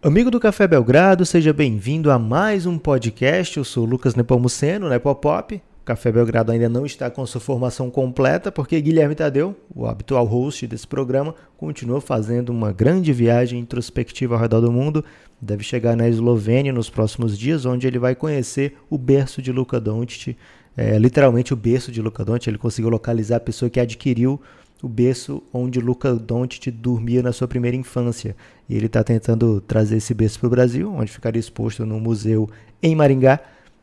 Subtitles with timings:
[0.00, 3.56] Amigo do Café Belgrado, seja bem-vindo a mais um podcast.
[3.56, 5.56] Eu sou Lucas Nepomuceno, Nepopop.
[5.56, 10.24] O Café Belgrado ainda não está com sua formação completa, porque Guilherme Tadeu, o habitual
[10.24, 15.04] host desse programa, continua fazendo uma grande viagem introspectiva ao redor do mundo.
[15.42, 19.80] Deve chegar na Eslovênia nos próximos dias, onde ele vai conhecer o berço de Luka
[19.80, 20.36] Doncic,
[20.76, 22.46] é, literalmente o berço de Luka Doncic.
[22.46, 24.40] Ele conseguiu localizar a pessoa que adquiriu
[24.82, 28.36] o berço onde Luca Doncic dormia na sua primeira infância.
[28.68, 32.48] E ele está tentando trazer esse berço para o Brasil, onde ficaria exposto no museu
[32.82, 33.40] em Maringá.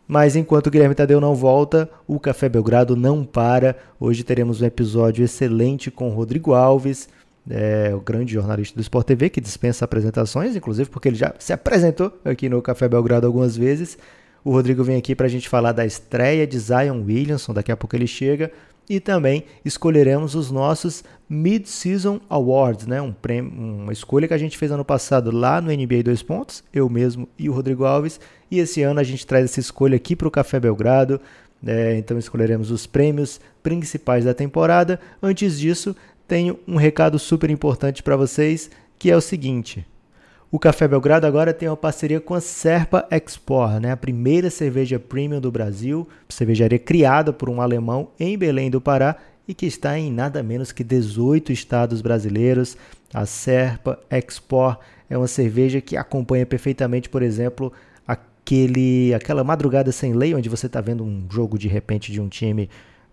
[0.07, 3.75] Mas enquanto o Guilherme Tadeu não volta, o Café Belgrado não para.
[3.99, 7.09] Hoje teremos um episódio excelente com Rodrigo Alves,
[7.49, 11.51] é, o grande jornalista do Sport TV, que dispensa apresentações, inclusive porque ele já se
[11.51, 13.97] apresentou aqui no Café Belgrado algumas vezes.
[14.43, 17.77] O Rodrigo vem aqui para a gente falar da estreia de Zion Williamson, daqui a
[17.77, 18.51] pouco ele chega,
[18.89, 23.01] e também escolheremos os nossos Mid-Season Awards, né?
[23.01, 26.63] um prêmio, uma escolha que a gente fez ano passado lá no NBA 2 Pontos,
[26.73, 30.15] eu mesmo e o Rodrigo Alves, e esse ano a gente traz essa escolha aqui
[30.15, 31.19] para o Café Belgrado,
[31.65, 34.99] é, então escolheremos os prêmios principais da temporada.
[35.21, 35.95] Antes disso,
[36.27, 38.69] tenho um recado super importante para vocês,
[38.99, 39.85] que é o seguinte.
[40.55, 43.91] O Café Belgrado agora tem uma parceria com a Serpa Export, né?
[43.91, 49.17] a primeira cerveja premium do Brasil, cervejaria criada por um alemão em Belém do Pará
[49.45, 52.77] e que está em nada menos que 18 estados brasileiros.
[53.13, 57.73] A Serpa Export é uma cerveja que acompanha perfeitamente, por exemplo,
[58.07, 62.29] aquele, aquela madrugada sem lei, onde você está vendo um jogo de repente de um
[62.29, 62.69] time,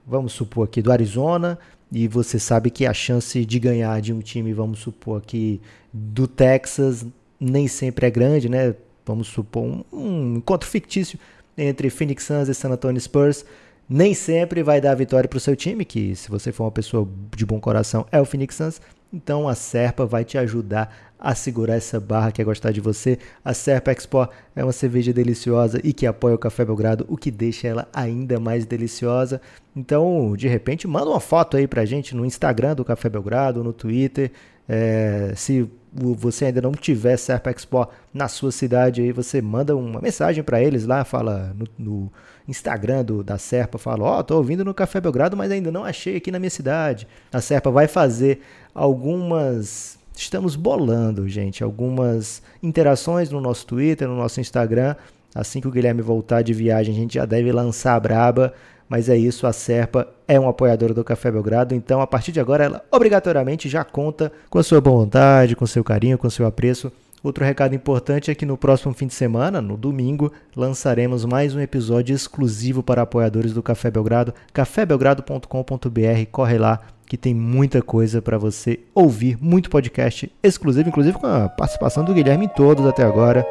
[0.06, 1.59] vamos supor aqui do Arizona,
[1.91, 5.61] e você sabe que a chance de ganhar de um time, vamos supor aqui
[5.93, 7.05] do Texas,
[7.43, 8.75] nem sempre é grande, né?
[9.05, 11.19] Vamos supor um, um encontro fictício
[11.59, 13.45] entre Phoenix Suns e San Antonio Spurs.
[13.89, 17.07] Nem sempre vai dar vitória para o seu time, que se você for uma pessoa
[17.37, 18.81] de bom coração é o Phoenix Suns.
[19.12, 23.19] Então a Serpa vai te ajudar a segurar essa barra que é gostar de você.
[23.45, 27.31] A Serpa Expo é uma cerveja deliciosa e que apoia o Café Belgrado, o que
[27.31, 29.41] deixa ela ainda mais deliciosa.
[29.77, 33.72] Então, de repente, manda uma foto aí pra gente no Instagram do Café Belgrado, no
[33.72, 34.33] Twitter.
[34.69, 40.00] É, se você ainda não tiver Serpa Expo na sua cidade, aí você manda uma
[40.00, 42.12] mensagem para eles lá, fala no, no
[42.49, 45.84] Instagram do, da Serpa, fala, ó, oh, tô ouvindo no Café Belgrado, mas ainda não
[45.84, 47.06] achei aqui na minha cidade.
[47.33, 48.41] A Serpa vai fazer
[48.75, 54.95] algumas estamos bolando, gente, algumas interações no nosso Twitter, no nosso Instagram.
[55.34, 58.53] Assim que o Guilherme voltar de viagem, a gente já deve lançar a braba.
[58.92, 62.38] Mas é isso, a Serpa é um apoiadora do Café Belgrado, então a partir de
[62.38, 66.44] agora ela obrigatoriamente já conta com a sua boa vontade, com seu carinho, com seu
[66.44, 66.92] apreço.
[67.22, 71.60] Outro recado importante é que no próximo fim de semana, no domingo, lançaremos mais um
[71.60, 76.26] episódio exclusivo para apoiadores do Café Belgrado, cafébelgrado.com.br.
[76.30, 81.48] Corre lá que tem muita coisa para você ouvir, muito podcast exclusivo, inclusive com a
[81.48, 83.42] participação do Guilherme em todos até agora.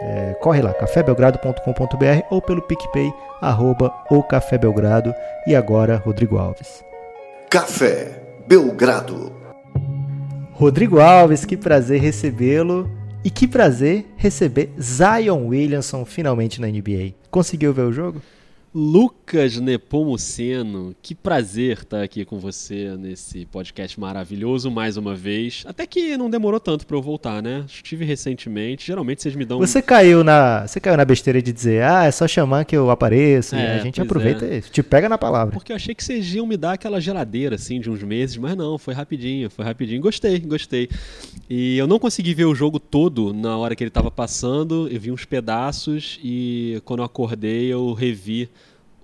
[0.00, 5.12] É, corre lá, cafébelgrado.com.br ou pelo PicPay, arroba o Café Belgrado.
[5.46, 6.84] E agora, Rodrigo Alves.
[7.50, 9.32] Café Belgrado.
[10.52, 12.90] Rodrigo Alves, que prazer recebê-lo.
[13.24, 17.14] E que prazer receber Zion Williamson finalmente na NBA.
[17.30, 18.22] Conseguiu ver o jogo?
[18.74, 25.64] Lucas Nepomuceno, que prazer estar aqui com você nesse podcast maravilhoso mais uma vez.
[25.66, 27.64] Até que não demorou tanto para eu voltar, né?
[27.66, 28.86] Estive recentemente.
[28.86, 29.58] Geralmente vocês me dão.
[29.58, 32.90] Você caiu na, você caiu na besteira de dizer, ah, é só chamar que eu
[32.90, 33.54] apareço.
[33.54, 34.58] É, e a gente aproveita é.
[34.58, 35.54] e te pega na palavra.
[35.54, 38.54] Porque eu achei que vocês iam me dar aquela geladeira assim de uns meses, mas
[38.54, 40.02] não, foi rapidinho, foi rapidinho.
[40.02, 40.90] Gostei, gostei.
[41.48, 44.88] E eu não consegui ver o jogo todo na hora que ele estava passando.
[44.88, 48.50] Eu vi uns pedaços e quando eu acordei eu revi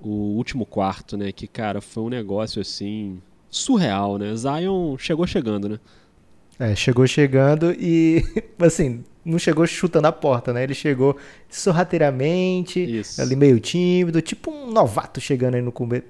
[0.08, 1.32] o último quarto, né?
[1.32, 3.20] Que, cara, foi um negócio assim
[3.50, 4.34] surreal, né?
[4.34, 5.78] Zion chegou chegando, né?
[6.58, 8.24] É, chegou chegando e,
[8.58, 10.62] assim, não chegou chutando a porta, né?
[10.62, 11.16] Ele chegou
[11.48, 13.20] sorrateiramente, Isso.
[13.20, 16.04] ali meio tímido, tipo um novato chegando aí no começo.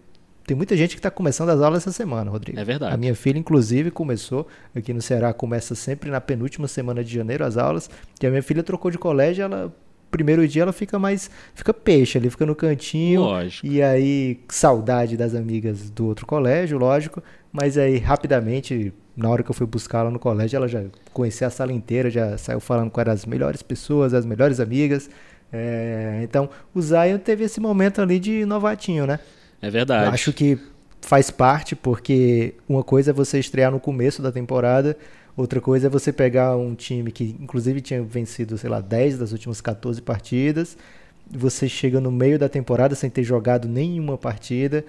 [0.47, 2.60] Tem muita gente que está começando as aulas essa semana, Rodrigo.
[2.60, 2.93] É verdade.
[2.93, 4.47] A minha filha, inclusive, começou.
[4.75, 7.88] Aqui no Ceará começa sempre na penúltima semana de janeiro as aulas.
[8.21, 9.74] Que a minha filha trocou de colégio, ela
[10.15, 11.28] primeiro dia ela fica mais.
[11.55, 13.22] Fica peixe ali, fica no cantinho.
[13.22, 13.66] Lógico.
[13.66, 17.21] E aí, saudade das amigas do outro colégio, lógico.
[17.53, 21.49] Mas aí, rapidamente, na hora que eu fui buscar ela no colégio, ela já conhecia
[21.49, 25.11] a sala inteira, já saiu falando com as melhores pessoas, as melhores amigas.
[25.53, 29.19] É, então, o Zion teve esse momento ali de novatinho, né?
[29.61, 30.07] É verdade.
[30.07, 30.59] Eu acho que
[31.01, 34.97] faz parte, porque uma coisa é você estrear no começo da temporada
[35.36, 39.33] Outra coisa é você pegar um time que, inclusive, tinha vencido, sei lá, 10 das
[39.33, 40.77] últimas 14 partidas.
[41.31, 44.84] Você chega no meio da temporada sem ter jogado nenhuma partida.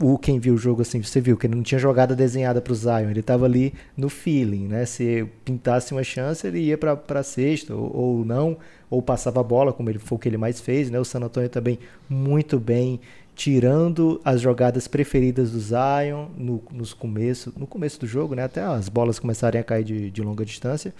[0.00, 2.72] o quem viu o jogo assim, você viu que ele não tinha jogada desenhada para
[2.72, 4.84] o Zion, ele estava ali no feeling, né?
[4.86, 8.56] Se pintasse uma chance, ele ia para sexta ou, ou, não,
[8.90, 10.98] ou passava a bola, como ele foi o que ele mais fez, né?
[10.98, 11.78] O San Antonio também
[12.08, 13.00] muito bem
[13.34, 18.44] tirando as jogadas preferidas do Zion no, nos começo, no começo do jogo, né?
[18.44, 20.94] Até as bolas começarem a cair de, de longa distância.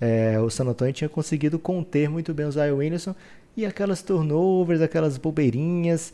[0.00, 3.14] É, o San Antonio tinha conseguido conter muito bem o Zion Williamson
[3.56, 6.12] e aquelas turnovers, aquelas bobeirinhas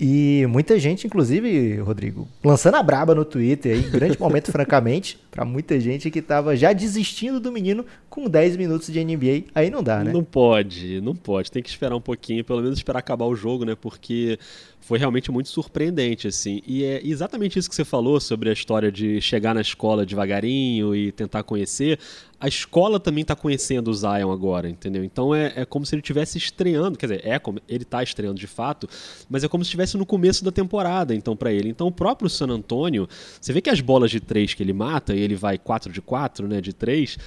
[0.00, 5.44] e muita gente, inclusive, Rodrigo, lançando a braba no Twitter, aí, grande momento, francamente, para
[5.44, 9.44] muita gente que tava já desistindo do menino com 10 minutos de NBA.
[9.54, 10.12] Aí não dá, né?
[10.12, 11.50] Não pode, não pode.
[11.50, 13.74] Tem que esperar um pouquinho, pelo menos esperar acabar o jogo, né?
[13.74, 14.38] Porque
[14.80, 16.62] foi realmente muito surpreendente, assim.
[16.66, 20.96] E é exatamente isso que você falou sobre a história de chegar na escola devagarinho
[20.96, 21.98] e tentar conhecer.
[22.40, 25.02] A escola também está conhecendo o Zion agora, entendeu?
[25.04, 28.38] Então é, é como se ele estivesse estreando, quer dizer, é como ele está estreando
[28.38, 28.88] de fato,
[29.28, 31.68] mas é como se estivesse no começo da temporada, então, para ele.
[31.68, 33.08] Então, o próprio San Antonio,
[33.40, 36.00] você vê que as bolas de três que ele mata, e ele vai 4 de
[36.00, 37.18] 4, né, de 3,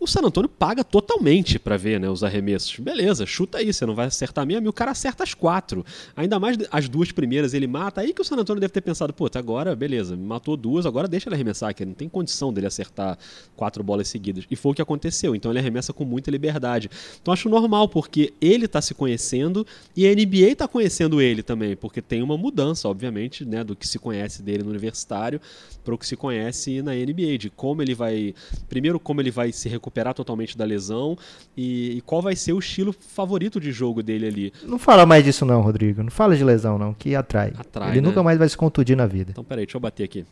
[0.00, 2.78] o San Antonio paga totalmente para ver né, os arremessos.
[2.78, 4.66] Beleza, chuta aí, você não vai acertar mesmo.
[4.66, 5.84] E o cara acerta as quatro.
[6.16, 8.00] Ainda mais as duas primeiras ele mata.
[8.00, 11.28] Aí que o San Antonio deve ter pensado, puta, agora, beleza, matou duas, agora deixa
[11.28, 13.18] ele arremessar, que não tem condição dele acertar
[13.54, 14.44] quatro bolas seguidas.
[14.50, 15.34] E foi o que aconteceu.
[15.34, 16.90] Então ele arremessa com muita liberdade.
[17.20, 21.76] Então acho normal, porque ele tá se conhecendo e a NBA tá conhecendo ele também,
[21.76, 25.38] porque tem uma mudança, obviamente, né, do que se conhece dele no universitário
[25.84, 28.34] para o que se conhece na NBA, de como ele vai.
[28.68, 31.18] Primeiro, como ele vai se recuperar recuperar totalmente da lesão
[31.56, 34.52] e, e, qual vai ser o estilo favorito de jogo dele ali.
[34.62, 36.02] Não fala mais disso não, Rodrigo.
[36.02, 37.52] Não fala de lesão não, que atrai.
[37.58, 38.08] atrai Ele né?
[38.08, 39.32] nunca mais vai se contundir na vida.
[39.32, 40.24] Então peraí, deixa eu bater aqui.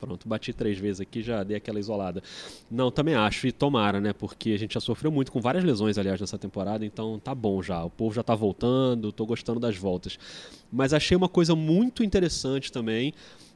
[0.00, 2.22] Pronto, bati três vezes aqui, já dei aquela isolada.
[2.70, 4.14] Não, também acho, e tomara, né?
[4.14, 7.62] Porque a gente já sofreu muito com várias lesões, aliás, nessa temporada, então tá bom
[7.62, 7.84] já.
[7.84, 10.18] O povo já tá voltando, tô gostando das voltas.
[10.72, 13.12] Mas achei uma coisa muito interessante também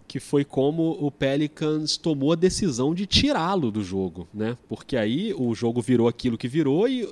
[0.07, 4.57] que foi como o Pelicans tomou a decisão de tirá-lo do jogo, né?
[4.69, 7.11] Porque aí o jogo virou aquilo que virou e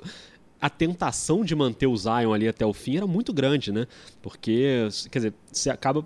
[0.61, 3.85] a tentação de manter o Zion ali até o fim era muito grande, né?
[4.21, 6.05] Porque, quer dizer, você acaba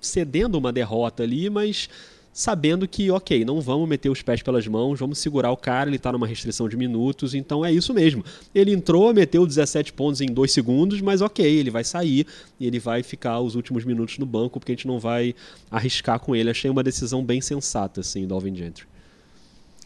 [0.00, 1.88] cedendo uma derrota ali, mas
[2.32, 5.96] sabendo que, ok, não vamos meter os pés pelas mãos, vamos segurar o cara, ele
[5.96, 8.24] está numa restrição de minutos, então é isso mesmo.
[8.54, 12.26] Ele entrou, meteu 17 pontos em 2 segundos, mas ok, ele vai sair
[12.58, 15.34] e ele vai ficar os últimos minutos no banco, porque a gente não vai
[15.70, 16.50] arriscar com ele.
[16.50, 18.86] Achei uma decisão bem sensata, assim, do Alvin Gentry.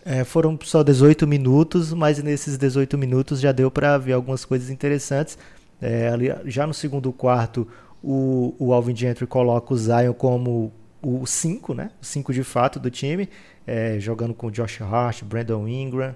[0.04, 4.68] É, foram só 18 minutos, mas nesses 18 minutos já deu para ver algumas coisas
[4.68, 5.38] interessantes.
[5.80, 7.66] É, ali, já no segundo quarto,
[8.02, 10.70] o, o Alvin Gentry coloca o Zion como
[11.04, 11.90] o 5, né?
[12.00, 13.28] O 5 de fato do time,
[13.66, 16.14] é, jogando com Josh Hart, Brandon Ingram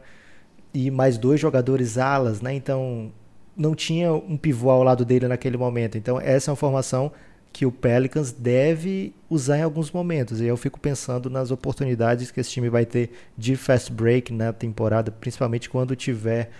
[0.73, 2.55] e mais dois jogadores alas, né?
[2.55, 3.13] Então
[3.57, 5.99] não tinha um pivô ao lado dele naquele momento.
[5.99, 7.13] Então essa é uma formação
[7.53, 10.41] que o Pelicans deve usar em alguns momentos.
[10.41, 14.53] E eu fico pensando nas oportunidades que esse time vai ter de fast break na
[14.53, 16.51] temporada, principalmente quando tiver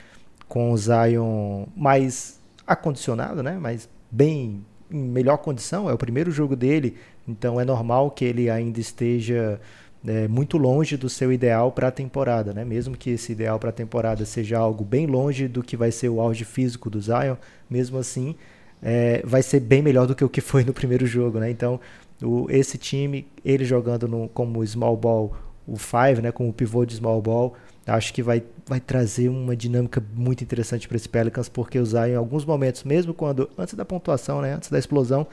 [0.49, 3.59] com o Zion mais acondicionado, né?
[3.61, 5.89] Mas bem em melhor condição.
[5.89, 6.97] É o primeiro jogo dele
[7.29, 9.61] então é normal que ele ainda esteja
[10.07, 12.65] é, muito longe do seu ideal para a temporada, né?
[12.65, 16.09] Mesmo que esse ideal para a temporada seja algo bem longe do que vai ser
[16.09, 17.37] o auge físico do Zion,
[17.69, 18.35] mesmo assim
[18.83, 21.51] é, vai ser bem melhor do que o que foi no primeiro jogo, né?
[21.51, 21.81] Então
[22.23, 25.37] o, esse time, ele jogando no, como small ball,
[25.67, 26.33] o five, né?
[26.33, 27.55] Como pivô de small ball,
[27.87, 32.07] acho que vai, vai trazer uma dinâmica muito interessante para esse Pelicans, porque o Zion
[32.07, 34.55] em alguns momentos, mesmo quando antes da pontuação, né?
[34.55, 35.27] Antes da explosão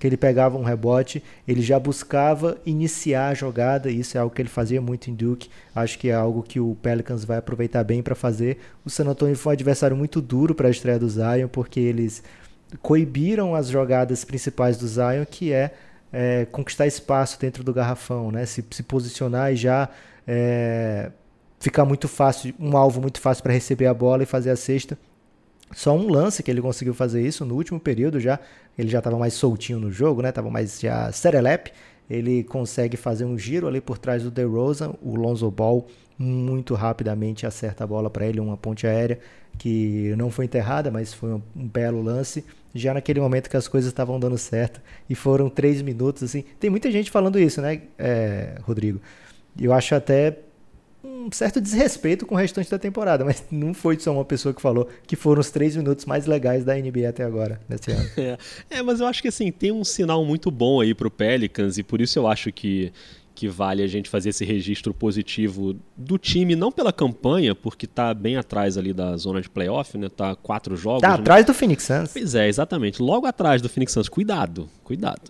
[0.00, 4.40] que ele pegava um rebote, ele já buscava iniciar a jogada, isso é algo que
[4.40, 8.02] ele fazia muito em Duke, acho que é algo que o Pelicans vai aproveitar bem
[8.02, 8.58] para fazer.
[8.82, 12.22] O San Antonio foi um adversário muito duro para a estreia do Zion, porque eles
[12.80, 15.74] coibiram as jogadas principais do Zion, que é,
[16.10, 18.46] é conquistar espaço dentro do garrafão, né?
[18.46, 19.86] se, se posicionar e já
[20.26, 21.10] é,
[21.58, 24.96] ficar muito fácil, um alvo muito fácil para receber a bola e fazer a cesta.
[25.72, 28.38] Só um lance que ele conseguiu fazer isso no último período já.
[28.76, 30.32] Ele já estava mais soltinho no jogo, né?
[30.32, 31.72] Tava mais já serelepe.
[32.08, 34.94] Ele consegue fazer um giro ali por trás do DeRozan.
[35.00, 35.86] O Lonzo Ball
[36.18, 39.18] muito rapidamente acerta a bola para ele, uma ponte aérea
[39.58, 42.44] que não foi enterrada, mas foi um, um belo lance.
[42.74, 46.44] Já naquele momento que as coisas estavam dando certo e foram três minutos assim.
[46.58, 49.00] Tem muita gente falando isso, né, é, Rodrigo?
[49.60, 50.38] Eu acho até
[51.02, 54.60] um certo desrespeito com o restante da temporada, mas não foi só uma pessoa que
[54.60, 58.08] falou que foram os três minutos mais legais da NBA até agora, nesse ano.
[58.16, 58.38] É,
[58.70, 61.82] é mas eu acho que assim, tem um sinal muito bom aí pro Pelicans e
[61.82, 62.92] por isso eu acho que
[63.40, 68.12] que vale a gente fazer esse registro positivo do time, não pela campanha, porque tá
[68.12, 70.10] bem atrás ali da zona de playoff, né?
[70.10, 71.00] Tá quatro jogos.
[71.00, 71.14] Tá né?
[71.14, 72.12] atrás do Phoenix Suns.
[72.12, 73.00] Pois é, exatamente.
[73.00, 74.10] Logo atrás do Phoenix Suns.
[74.10, 75.22] Cuidado, cuidado.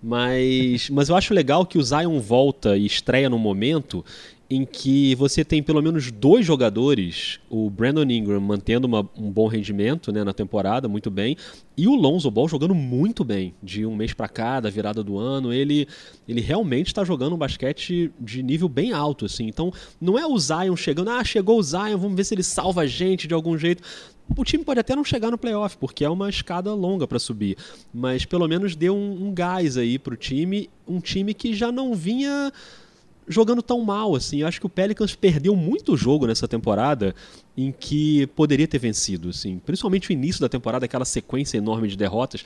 [0.00, 4.04] Mas, mas eu acho legal que o Zion volta e estreia no momento
[4.48, 9.48] em que você tem pelo menos dois jogadores, o Brandon Ingram mantendo uma, um bom
[9.48, 11.36] rendimento né, na temporada, muito bem,
[11.76, 15.18] e o Lonzo Ball jogando muito bem, de um mês para cá, da virada do
[15.18, 15.88] ano, ele,
[16.28, 19.46] ele realmente está jogando um basquete de nível bem alto, assim.
[19.48, 22.82] Então, não é o Zion chegando, ah, chegou o Zion, vamos ver se ele salva
[22.82, 23.82] a gente de algum jeito.
[24.36, 27.56] O time pode até não chegar no playoff, porque é uma escada longa para subir,
[27.92, 31.94] mas pelo menos deu um, um gás aí pro time, um time que já não
[31.94, 32.52] vinha
[33.28, 34.40] jogando tão mal assim.
[34.40, 37.14] Eu acho que o Pelicans perdeu muito jogo nessa temporada
[37.56, 39.58] em que poderia ter vencido, assim.
[39.58, 42.44] Principalmente o início da temporada, aquela sequência enorme de derrotas.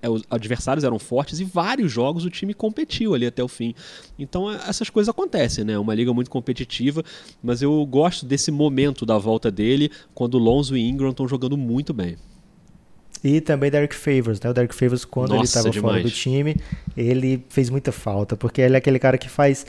[0.00, 3.72] É, os adversários eram fortes e vários jogos o time competiu ali até o fim.
[4.18, 5.78] Então é, essas coisas acontecem, né?
[5.78, 7.04] Uma liga muito competitiva,
[7.40, 11.94] mas eu gosto desse momento da volta dele, quando Lonzo e Ingram estão jogando muito
[11.94, 12.16] bem.
[13.24, 14.50] E também Derek Favors, né?
[14.50, 16.56] O Derek Favors, quando Nossa, ele estava fora do time,
[16.96, 19.64] ele fez muita falta, porque ele é aquele cara que faz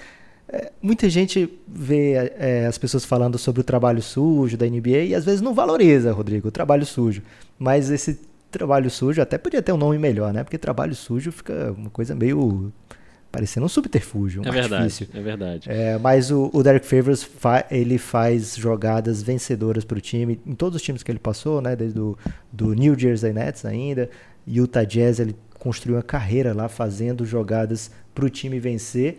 [0.53, 5.15] é, muita gente vê é, as pessoas falando sobre o trabalho sujo da NBA e
[5.15, 7.23] às vezes não valoriza, Rodrigo, o trabalho sujo.
[7.57, 8.19] Mas esse
[8.51, 10.43] trabalho sujo até podia ter um nome melhor, né?
[10.43, 12.71] Porque trabalho sujo fica uma coisa meio
[13.31, 15.07] parecendo um subterfúgio, um é artifício.
[15.07, 15.69] verdade, é verdade.
[15.71, 20.53] É, mas o, o Derek Favors fa ele faz jogadas vencedoras para o time em
[20.53, 21.75] todos os times que ele passou, né?
[21.75, 22.15] Desde do,
[22.51, 24.07] do New Jersey Nets ainda,
[24.47, 29.17] Utah Jazz ele construiu uma carreira lá fazendo jogadas para o time vencer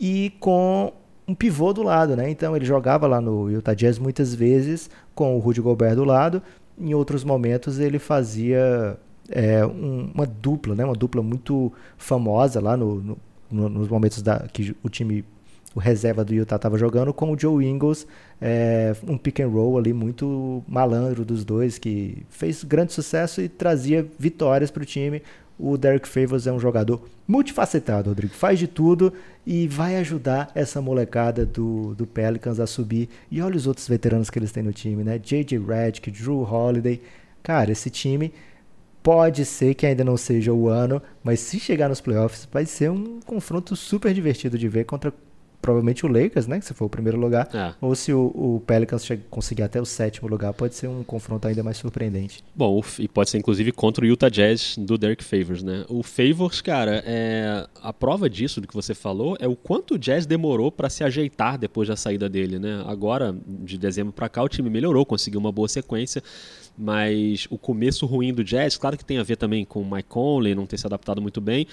[0.00, 0.92] e com
[1.26, 2.30] um pivô do lado, né?
[2.30, 6.42] Então ele jogava lá no Utah Jazz muitas vezes com o Rudy Gobert do lado.
[6.78, 8.96] Em outros momentos ele fazia
[9.28, 10.84] é, um, uma dupla, né?
[10.84, 13.18] Uma dupla muito famosa lá no, no,
[13.50, 15.22] no, nos momentos da, que o time,
[15.74, 18.06] o reserva do Utah estava jogando com o Joe Ingles,
[18.40, 23.48] é, um pick and roll ali muito malandro dos dois que fez grande sucesso e
[23.50, 25.22] trazia vitórias para o time.
[25.58, 28.32] O Derek Favors é um jogador multifacetado, Rodrigo.
[28.32, 29.12] Faz de tudo
[29.44, 33.08] e vai ajudar essa molecada do, do Pelicans a subir.
[33.30, 35.18] E olha os outros veteranos que eles têm no time, né?
[35.18, 35.58] J.J.
[35.58, 37.02] Redick, Drew Holiday.
[37.42, 38.32] Cara, esse time
[39.02, 42.90] pode ser que ainda não seja o ano, mas se chegar nos playoffs vai ser
[42.90, 45.12] um confronto super divertido de ver contra
[45.60, 46.58] provavelmente o Lakers, né?
[46.58, 47.48] Que se for o primeiro lugar.
[47.52, 47.74] É.
[47.80, 51.62] Ou se o, o Pelicans conseguir até o sétimo lugar, pode ser um confronto ainda
[51.62, 52.42] mais surpreendente.
[52.54, 55.84] Bom, e pode ser inclusive contra o Utah Jazz do Derek Favors, né?
[55.88, 57.66] O Favors, cara, é...
[57.82, 61.04] a prova disso, do que você falou, é o quanto o Jazz demorou para se
[61.04, 62.82] ajeitar depois da saída dele, né?
[62.86, 66.22] Agora, de dezembro para cá, o time melhorou, conseguiu uma boa sequência
[66.78, 70.08] mas o começo ruim do Jazz, claro que tem a ver também com o Mike
[70.08, 71.66] Conley não ter se adaptado muito bem,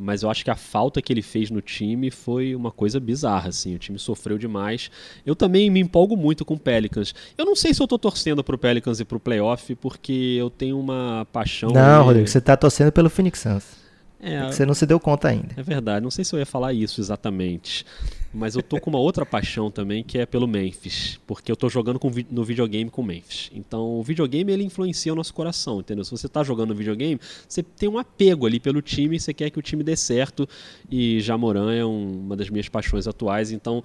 [0.00, 3.50] mas eu acho que a falta que ele fez no time foi uma coisa bizarra,
[3.50, 3.74] assim.
[3.74, 4.90] O time sofreu demais.
[5.24, 7.14] Eu também me empolgo muito com o Pelicans.
[7.36, 10.78] Eu não sei se eu tô torcendo pro Pelicans e pro playoff, porque eu tenho
[10.80, 11.70] uma paixão.
[11.70, 13.79] Não, Rodrigo, você tá torcendo pelo Phoenix Suns.
[14.22, 15.48] É, é você não se deu conta ainda.
[15.56, 17.84] É verdade, não sei se eu ia falar isso exatamente.
[18.32, 21.18] Mas eu tô com uma outra paixão também, que é pelo Memphis.
[21.26, 23.50] Porque eu tô jogando com, no videogame com o Memphis.
[23.52, 26.04] Então, o videogame, ele influencia o nosso coração, entendeu?
[26.04, 29.50] Se você tá jogando no videogame, você tem um apego ali pelo time, você quer
[29.50, 30.48] que o time dê certo.
[30.88, 33.82] E Jamoran é um, uma das minhas paixões atuais, então...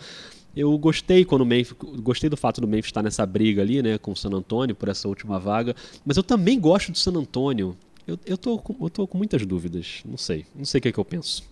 [0.57, 3.97] Eu gostei quando o Memphis, gostei do fato do Memphis estar nessa briga ali, né,
[3.97, 5.75] com o San Antonio por essa última vaga,
[6.05, 7.75] mas eu também gosto do San Antonio.
[8.07, 10.91] Eu, eu, tô, eu tô com muitas dúvidas, não sei, não sei o que, é
[10.91, 11.43] que eu penso.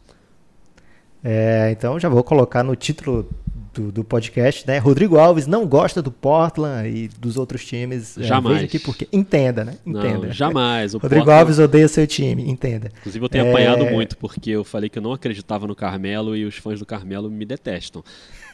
[1.23, 3.27] É, então já vou colocar no título
[3.73, 4.77] do, do, podcast, né?
[4.77, 8.17] Rodrigo Alves não gosta do Portland e dos outros times.
[8.17, 8.61] É, jamais.
[8.61, 9.77] É, aqui porque entenda, né?
[9.85, 10.27] Entenda.
[10.27, 10.93] Não, jamais.
[10.93, 11.39] O Rodrigo Portland...
[11.39, 12.91] Alves odeia seu time, entenda.
[12.99, 13.49] Inclusive eu tenho é...
[13.49, 16.85] apanhado muito porque eu falei que eu não acreditava no Carmelo e os fãs do
[16.85, 18.03] Carmelo me detestam.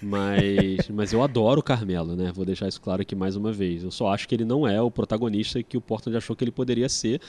[0.01, 2.31] Mas, mas eu adoro o Carmelo, né?
[2.33, 3.83] Vou deixar isso claro aqui mais uma vez.
[3.83, 6.51] Eu só acho que ele não é o protagonista que o Portland achou que ele
[6.51, 7.19] poderia ser.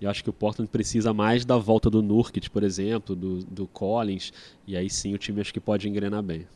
[0.00, 3.66] E acho que o Portland precisa mais da volta do Nurkic, por exemplo, do, do
[3.66, 4.32] Collins.
[4.66, 6.46] E aí sim o time acho que pode engrenar bem.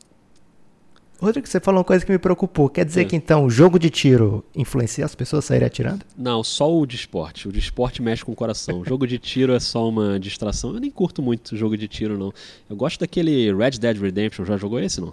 [1.20, 2.70] Rodrigo, você falou uma coisa que me preocupou.
[2.70, 3.04] Quer dizer é.
[3.04, 6.04] que então o jogo de tiro influencia as pessoas a saírem atirando?
[6.16, 7.47] Não, só o de esporte.
[7.47, 8.80] O de esporte mexe com o coração.
[8.80, 10.73] O jogo de tiro é só uma distração.
[10.73, 12.32] Eu nem curto muito o jogo de tiro, não.
[12.70, 14.47] Eu gosto daquele Red Dead Redemption.
[14.47, 15.12] Já jogou esse, não?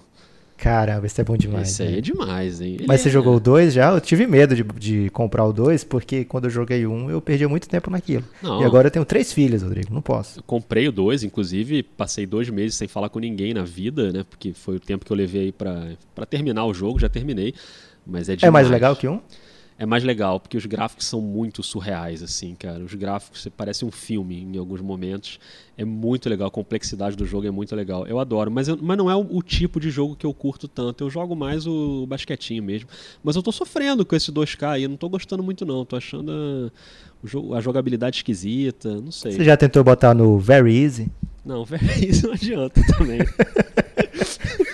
[0.58, 1.80] Caramba, esse é bom demais.
[1.80, 1.98] Aí né?
[2.00, 2.78] é demais, hein?
[2.88, 3.12] Mas você é...
[3.12, 3.92] jogou o 2 já?
[3.92, 7.46] Eu tive medo de, de comprar o 2, porque quando eu joguei um, eu perdi
[7.46, 8.24] muito tempo naquilo.
[8.42, 8.62] Não.
[8.62, 10.40] E agora eu tenho três filhas, Rodrigo, não posso.
[10.40, 14.26] Eu comprei o 2, inclusive, passei dois meses sem falar com ninguém na vida, né?
[14.28, 17.54] Porque foi o tempo que eu levei aí pra, pra terminar o jogo, já terminei.
[18.06, 18.48] Mas é demais.
[18.48, 19.22] É mais legal que um?
[19.80, 22.84] É mais legal, porque os gráficos são muito surreais, assim, cara.
[22.84, 25.40] Os gráficos parece um filme em alguns momentos.
[25.78, 28.08] É muito legal, a complexidade do jogo é muito legal.
[28.08, 30.68] Eu adoro, mas, eu, mas não é o, o, tipo de jogo que eu curto
[30.68, 31.04] tanto.
[31.04, 32.90] Eu jogo mais o, o, basquetinho mesmo.
[33.24, 35.86] Mas eu tô sofrendo com esse 2K aí, eu não tô gostando muito não.
[35.86, 39.34] Tô achando a, jogo, a jogabilidade esquisita, não sei.
[39.34, 41.12] Você já tentou botar no Very Easy?
[41.46, 43.20] Não, Very Easy não adianta também.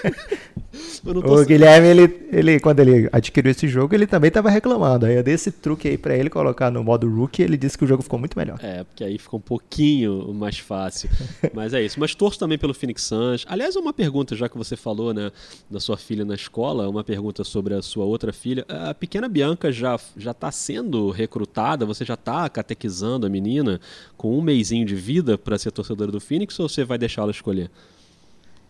[1.05, 5.05] O Guilherme, ele, ele, quando ele adquiriu esse jogo, ele também estava reclamando.
[5.05, 7.83] Aí eu dei esse truque aí para ele colocar no modo rookie ele disse que
[7.83, 8.57] o jogo ficou muito melhor.
[8.61, 11.09] É, porque aí ficou um pouquinho mais fácil.
[11.53, 11.99] Mas é isso.
[11.99, 13.45] Mas torço também pelo Phoenix Suns.
[13.49, 15.29] Aliás, uma pergunta, já que você falou, né,
[15.69, 18.65] da sua filha na escola, uma pergunta sobre a sua outra filha.
[18.69, 21.85] A pequena Bianca já já está sendo recrutada?
[21.85, 23.79] Você já está catequizando a menina
[24.15, 27.69] com um mêsinho de vida para ser torcedora do Phoenix ou você vai deixá-la escolher?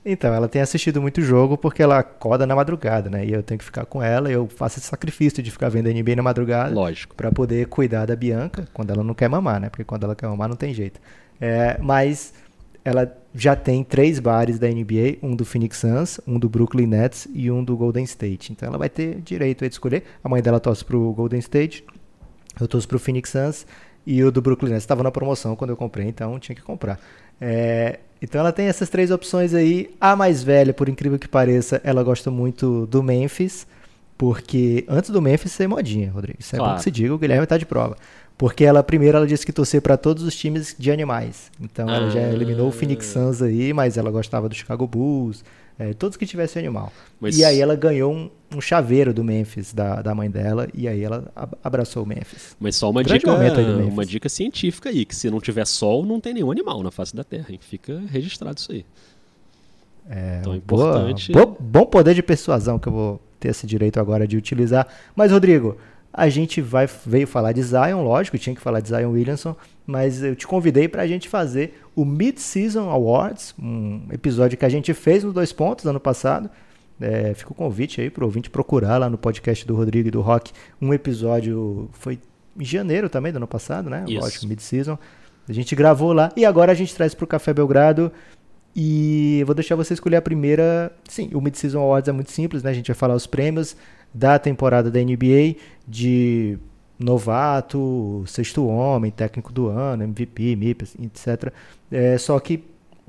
[0.06, 3.26] Então, ela tem assistido muito jogo porque ela acorda na madrugada, né?
[3.26, 5.94] E eu tenho que ficar com ela eu faço esse sacrifício de ficar vendo a
[5.94, 6.74] NBA na madrugada.
[6.74, 7.16] Lógico.
[7.16, 9.70] Pra poder cuidar da Bianca quando ela não quer mamar, né?
[9.70, 11.00] Porque quando ela quer mamar não tem jeito.
[11.40, 12.34] É, mas
[12.84, 17.28] ela já tem três bares da NBA, um do Phoenix Suns, um do Brooklyn Nets
[17.34, 18.52] e um do Golden State.
[18.52, 20.04] Então ela vai ter direito a escolher.
[20.24, 21.86] A mãe dela torce pro Golden State,
[22.60, 23.66] eu torço pro Phoenix Suns
[24.06, 27.00] e o do Brooklyn Nets estava na promoção quando eu comprei, então tinha que comprar.
[27.40, 29.90] É, então ela tem essas três opções aí.
[30.00, 33.68] A mais velha, por incrível que pareça, ela gosta muito do Memphis,
[34.18, 36.40] porque antes do Memphis ser modinha, Rodrigo.
[36.40, 36.72] Isso é claro.
[36.72, 37.98] bom que se diga, o Guilherme está de prova.
[38.38, 41.52] Porque ela primeiro ela disse que torcer para todos os times de animais.
[41.60, 41.96] Então ah.
[41.96, 42.34] ela já ah.
[42.34, 45.44] eliminou o Phoenix Suns aí, mas ela gostava do Chicago Bulls,
[45.78, 46.92] é, todos que tivessem animal.
[47.20, 47.38] Mas...
[47.38, 51.04] E aí ela ganhou um, um, chaveiro do Memphis, da, da mãe dela, e aí
[51.04, 51.32] ela
[51.64, 52.56] abraçou o Memphis.
[52.60, 53.32] Mas só uma dica,
[53.92, 57.16] uma dica científica aí, que se não tiver sol, não tem nenhum animal na face
[57.16, 57.48] da Terra.
[57.50, 57.60] Hein?
[57.62, 58.86] Fica registrado isso aí.
[60.10, 61.32] É, então, é importante...
[61.32, 64.88] Boa, bom poder de persuasão que eu vou ter esse direito agora de utilizar.
[65.16, 65.78] Mas, Rodrigo,
[66.14, 70.24] a gente vai veio falar de Zion, lógico, tinha que falar de Zion Williamson, mas
[70.24, 74.94] eu te convidei para a gente fazer o Mid-Season Awards, um episódio que a gente
[74.94, 76.50] fez nos dois pontos ano passado.
[77.02, 80.12] É, fica o convite aí para o ouvinte procurar lá no podcast do Rodrigo e
[80.12, 82.20] do Rock um episódio, foi
[82.58, 84.06] em janeiro também do ano passado, né?
[84.08, 84.20] Isso.
[84.20, 84.98] Lógico, Mid-Season.
[85.48, 88.12] A gente gravou lá e agora a gente traz para o Café Belgrado
[88.76, 90.92] e eu vou deixar você escolher a primeira.
[91.08, 92.72] Sim, o Mid-Season Awards é muito simples, né?
[92.72, 93.76] A gente vai falar os prêmios
[94.14, 95.56] da temporada da NBA
[95.88, 96.58] de
[97.00, 101.52] novato, sexto homem, técnico do ano, MVP, MIP, etc.
[101.92, 102.64] É, só que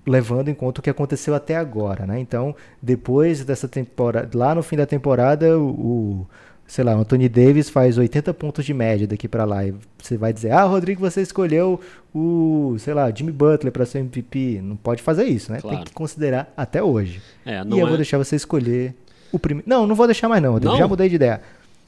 [0.07, 2.19] levando em conta o que aconteceu até agora, né?
[2.19, 6.27] Então, depois dessa temporada, lá no fim da temporada, o, o
[6.67, 10.17] sei lá, o Anthony Davis faz 80 pontos de média daqui para lá e você
[10.17, 11.81] vai dizer: "Ah, Rodrigo, você escolheu
[12.15, 14.61] o, sei lá, Jimmy Butler para ser MVP".
[14.63, 15.61] Não pode fazer isso, né?
[15.61, 15.77] Claro.
[15.77, 17.23] Tem que considerar até hoje.
[17.45, 17.89] É, e eu é...
[17.89, 18.95] vou deixar você escolher
[19.33, 19.69] o primeiro.
[19.69, 20.73] Não, não vou deixar mais não, Rodrigo.
[20.73, 20.79] Não?
[20.79, 21.41] Já mudei de ideia.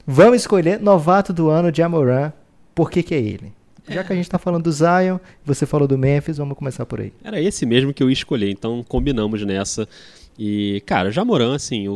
[0.09, 2.31] Vamos escolher novato do ano de Amoran.
[2.73, 3.51] Por que, que é ele?
[3.89, 7.01] Já que a gente está falando do Zion, você falou do Memphis, vamos começar por
[7.01, 7.11] aí.
[7.21, 9.85] Era esse mesmo que eu ia escolher, então combinamos nessa.
[10.39, 11.95] E, cara, Jamoran, assim, o,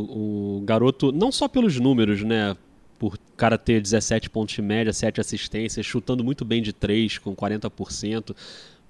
[0.57, 2.53] o garoto, não só pelos números, né?
[2.99, 7.33] Por cara ter 17 pontos de média, 7 assistências, chutando muito bem de 3, com
[7.33, 8.35] 40%,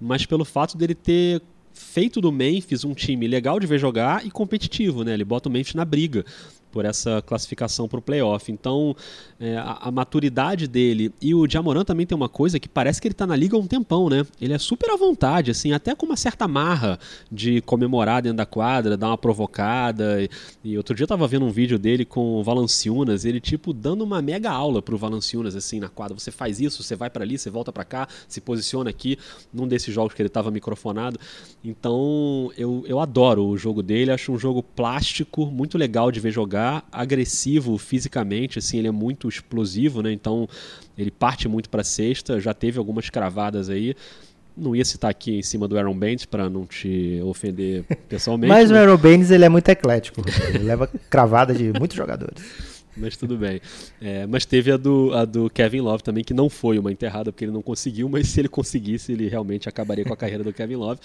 [0.00, 1.40] mas pelo fato dele ter
[1.72, 5.14] feito do Memphis um time legal de ver jogar e competitivo, né?
[5.14, 6.24] Ele bota o Memphis na briga
[6.72, 8.50] por essa classificação para o playoff.
[8.50, 8.96] Então,
[9.38, 13.06] é, a, a, maturidade dele e o Jamoran também tem uma coisa que parece que
[13.06, 14.26] ele está na liga há um tempão, né?
[14.40, 16.98] Ele é super à vontade, assim, até com uma certa marra
[17.30, 20.22] de comemorar dentro da quadra, dar uma provocada.
[20.22, 20.30] E,
[20.64, 24.02] e outro dia eu tava vendo um vídeo dele com o Valanciunas, ele tipo dando
[24.02, 26.18] uma mega aula pro Valanciunas assim na quadra.
[26.18, 29.18] Você faz isso, você vai para ali, você volta para cá, se posiciona aqui,
[29.52, 31.20] num desses jogos que ele estava microfonado.
[31.62, 36.30] Então, eu, eu adoro o jogo dele, acho um jogo plástico, muito legal de ver
[36.30, 40.12] jogar jogar agressivo fisicamente, assim, ele é muito explosivo, né?
[40.12, 40.48] Então
[40.96, 43.94] ele parte muito para cesta, já teve algumas cravadas aí.
[44.56, 48.48] Não ia citar aqui em cima do Aaron Baines para não te ofender pessoalmente.
[48.48, 48.78] Mas né?
[48.78, 52.42] o Aaron Baines ele é muito eclético, ele leva cravada de muitos jogadores.
[52.94, 53.58] Mas tudo bem.
[54.02, 57.32] É, mas teve a do, a do Kevin Love também, que não foi uma enterrada,
[57.32, 60.52] porque ele não conseguiu, mas se ele conseguisse, ele realmente acabaria com a carreira do
[60.52, 61.00] Kevin Love.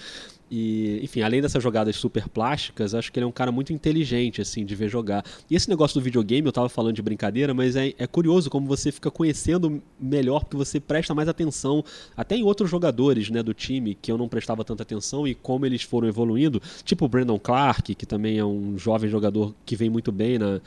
[0.50, 4.40] E, enfim, além dessas jogadas super plásticas, acho que ele é um cara muito inteligente,
[4.40, 5.24] assim, de ver jogar.
[5.50, 8.66] E esse negócio do videogame, eu tava falando de brincadeira, mas é, é curioso como
[8.66, 11.84] você fica conhecendo melhor, porque você presta mais atenção,
[12.16, 15.66] até em outros jogadores, né, do time, que eu não prestava tanta atenção, e como
[15.66, 19.90] eles foram evoluindo, tipo o Brandon Clark, que também é um jovem jogador que vem
[19.90, 20.60] muito bem na,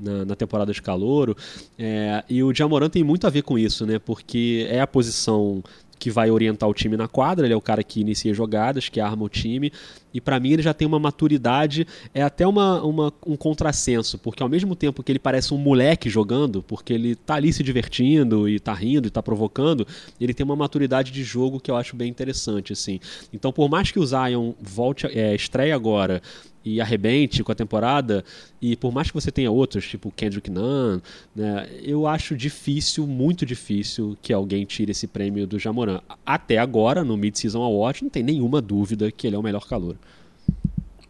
[0.00, 1.36] na, na temporada de calouro.
[1.78, 5.62] É, e o Jamoran tem muito a ver com isso, né, porque é a posição
[5.98, 9.00] que vai orientar o time na quadra, ele é o cara que inicia jogadas, que
[9.00, 9.72] arma o time,
[10.12, 14.42] e para mim ele já tem uma maturidade, é até uma, uma, um contrassenso, porque
[14.42, 18.48] ao mesmo tempo que ele parece um moleque jogando, porque ele tá ali se divertindo
[18.48, 19.86] e tá rindo e tá provocando,
[20.20, 23.00] ele tem uma maturidade de jogo que eu acho bem interessante, assim.
[23.32, 26.22] Então, por mais que o Zion volte, é, estreie agora
[26.64, 28.24] e arrebente com a temporada,
[28.60, 31.00] e por mais que você tenha outros, tipo Kendrick Nunn,
[31.36, 36.00] né, eu acho difícil, muito difícil, que alguém tire esse prêmio do Jamoran.
[36.24, 39.96] Até agora, no Mid-Season Award, não tem nenhuma dúvida que ele é o melhor calor.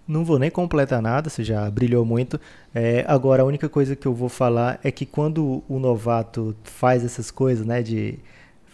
[0.07, 2.39] Não vou nem completar nada, você já brilhou muito.
[2.75, 7.03] É, agora, a única coisa que eu vou falar é que quando o novato faz
[7.03, 8.19] essas coisas, né, de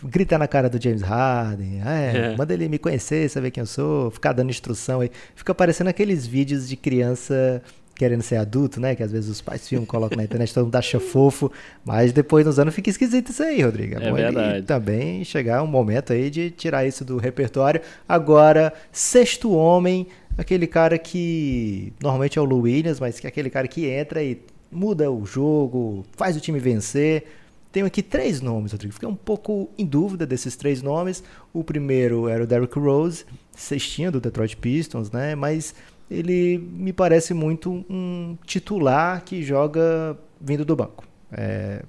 [0.04, 2.36] gritar na cara do James Harden, ah, é, é.
[2.36, 5.10] manda ele me conhecer, saber quem eu sou, ficar dando instrução aí.
[5.34, 7.62] Fica parecendo aqueles vídeos de criança
[8.00, 8.94] querendo ser adulto, né?
[8.94, 11.52] Que às vezes os pais filmam, colocam na internet, todo mundo acha fofo,
[11.84, 14.00] mas depois nos anos fica esquisito isso aí, Rodrigo.
[14.00, 14.62] É, é verdade.
[14.62, 17.82] também chegar um momento aí de tirar isso do repertório.
[18.08, 20.06] Agora, sexto homem,
[20.38, 24.22] aquele cara que normalmente é o Lou Williams, mas que é aquele cara que entra
[24.22, 24.40] e
[24.72, 27.24] muda o jogo, faz o time vencer.
[27.72, 28.92] Tenho aqui três nomes, Rodrigo.
[28.92, 31.22] Fiquei um pouco em dúvida desses três nomes.
[31.52, 35.36] O primeiro era o Derrick Rose, cestinha do Detroit Pistons, né?
[35.36, 35.74] Mas
[36.10, 41.04] ele me parece muito um titular que joga vindo do banco.
[41.30, 41.84] É,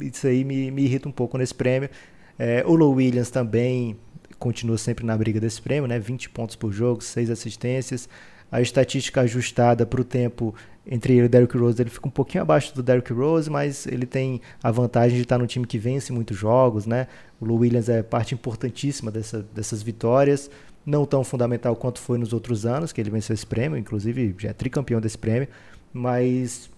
[0.00, 1.90] isso aí me, me, irrita um pouco nesse prêmio.
[2.38, 3.96] É, o Low Williams também
[4.38, 5.98] continua sempre na briga desse prêmio, né?
[5.98, 8.08] 20 pontos por jogo, 6 assistências.
[8.52, 10.54] A estatística ajustada para o tempo
[10.88, 13.86] entre ele e o Derrick Rose, ele fica um pouquinho abaixo do Derrick Rose, mas
[13.86, 17.06] ele tem a vantagem de estar no time que vence muitos jogos, né?
[17.38, 20.50] O Lou Williams é parte importantíssima dessa, dessas vitórias,
[20.86, 24.48] não tão fundamental quanto foi nos outros anos que ele venceu esse prêmio, inclusive já
[24.48, 25.48] é tricampeão desse prêmio,
[25.92, 26.70] mas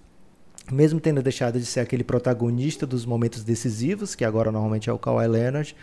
[0.73, 4.99] mesmo tendo deixado de ser aquele protagonista dos momentos decisivos, que agora normalmente é o
[4.99, 5.77] Kawhi Leonard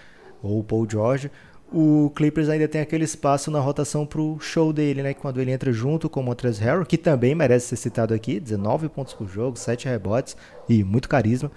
[0.43, 1.31] ou o Paul George,
[1.71, 5.13] o Clippers ainda tem aquele espaço na rotação para o show dele, né?
[5.13, 8.87] Quando ele entra junto com o Montrezl Harrell, que também merece ser citado aqui, 19
[8.89, 10.37] pontos por jogo, 7 rebotes
[10.69, 11.51] e muito carisma.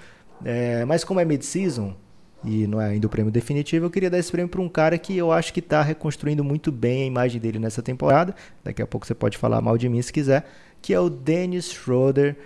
[0.44, 1.94] É, mas como é mid-season
[2.42, 4.96] e não é ainda o prêmio definitivo, eu queria dar esse prêmio para um cara
[4.96, 8.34] que eu acho que está reconstruindo muito bem a imagem dele nessa temporada.
[8.64, 10.46] Daqui a pouco você pode falar mal de mim se quiser,
[10.80, 12.36] que é o Dennis Schroeder.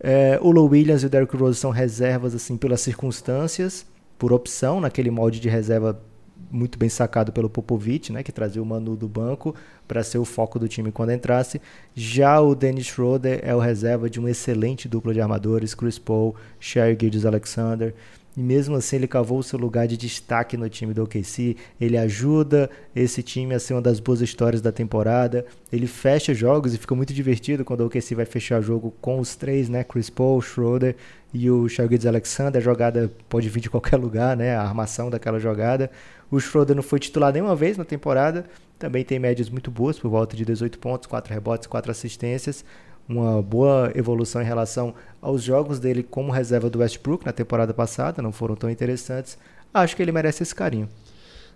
[0.00, 3.86] É, o Low Williams e o Derrick Rose são reservas assim pelas circunstâncias,
[4.18, 6.02] por opção, naquele molde de reserva
[6.50, 9.54] muito bem sacado pelo Popovich, né, que trazia o Manu do banco
[9.86, 11.60] para ser o foco do time quando entrasse.
[11.94, 16.34] Já o Dennis Schroeder é o reserva de uma excelente dupla de armadores, Chris Paul,
[16.58, 17.94] Shai Gilgeous-Alexander.
[18.36, 21.56] E mesmo assim ele cavou o seu lugar de destaque no time do OKC.
[21.80, 25.46] Ele ajuda esse time a ser uma das boas histórias da temporada.
[25.72, 29.36] Ele fecha jogos e fica muito divertido quando o OKC vai fechar jogo com os
[29.36, 29.84] três, né?
[29.84, 30.96] Chris Paul, Schroeder
[31.34, 32.62] e o Shai Alexander.
[32.62, 34.56] A jogada pode vir de qualquer lugar, né?
[34.56, 35.90] A armação daquela jogada.
[36.30, 38.46] O Schroeder não foi titular nenhuma vez na temporada.
[38.78, 42.64] Também tem médias muito boas, por volta de 18 pontos, 4 rebotes, 4 assistências
[43.08, 48.22] uma boa evolução em relação aos jogos dele como reserva do Westbrook na temporada passada,
[48.22, 49.38] não foram tão interessantes.
[49.72, 50.88] Acho que ele merece esse carinho.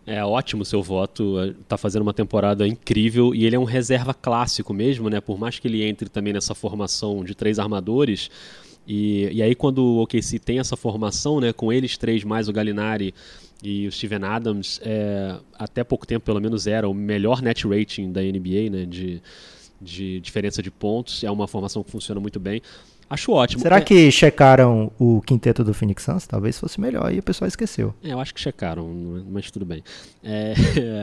[0.07, 4.73] É ótimo seu voto, tá fazendo uma temporada incrível e ele é um reserva clássico
[4.73, 5.21] mesmo, né?
[5.21, 8.31] Por mais que ele entre também nessa formação de três armadores,
[8.88, 12.53] e, e aí quando o OKC tem essa formação, né, com eles três mais o
[12.53, 13.14] Galinari
[13.62, 18.11] e o Steven Adams, é, até pouco tempo pelo menos era o melhor net rating
[18.11, 19.20] da NBA, né, de
[19.81, 21.22] de diferença de pontos.
[21.22, 22.61] É uma formação que funciona muito bem.
[23.09, 23.62] Acho ótimo.
[23.62, 26.27] Será que checaram o quinteto do Phoenix Suns?
[26.27, 27.94] Talvez fosse melhor e o pessoal esqueceu.
[28.03, 28.87] É, eu acho que checaram,
[29.31, 29.83] mas tudo bem.
[30.22, 30.55] É...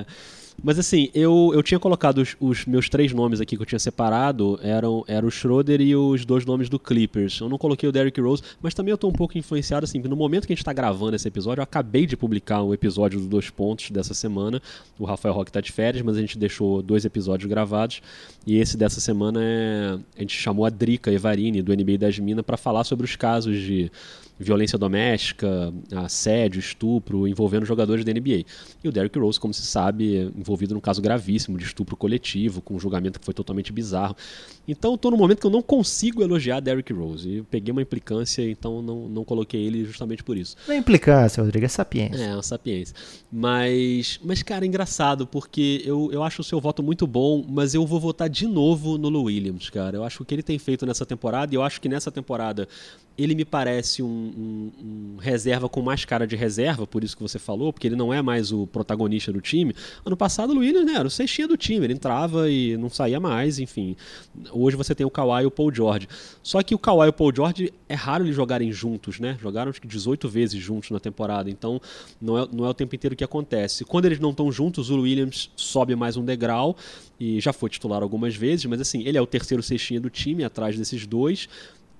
[0.63, 3.79] Mas assim, eu, eu tinha colocado os, os, meus três nomes aqui que eu tinha
[3.79, 7.39] separado, eram, eram o Schroeder e os dois nomes do Clippers.
[7.39, 10.15] Eu não coloquei o Derrick Rose, mas também eu tô um pouco influenciado, assim, no
[10.15, 13.27] momento que a gente tá gravando esse episódio, eu acabei de publicar um episódio dos
[13.27, 14.61] dois pontos dessa semana.
[14.97, 18.01] O Rafael Roque tá de férias, mas a gente deixou dois episódios gravados.
[18.47, 19.97] E esse dessa semana é.
[20.17, 23.57] A gente chamou a Drica Evarini, do NBA das Minas, para falar sobre os casos
[23.57, 23.91] de
[24.39, 28.43] violência doméstica, assédio, estupro envolvendo jogadores da NBA.
[28.83, 32.61] E o Derrick Rose, como se sabe, é envolvido num caso gravíssimo de estupro coletivo,
[32.61, 34.15] com um julgamento que foi totalmente bizarro.
[34.67, 37.29] Então estou no momento que eu não consigo elogiar Derrick Rose.
[37.29, 40.55] E peguei uma implicância, então não, não coloquei ele justamente por isso.
[40.67, 42.21] Não é implicância, Rodrigo, é sapiência.
[42.21, 42.95] É, é uma sapiência.
[43.31, 47.73] Mas, mas cara, é engraçado, porque eu, eu acho o seu voto muito bom, mas
[47.73, 49.97] eu vou votar de novo no Lou Williams, cara.
[49.97, 52.11] Eu acho que o que ele tem feito nessa temporada, e eu acho que nessa
[52.11, 52.67] temporada
[53.17, 57.23] ele me parece um, um, um, reserva com mais cara de reserva, por isso que
[57.23, 59.73] você falou, porque ele não é mais o protagonista do time.
[60.05, 63.19] Ano passado o Williams né, era o cestinha do time, ele entrava e não saía
[63.19, 63.95] mais, enfim.
[64.57, 66.07] Hoje você tem o Kawhi e o Paul George.
[66.41, 69.37] Só que o Kawhi e o Paul George é raro eles jogarem juntos, né?
[69.41, 71.81] Jogaram acho que 18 vezes juntos na temporada, então
[72.21, 73.83] não é, não é o tempo inteiro que acontece.
[73.83, 76.75] Quando eles não estão juntos, o Williams sobe mais um degrau
[77.19, 80.43] e já foi titular algumas vezes, mas assim, ele é o terceiro cestinha do time,
[80.43, 81.47] atrás desses dois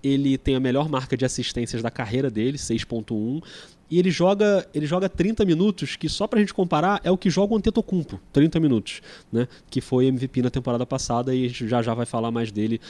[0.06, 3.44] ele tem a melhor marca de assistências da carreira dele, 6.1.
[3.89, 7.30] E ele joga, ele joga 30 minutos, que só pra gente comparar é o que
[7.30, 9.48] joga o Antetokounmpo, 30 minutos, né?
[9.69, 12.82] Que foi MVP na temporada passada e a gente já já vai falar mais dele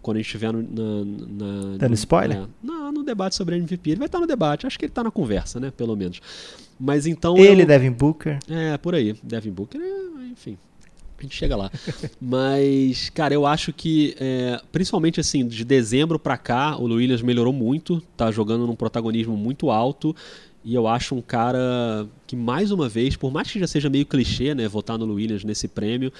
[0.00, 1.04] quando a gente estiver no, na,
[1.74, 2.38] na, Dando spoiler?
[2.38, 3.90] É, no, no debate sobre MVP.
[3.90, 5.70] Ele vai estar no debate, acho que ele está na conversa, né?
[5.70, 6.20] Pelo menos.
[6.80, 7.36] Mas então.
[7.36, 8.38] Ele, eu, Devin Booker.
[8.48, 9.14] É, por aí.
[9.22, 10.56] Devin Booker, é, enfim,
[11.24, 11.70] a gente chega lá.
[12.20, 17.52] Mas, cara, eu acho que, é, principalmente assim, de dezembro para cá, o Williams melhorou
[17.52, 20.14] muito, tá jogando num protagonismo muito alto.
[20.64, 24.04] E eu acho um cara que, mais uma vez, por mais que já seja meio
[24.04, 26.12] clichê, né, votar no Williams nesse prêmio,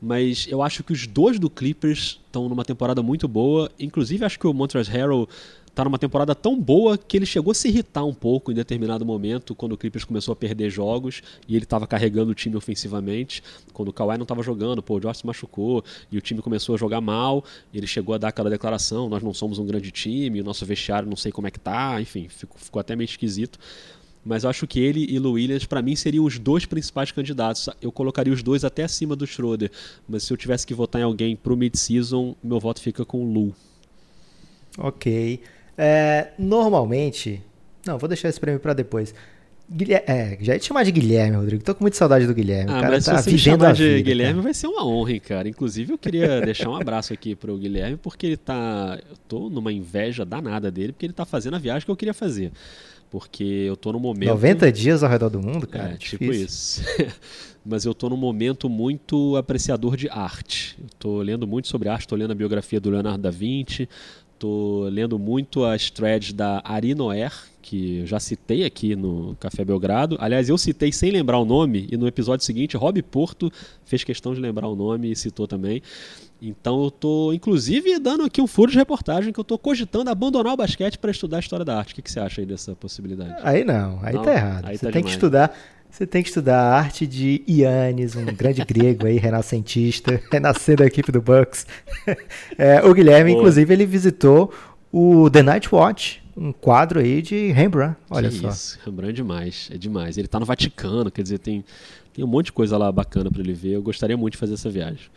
[0.00, 3.70] mas eu acho que os dois do Clippers estão numa temporada muito boa.
[3.78, 5.28] Inclusive, acho que o Montrezl Harrell
[5.74, 9.04] tá numa temporada tão boa que ele chegou a se irritar um pouco em determinado
[9.04, 13.42] momento quando o Clippers começou a perder jogos e ele estava carregando o time ofensivamente.
[13.72, 16.74] Quando o Kawhi não estava jogando, o Paul George se machucou e o time começou
[16.74, 17.44] a jogar mal.
[17.72, 21.08] ele chegou a dar aquela declaração: nós não somos um grande time, o nosso vestiário
[21.08, 23.58] não sei como é que tá, enfim, ficou, ficou até meio esquisito.
[24.24, 27.68] Mas eu acho que ele e Lou Williams, para mim, seriam os dois principais candidatos.
[27.80, 29.68] Eu colocaria os dois até acima do Schroeder.
[30.08, 33.32] Mas se eu tivesse que votar em alguém pro mid-season, meu voto fica com o
[33.32, 33.54] Lou.
[34.78, 35.40] Ok.
[35.76, 37.42] É, normalmente.
[37.86, 39.14] Não, vou deixar esse prêmio para depois.
[39.70, 41.64] Guilherme, é, já ia te chamar de Guilherme, Rodrigo.
[41.64, 42.70] Tô com muita saudade do Guilherme.
[42.70, 44.42] Ah, o cara mas tá se você me chamar de vida, Guilherme cara.
[44.42, 45.48] vai ser uma honra, cara.
[45.48, 48.98] Inclusive, eu queria deixar um abraço aqui pro Guilherme, porque ele tá.
[49.08, 52.14] Eu tô numa inveja danada dele, porque ele tá fazendo a viagem que eu queria
[52.14, 52.52] fazer.
[53.10, 54.30] Porque eu tô no momento.
[54.30, 55.92] 90 dias ao redor do mundo, cara.
[55.92, 56.82] É, tipo isso.
[57.64, 60.76] Mas eu tô num momento muito apreciador de arte.
[60.80, 63.88] Eu tô lendo muito sobre arte, tô lendo a biografia do Leonardo da Vinci,
[64.42, 69.64] tô lendo muito as threads da Ari Noer, que eu já citei aqui no Café
[69.64, 70.16] Belgrado.
[70.18, 73.52] Aliás, eu citei sem lembrar o nome, e no episódio seguinte, Rob Porto
[73.84, 75.80] fez questão de lembrar o nome e citou também.
[76.40, 80.54] Então eu tô, inclusive, dando aqui um furo de reportagem que eu tô cogitando abandonar
[80.54, 81.92] o basquete para estudar a história da arte.
[81.92, 83.36] O que, que você acha aí dessa possibilidade?
[83.44, 84.66] Aí não, aí Não, tá errado.
[84.66, 85.14] aí você tá tem que demais.
[85.14, 85.56] estudar.
[85.92, 90.86] Você tem que estudar a arte de Yannis, um grande grego aí, renascentista, renascendo da
[90.86, 91.66] equipe do Bucks.
[92.56, 93.40] É, o Guilherme, Boa.
[93.42, 94.52] inclusive, ele visitou
[94.90, 97.96] o The Night Watch, um quadro aí de Rembrandt.
[98.10, 98.48] Olha que só.
[98.48, 100.16] Isso, Rembrandt é demais, é demais.
[100.18, 101.62] Ele tá no Vaticano, quer dizer, tem,
[102.14, 103.72] tem um monte de coisa lá bacana para ele ver.
[103.72, 105.10] Eu gostaria muito de fazer essa viagem.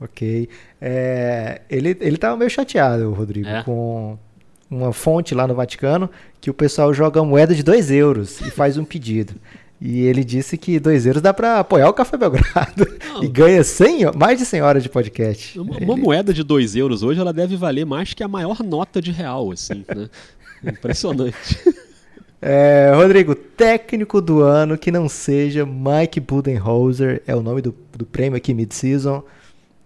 [0.00, 0.48] Ok.
[0.80, 3.62] É, ele, ele tava meio chateado, Rodrigo, É?
[3.62, 4.18] com
[4.70, 6.08] uma fonte lá no Vaticano
[6.40, 9.34] que o pessoal joga moeda de 2 euros e faz um pedido.
[9.80, 13.24] E ele disse que 2 euros dá pra apoiar o Café Belgrado Não.
[13.24, 15.58] e ganha 100, mais de 100 horas de podcast.
[15.58, 18.62] Uma, Ele- uma moeda de 2 euros hoje, ela deve valer mais que a maior
[18.62, 20.08] nota de real, assim, né?
[20.62, 21.58] Impressionante.
[22.42, 28.04] É, Rodrigo, técnico do ano que não seja Mike Budenholzer, é o nome do, do
[28.06, 29.22] prêmio aqui mid-season.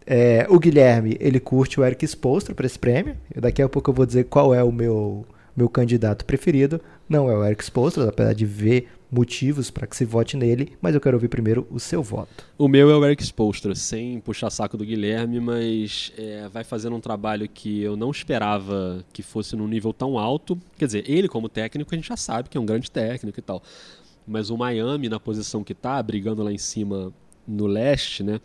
[0.06, 3.16] É, o Guilherme, ele curte o Eric Spoelstra para esse prêmio.
[3.34, 6.80] Daqui a pouco eu vou dizer qual é o meu, meu candidato preferido.
[7.08, 10.94] Não é o Eric Spoelstra, apesar de ver motivos para que se vote nele, mas
[10.94, 12.44] eu quero ouvir primeiro o seu voto.
[12.58, 16.96] O meu é o Eric Spolstra, sem puxar saco do Guilherme, mas é, vai fazendo
[16.96, 20.58] um trabalho que eu não esperava que fosse num nível tão alto.
[20.76, 23.42] Quer dizer, ele como técnico a gente já sabe que é um grande técnico e
[23.42, 23.62] tal.
[24.26, 27.12] Mas o Miami, na posição que tá, brigando lá em cima
[27.46, 28.40] no leste, né?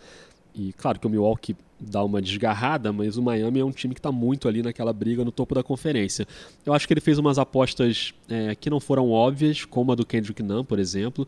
[0.54, 4.00] E claro que o Milwaukee dá uma desgarrada, mas o Miami é um time que
[4.00, 6.28] está muito ali naquela briga no topo da conferência.
[6.66, 10.06] Eu acho que ele fez umas apostas é, que não foram óbvias, como a do
[10.06, 11.28] Kendrick Nunn, por exemplo,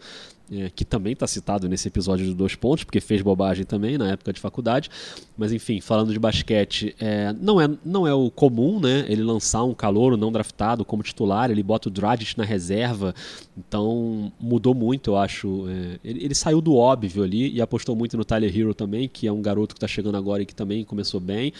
[0.51, 4.11] é, que também está citado nesse episódio de dois pontos, porque fez bobagem também na
[4.11, 4.89] época de faculdade.
[5.37, 9.05] Mas enfim, falando de basquete, é, não, é, não é o comum, né?
[9.07, 13.13] Ele lançar um calouro não draftado como titular, ele bota o Dragic na reserva,
[13.57, 15.67] então mudou muito, eu acho.
[15.69, 19.27] É, ele, ele saiu do óbvio ali e apostou muito no Tyler Hero também, que
[19.27, 21.53] é um garoto que está chegando agora e que também começou bem.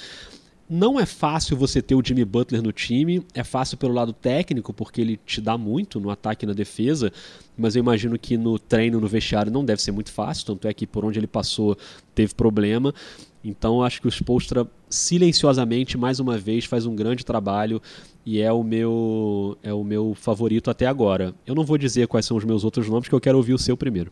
[0.73, 4.71] Não é fácil você ter o Jimmy Butler no time, é fácil pelo lado técnico,
[4.71, 7.12] porque ele te dá muito no ataque e na defesa,
[7.57, 10.73] mas eu imagino que no treino, no vestiário, não deve ser muito fácil, tanto é
[10.73, 11.77] que por onde ele passou
[12.15, 12.95] teve problema.
[13.43, 17.81] Então acho que o Spolstra, silenciosamente, mais uma vez, faz um grande trabalho
[18.25, 21.36] e é o meu é o meu favorito até agora.
[21.45, 23.60] Eu não vou dizer quais são os meus outros nomes, porque eu quero ouvir o
[23.60, 24.10] seu primeiro.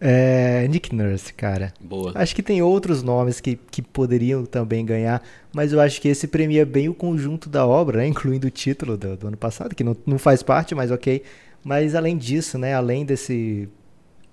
[0.00, 1.74] É, Nick Nurse, cara.
[1.78, 2.12] Boa.
[2.14, 6.26] Acho que tem outros nomes que, que poderiam também ganhar, mas eu acho que esse
[6.26, 8.06] premia bem o conjunto da obra, né?
[8.06, 11.22] incluindo o título do, do ano passado, que não, não faz parte, mas ok.
[11.62, 12.74] Mas além disso, né?
[12.74, 13.68] Além desse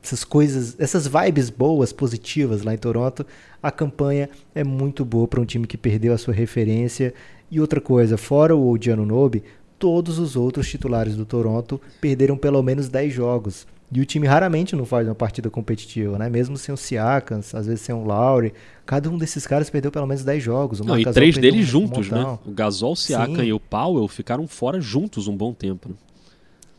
[0.01, 3.25] essas coisas, essas vibes boas, positivas lá em Toronto,
[3.61, 7.13] a campanha é muito boa para um time que perdeu a sua referência.
[7.51, 9.43] E outra coisa, fora o Odiano Nobe,
[9.77, 13.67] todos os outros titulares do Toronto perderam pelo menos 10 jogos.
[13.89, 16.29] E o time raramente não faz uma partida competitiva, né?
[16.29, 18.53] Mesmo sem o Siakam, às vezes sem o Lauri.
[18.85, 20.79] Cada um desses caras perdeu pelo menos 10 jogos.
[20.81, 22.37] O não, e três deles um juntos, né?
[22.45, 23.43] O Gasol, o Siakam Sim.
[23.43, 25.89] e o Powell ficaram fora juntos um bom tempo.
[25.89, 25.95] Né?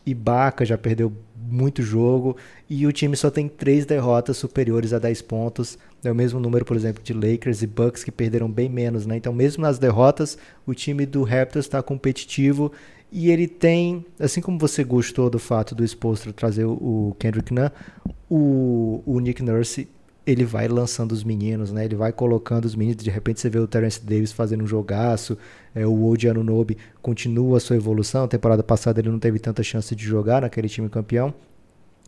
[0.05, 2.37] Ibaka já perdeu muito jogo
[2.69, 5.79] e o time só tem três derrotas superiores a 10 pontos.
[6.05, 9.17] É o mesmo número, por exemplo, de Lakers e Bucks que perderam bem menos, né?
[9.17, 12.71] Então, mesmo nas derrotas, o time do Raptors está competitivo
[13.11, 17.71] e ele tem, assim como você gostou do fato do Exposto trazer o Kendrick Nunn,
[18.29, 19.89] o, o Nick Nurse
[20.27, 21.87] ele vai lançando os meninos, né?
[21.87, 23.03] Ele vai colocando os meninos.
[23.03, 25.39] De repente você vê o Terence Davis fazendo um jogaço.
[25.75, 28.25] É, o Oji Anunobi continua a sua evolução.
[28.25, 31.33] A temporada passada ele não teve tanta chance de jogar naquele time campeão.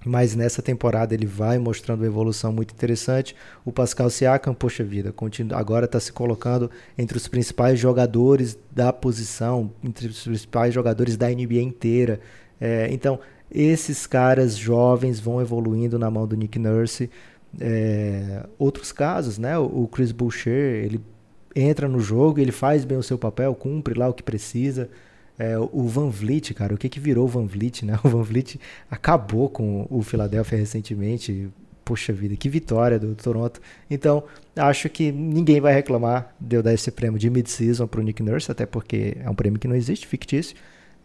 [0.05, 3.37] Mas nessa temporada ele vai mostrando uma evolução muito interessante.
[3.65, 8.93] O Pascal Siakam, poxa vida, continua, agora está se colocando entre os principais jogadores da
[8.93, 12.19] posição, entre os principais jogadores da NBA inteira.
[12.59, 13.19] É, então,
[13.51, 17.11] esses caras jovens vão evoluindo na mão do Nick Nurse.
[17.59, 19.59] É, outros casos, né?
[19.59, 21.01] O, Chris Boucher, ele
[21.55, 24.89] entra no jogo, ele faz bem o seu papel, cumpre lá o que precisa.
[25.42, 27.98] É, o Van Vliet, cara, o que que virou o Van Vliet, né?
[28.05, 31.48] O Van Vliet acabou com o Philadelphia recentemente.
[31.83, 33.61] Poxa vida, que vitória do Toronto.
[33.90, 34.22] Então,
[34.55, 38.53] acho que ninguém vai reclamar de eu dar esse prêmio de mid-season pro Nick Nurse,
[38.53, 40.55] até porque é um prêmio que não existe, fictício.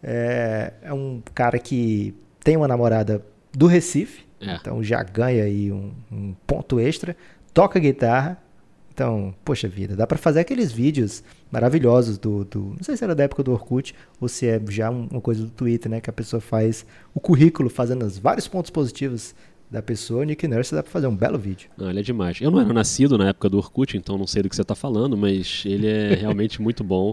[0.02, 4.54] É, é um cara que tem uma namorada do Recife, é.
[4.54, 7.16] Então já ganha aí um, um, ponto extra.
[7.52, 8.38] Toca guitarra.
[8.96, 13.14] Então, poxa vida, dá para fazer aqueles vídeos maravilhosos do, do, Não sei se era
[13.14, 16.00] da época do Orkut ou se é já uma coisa do Twitter, né?
[16.00, 19.34] Que a pessoa faz o currículo fazendo os vários pontos positivos
[19.70, 21.68] da pessoa, Nick Nurse dá pra fazer um belo vídeo.
[21.76, 22.40] Não, ele é demais.
[22.40, 24.74] Eu não era nascido na época do Orkut, então não sei do que você tá
[24.74, 27.12] falando, mas ele é realmente muito bom.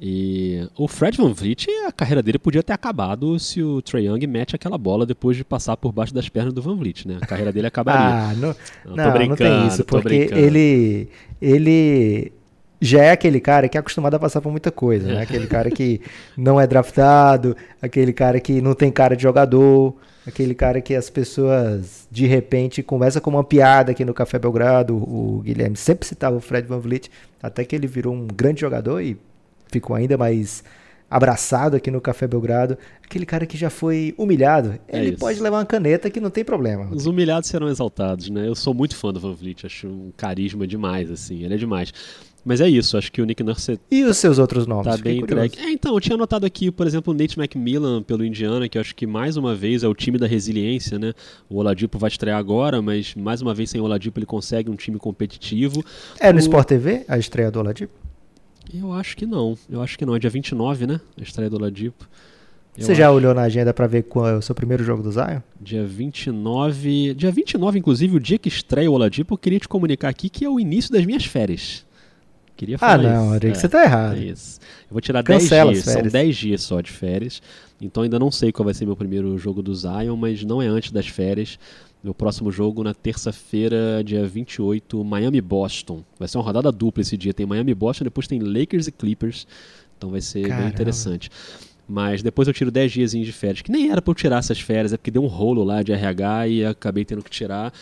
[0.00, 4.26] E o Fred Van Vliet, a carreira dele podia ter acabado se o Trae Young
[4.26, 7.18] mete aquela bola depois de passar por baixo das pernas do Van Vliet, né?
[7.20, 8.30] A carreira dele acabaria.
[8.30, 11.08] ah, não, não, não, não tem isso, porque ele,
[11.40, 12.32] ele
[12.80, 15.20] já é aquele cara que é acostumado a passar por muita coisa, né?
[15.20, 16.00] Aquele cara que
[16.34, 19.94] não é draftado, aquele cara que não tem cara de jogador,
[20.26, 24.96] aquele cara que as pessoas de repente começam com uma piada aqui no Café Belgrado.
[24.96, 27.10] O Guilherme sempre citava o Fred Van Vliet,
[27.42, 29.18] até que ele virou um grande jogador e
[29.70, 30.62] ficou ainda mais
[31.10, 35.58] abraçado aqui no Café Belgrado, aquele cara que já foi humilhado, é ele pode levar
[35.58, 36.88] uma caneta que não tem problema.
[36.92, 38.46] Os humilhados serão exaltados, né?
[38.46, 41.92] Eu sou muito fã do Van Vliet, acho um carisma demais, assim, ele é demais.
[42.44, 44.86] Mas é isso, acho que o Nick Nurse E os seus outros nomes?
[44.86, 45.58] Tá bem entregue.
[45.58, 48.80] É, então, eu tinha anotado aqui, por exemplo, o Nate McMillan pelo Indiana, que eu
[48.80, 51.12] acho que mais uma vez é o time da resiliência, né?
[51.50, 54.76] O Oladipo vai estrear agora, mas mais uma vez sem o Oladipo ele consegue um
[54.76, 55.84] time competitivo.
[56.18, 56.40] É no o...
[56.40, 57.92] Sport TV a estreia do Oladipo?
[58.72, 59.56] Eu acho que não.
[59.68, 60.14] Eu acho que não.
[60.14, 61.00] É dia 29, né?
[61.18, 62.08] A estreia do Oladipo.
[62.76, 63.16] Eu Você já acho...
[63.16, 65.40] olhou na agenda para ver qual é o seu primeiro jogo do Zion?
[65.60, 67.14] Dia 29.
[67.14, 70.44] Dia 29, inclusive, o dia que estreia o Oladipo, eu queria te comunicar aqui que
[70.44, 71.84] é o início das minhas férias.
[72.56, 74.16] Queria ah, falar ah, não, Rodrigo, é, você tá errado.
[74.16, 74.60] É isso.
[74.82, 75.84] Eu vou tirar 10 dias.
[75.84, 77.42] São 10 dias só de férias.
[77.80, 80.66] Então ainda não sei qual vai ser meu primeiro jogo do Zion, mas não é
[80.66, 81.58] antes das férias.
[82.02, 86.02] Meu próximo jogo na terça-feira, dia 28, Miami-Boston.
[86.18, 87.34] Vai ser uma rodada dupla esse dia.
[87.34, 89.46] Tem Miami-Boston, depois tem Lakers e Clippers.
[89.98, 90.62] Então vai ser Caramba.
[90.62, 91.30] bem interessante.
[91.86, 94.60] Mas depois eu tiro 10 dias de férias, que nem era para eu tirar essas
[94.60, 97.72] férias, é porque deu um rolo lá de RH e acabei tendo que tirar.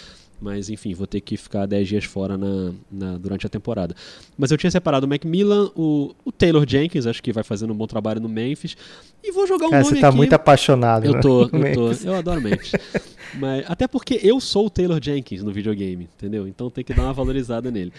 [0.41, 3.95] Mas enfim, vou ter que ficar 10 dias fora na, na, durante a temporada.
[4.37, 7.77] Mas eu tinha separado o Macmillan, o, o Taylor Jenkins, acho que vai fazendo um
[7.77, 8.77] bom trabalho no Memphis.
[9.23, 10.17] E vou jogar um Cara, nome você tá aqui.
[10.17, 11.05] muito apaixonado.
[11.05, 11.21] Eu né?
[11.21, 11.93] tô, eu tô.
[12.07, 12.73] Eu adoro Memphis.
[13.35, 16.47] Mas, até porque eu sou o Taylor Jenkins no videogame, entendeu?
[16.47, 17.93] Então tem que dar uma valorizada nele.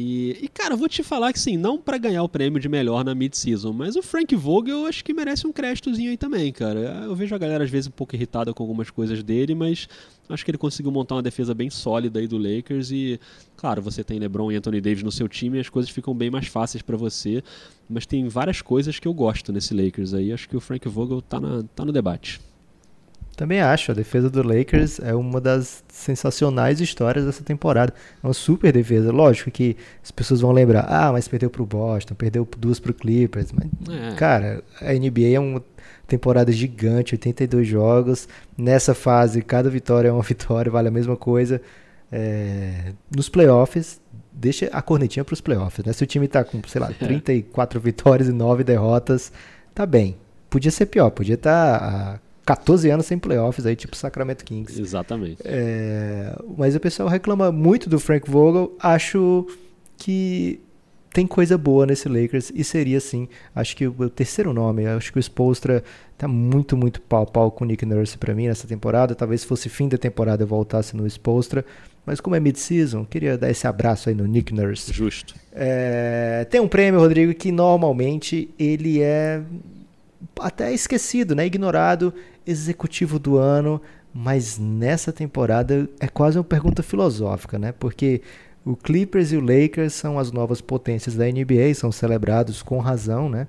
[0.00, 3.04] E, e, cara, vou te falar que sim, não para ganhar o prêmio de melhor
[3.04, 6.78] na mid-season, mas o Frank Vogel eu acho que merece um créditozinho aí também, cara.
[7.04, 9.88] Eu vejo a galera às vezes um pouco irritada com algumas coisas dele, mas
[10.28, 13.18] acho que ele conseguiu montar uma defesa bem sólida aí do Lakers e,
[13.56, 16.30] claro, você tem LeBron e Anthony Davis no seu time e as coisas ficam bem
[16.30, 17.42] mais fáceis para você,
[17.90, 20.32] mas tem várias coisas que eu gosto nesse Lakers aí.
[20.32, 22.40] Acho que o Frank Vogel tá, na, tá no debate.
[23.38, 27.94] Também acho, a defesa do Lakers é uma das sensacionais histórias dessa temporada.
[28.20, 29.12] É uma super defesa.
[29.12, 33.52] Lógico que as pessoas vão lembrar, ah, mas perdeu pro Boston, perdeu duas pro Clippers.
[33.52, 34.16] Mas, é.
[34.16, 35.62] cara, a NBA é uma
[36.08, 38.28] temporada gigante, 82 jogos.
[38.56, 41.62] Nessa fase, cada vitória é uma vitória, vale a mesma coisa.
[42.10, 44.00] É, nos playoffs,
[44.32, 45.86] deixa a cornetinha para os playoffs.
[45.86, 45.92] Né?
[45.92, 49.30] Se o time está com, sei lá, 34 vitórias e 9 derrotas,
[49.72, 50.16] tá bem.
[50.50, 54.80] Podia ser pior, podia estar tá 14 anos sem playoffs, aí, tipo Sacramento Kings.
[54.80, 55.42] Exatamente.
[55.44, 58.74] É, mas o pessoal reclama muito do Frank Vogel.
[58.80, 59.46] Acho
[59.98, 60.58] que
[61.12, 65.18] tem coisa boa nesse Lakers e seria sim, acho que o terceiro nome, acho que
[65.18, 65.84] o Spolstra
[66.16, 69.68] tá muito, muito pau pau com o Nick Nurse para mim nessa temporada, talvez fosse
[69.68, 71.64] fim da temporada eu voltasse no Spolstra,
[72.06, 74.90] mas como é mid-season, queria dar esse abraço aí no Nick Nurse.
[74.90, 75.34] Justo.
[75.52, 79.42] É, tem um prêmio, Rodrigo, que normalmente ele é
[80.40, 82.12] até esquecido, né, ignorado,
[82.48, 83.80] executivo do ano,
[84.12, 88.22] mas nessa temporada é quase uma pergunta filosófica, né, porque
[88.64, 93.28] o Clippers e o Lakers são as novas potências da NBA, são celebrados com razão,
[93.28, 93.46] né?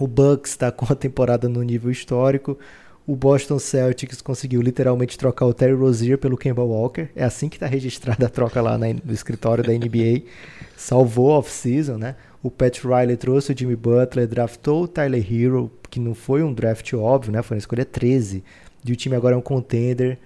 [0.00, 2.58] O Bucks está com a temporada no nível histórico.
[3.06, 7.08] O Boston Celtics conseguiu literalmente trocar o Terry Rozier pelo Kemba Walker.
[7.14, 10.22] É assim que está registrada a troca lá no escritório da NBA.
[10.76, 12.16] Salvou off-season, né?
[12.42, 16.52] O Pat Riley trouxe o Jimmy Butler, draftou o Tyler Hero, que não foi um
[16.52, 17.40] draft óbvio, né?
[17.42, 18.42] Foi uma escolha 13.
[18.84, 20.18] E o time agora é um contender.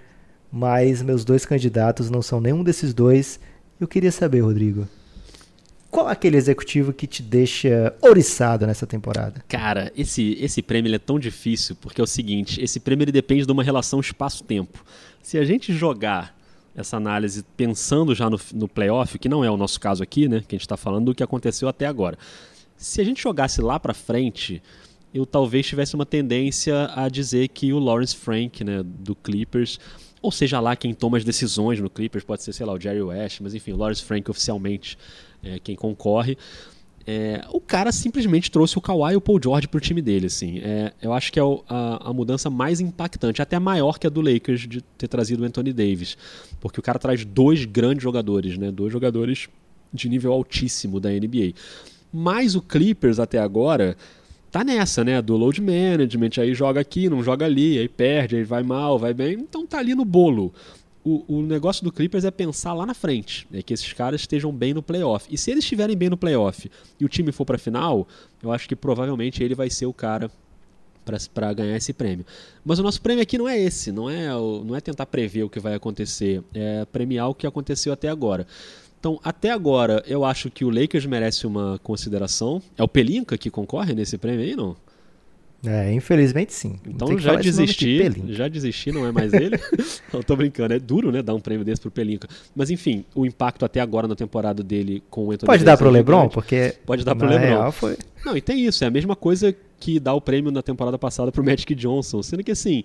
[0.51, 3.39] Mas meus dois candidatos não são nenhum desses dois.
[3.79, 4.89] Eu queria saber, Rodrigo,
[5.91, 9.45] qual é aquele executivo que te deixa ouriçado nessa temporada?
[9.49, 13.53] Cara, esse, esse prêmio é tão difícil porque é o seguinte: esse prêmio depende de
[13.53, 14.85] uma relação espaço-tempo.
[15.23, 16.36] Se a gente jogar
[16.77, 20.41] essa análise pensando já no, no playoff, que não é o nosso caso aqui, né?
[20.47, 22.19] Que a gente está falando do que aconteceu até agora.
[22.77, 24.63] Se a gente jogasse lá para frente,
[25.15, 29.81] eu talvez tivesse uma tendência a dizer que o Lawrence Frank, né, do Clippers,
[30.21, 33.01] ou seja lá quem toma as decisões no Clippers, pode ser, sei lá, o Jerry
[33.01, 34.99] West, mas enfim, o Lawrence Frank oficialmente
[35.43, 36.37] é quem concorre.
[37.07, 40.59] É, o cara simplesmente trouxe o Kawhi e o Paul George pro time dele, assim.
[40.59, 44.21] É, eu acho que é a, a, mudança mais impactante, até maior que a do
[44.21, 46.19] Lakers de ter trazido o Anthony Davis.
[46.61, 48.73] Porque o cara traz dois grandes jogadores, né?
[48.73, 49.49] Dois jogadores
[49.93, 51.53] de nível altíssimo da NBA.
[52.13, 53.97] Mas o Clippers até agora
[54.51, 55.23] tá nessa, né?
[55.23, 59.15] Do load management, aí joga aqui, não joga ali, aí perde, aí vai mal, vai
[59.15, 59.35] bem.
[59.35, 60.53] Então tá ali no bolo.
[61.09, 64.53] O, o negócio do Clippers é pensar lá na frente, é que esses caras estejam
[64.53, 65.29] bem no playoff.
[65.31, 68.09] E se eles estiverem bem no playoff e o time for para final,
[68.43, 70.29] eu acho que provavelmente ele vai ser o cara
[71.33, 72.27] para ganhar esse prêmio.
[72.65, 75.49] Mas o nosso prêmio aqui não é esse, não é, não é tentar prever o
[75.49, 78.45] que vai acontecer, é premiar o que aconteceu até agora.
[78.99, 82.61] Então, até agora, eu acho que o Lakers merece uma consideração.
[82.77, 84.75] É o Pelinka que concorre nesse prêmio aí, não?
[85.67, 86.79] É, infelizmente sim.
[86.87, 89.59] Então já desisti, de já desisti, não é mais ele.
[90.13, 92.29] não, tô brincando, é duro, né, dar um prêmio desse pro Pelinka.
[92.55, 95.89] Mas enfim, o impacto até agora na temporada dele com o Anthony Pode dar pro
[95.89, 97.47] é LeBron, porque pode dar pro LeBron.
[97.47, 97.97] Real foi...
[98.25, 101.31] Não, e tem isso, é a mesma coisa que dá o prêmio na temporada passada
[101.31, 102.83] pro Magic Johnson, sendo que assim,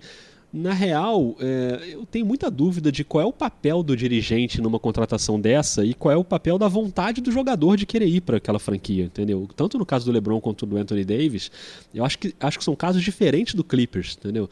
[0.52, 4.78] na real, é, eu tenho muita dúvida de qual é o papel do dirigente numa
[4.78, 8.36] contratação dessa e qual é o papel da vontade do jogador de querer ir para
[8.36, 9.48] aquela franquia, entendeu?
[9.56, 11.50] Tanto no caso do LeBron quanto do Anthony Davis,
[11.94, 14.48] eu acho que, acho que são casos diferentes do Clippers, entendeu?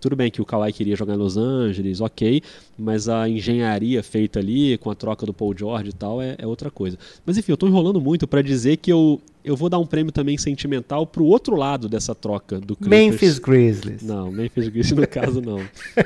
[0.00, 2.40] Tudo bem que o Kawhi queria jogar em Los Angeles, ok,
[2.78, 6.46] mas a engenharia feita ali com a troca do Paul George e tal é, é
[6.46, 6.96] outra coisa.
[7.26, 9.20] Mas enfim, eu estou enrolando muito para dizer que eu,
[9.50, 12.88] eu vou dar um prêmio também sentimental pro outro lado dessa troca do Clippers.
[12.88, 14.02] Memphis Grizzlies.
[14.02, 15.60] Não, Memphis Grizzlies no caso não.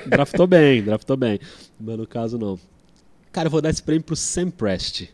[0.06, 1.38] draftou bem, draftou bem,
[1.80, 2.58] mas no caso não.
[3.30, 5.08] Cara, eu vou dar esse prêmio pro Sam Prest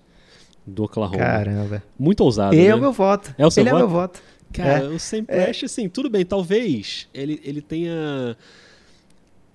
[0.66, 1.18] do Oklahoma.
[1.18, 1.83] Caramba.
[1.99, 2.68] Muito ousado, Ele né?
[2.68, 3.35] é o meu voto.
[3.39, 3.81] É o seu Ele voto?
[3.81, 4.22] é o meu voto.
[4.53, 4.89] Cara, é.
[4.89, 5.66] o Sam Prest, é.
[5.66, 8.37] assim, tudo bem, talvez ele, ele tenha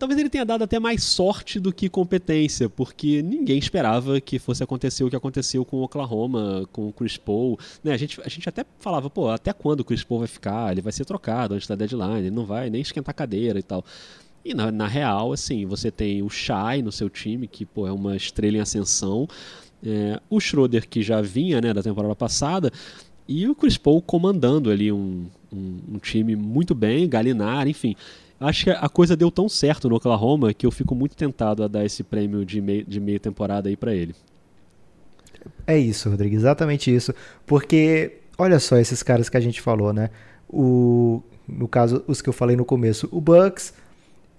[0.03, 4.61] talvez ele tenha dado até mais sorte do que competência, porque ninguém esperava que fosse
[4.61, 7.57] acontecer o que aconteceu com o Oklahoma, com o Chris Paul.
[7.81, 10.73] Né, a, gente, a gente até falava, pô, até quando o Chris Paul vai ficar?
[10.73, 13.85] Ele vai ser trocado antes da deadline, ele não vai nem esquentar cadeira e tal.
[14.43, 17.91] E na, na real, assim, você tem o Shai no seu time, que pô, é
[17.93, 19.25] uma estrela em ascensão.
[19.81, 22.69] É, o Schroeder, que já vinha né, da temporada passada,
[23.25, 27.95] e o Chris Paul comandando ali um, um, um time muito bem, Galinar, enfim
[28.45, 31.67] acho que a coisa deu tão certo no Oklahoma que eu fico muito tentado a
[31.67, 34.15] dar esse prêmio de meia, de meia temporada aí para ele.
[35.65, 37.13] É isso, Rodrigo, exatamente isso.
[37.45, 40.09] Porque, olha só esses caras que a gente falou, né?
[40.49, 43.73] O, no caso, os que eu falei no começo, o Bucks,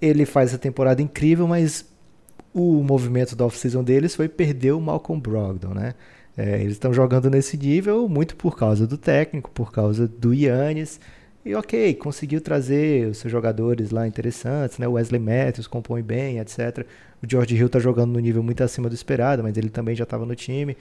[0.00, 1.86] ele faz a temporada incrível, mas
[2.52, 5.94] o movimento da off-season deles foi perder o Malcolm Brogdon, né?
[6.36, 11.00] É, eles estão jogando nesse nível muito por causa do técnico, por causa do Yannis.
[11.44, 14.88] E ok, conseguiu trazer os seus jogadores lá interessantes, né?
[14.88, 16.86] O Wesley Matthews compõe bem, etc.
[17.22, 20.04] O George Hill tá jogando no nível muito acima do esperado, mas ele também já
[20.04, 20.74] estava no time.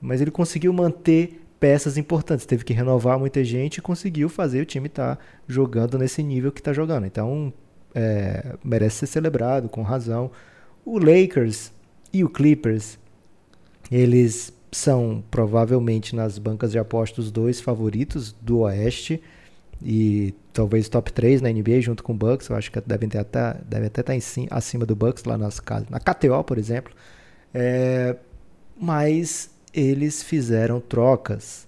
[0.00, 4.64] Mas ele conseguiu manter peças importantes, teve que renovar muita gente e conseguiu fazer o
[4.64, 7.06] time estar tá jogando nesse nível que está jogando.
[7.06, 7.52] Então,
[7.94, 10.30] é, merece ser celebrado, com razão.
[10.84, 11.72] O Lakers
[12.10, 12.98] e o Clippers,
[13.90, 19.22] eles são provavelmente nas bancas de apostas os dois favoritos do Oeste
[19.82, 22.48] e talvez top 3 na NBA junto com o Bucks.
[22.48, 25.60] Eu acho que devem ter até, devem até estar em, acima do Bucks lá nas
[25.60, 26.92] casas, na KTO, por exemplo.
[27.54, 28.16] É,
[28.80, 31.66] mas eles fizeram trocas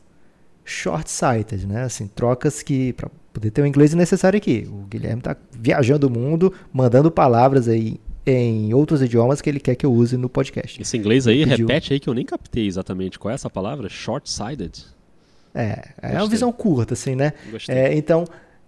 [0.64, 1.82] short-sighted, né?
[1.82, 4.68] Assim, trocas que para poder ter o inglês necessário aqui.
[4.70, 9.74] O Guilherme está viajando o mundo, mandando palavras aí em outros idiomas que ele quer
[9.74, 10.82] que eu use no podcast.
[10.82, 11.66] Esse inglês aí, Pediu...
[11.66, 14.84] repete aí que eu nem captei exatamente qual é essa palavra, short-sighted.
[15.58, 17.32] É, é uma visão curta, assim, né?
[17.66, 18.24] É, então,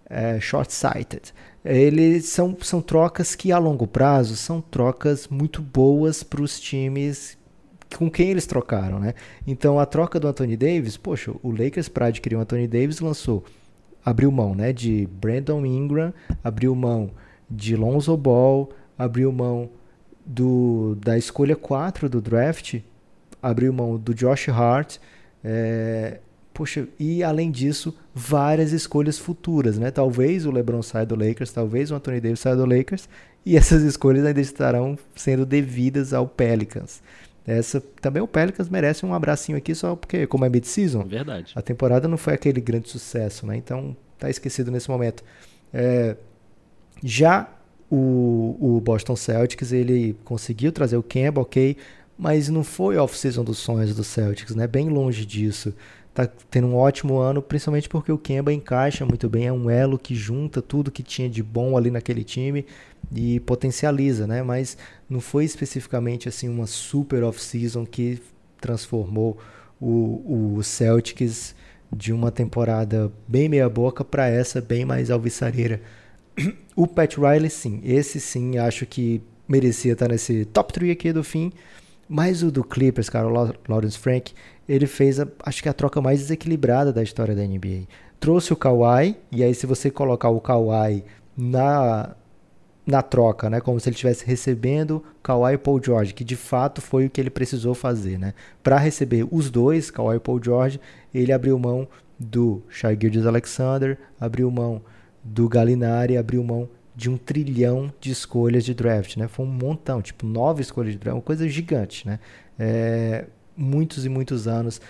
[0.08, 1.32] é, short-sighted.
[1.64, 7.38] Eles são, são trocas que a longo prazo são trocas muito boas para os times
[7.96, 9.14] com quem eles trocaram, né?
[9.46, 13.44] Então a troca do Anthony Davis, poxa, o Lakers para adquirir o Anthony Davis lançou,
[14.04, 17.10] abriu mão, né, de Brandon Ingram, abriu mão
[17.50, 19.68] de Lonzo Ball, abriu mão
[20.24, 22.76] do da escolha 4 do draft,
[23.42, 24.98] abriu mão do Josh Hart,
[25.42, 26.20] é,
[26.60, 29.90] Poxa, e além disso, várias escolhas futuras, né?
[29.90, 33.08] Talvez o LeBron saia do Lakers, talvez o Anthony Davis saia do Lakers,
[33.46, 37.02] e essas escolhas ainda estarão sendo devidas ao Pelicans.
[37.46, 41.02] Essa também o Pelicans merece um abracinho aqui só porque como é mid-season.
[41.04, 41.50] Verdade.
[41.56, 43.56] A temporada não foi aquele grande sucesso, né?
[43.56, 45.24] Então tá esquecido nesse momento.
[45.72, 46.14] É,
[47.02, 47.48] já
[47.90, 51.78] o, o Boston Celtics ele conseguiu trazer o Kemba, ok,
[52.18, 54.66] mas não foi off-season dos sonhos do Celtics, né?
[54.66, 55.72] Bem longe disso
[56.12, 59.98] tá tendo um ótimo ano, principalmente porque o Kemba encaixa muito bem, é um elo
[59.98, 62.66] que junta tudo que tinha de bom ali naquele time
[63.14, 64.42] e potencializa, né?
[64.42, 64.76] Mas
[65.08, 68.20] não foi especificamente assim uma super off-season que
[68.60, 69.38] transformou
[69.80, 71.54] o, o Celtics
[71.92, 75.80] de uma temporada bem meia boca para essa bem mais alvissareira.
[76.74, 81.22] O Pat Riley, sim, esse sim, acho que merecia estar nesse top 3 aqui do
[81.22, 81.52] fim.
[82.08, 84.32] Mas o do Clippers, cara, o Lawrence Frank,
[84.70, 87.88] ele fez, a, acho que a troca mais desequilibrada da história da NBA.
[88.20, 91.02] Trouxe o Kawhi, e aí se você colocar o Kawhi
[91.36, 92.14] na,
[92.86, 96.80] na troca, né, como se ele estivesse recebendo Kawhi e Paul George, que de fato
[96.80, 98.32] foi o que ele precisou fazer, né?
[98.62, 100.80] Para receber os dois, Kawhi e Paul George,
[101.12, 104.80] ele abriu mão do Shai Gilgeous Alexander, abriu mão
[105.24, 109.26] do Gallinari, abriu mão de um trilhão de escolhas de draft, né?
[109.26, 112.20] Foi um montão, tipo nove escolhas de draft, uma coisa gigante, né?
[112.56, 113.24] É,
[113.60, 114.80] muitos e muitos anos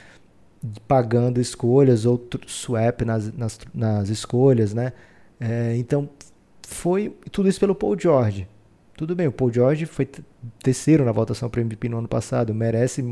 [0.86, 4.92] pagando escolhas ou swap nas, nas, nas escolhas, né?
[5.40, 6.08] É, então
[6.66, 8.46] foi tudo isso pelo Paul George.
[8.96, 10.06] Tudo bem, o Paul George foi
[10.62, 13.02] terceiro na votação para MVP no ano passado, merece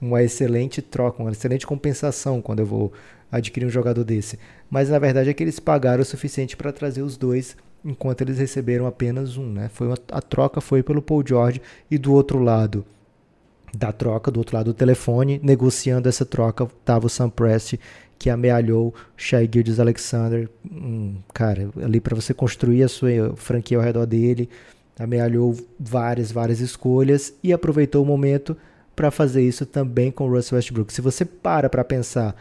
[0.00, 2.92] uma excelente troca, uma excelente compensação quando eu vou
[3.30, 4.38] adquirir um jogador desse.
[4.70, 8.38] Mas na verdade é que eles pagaram o suficiente para trazer os dois, enquanto eles
[8.38, 9.68] receberam apenas um, né?
[9.68, 12.86] Foi uma, a troca foi pelo Paul George e do outro lado
[13.76, 17.74] da troca, do outro lado do telefone, negociando essa troca, estava o Sam Prest,
[18.18, 23.84] que amealhou Shai Gildes Alexander, um, cara, ali para você construir a sua franquia ao
[23.84, 24.48] redor dele,
[24.98, 28.56] amealhou várias, várias escolhas e aproveitou o momento
[28.96, 30.92] para fazer isso também com o Russell Westbrook.
[30.92, 32.34] Se você para para pensar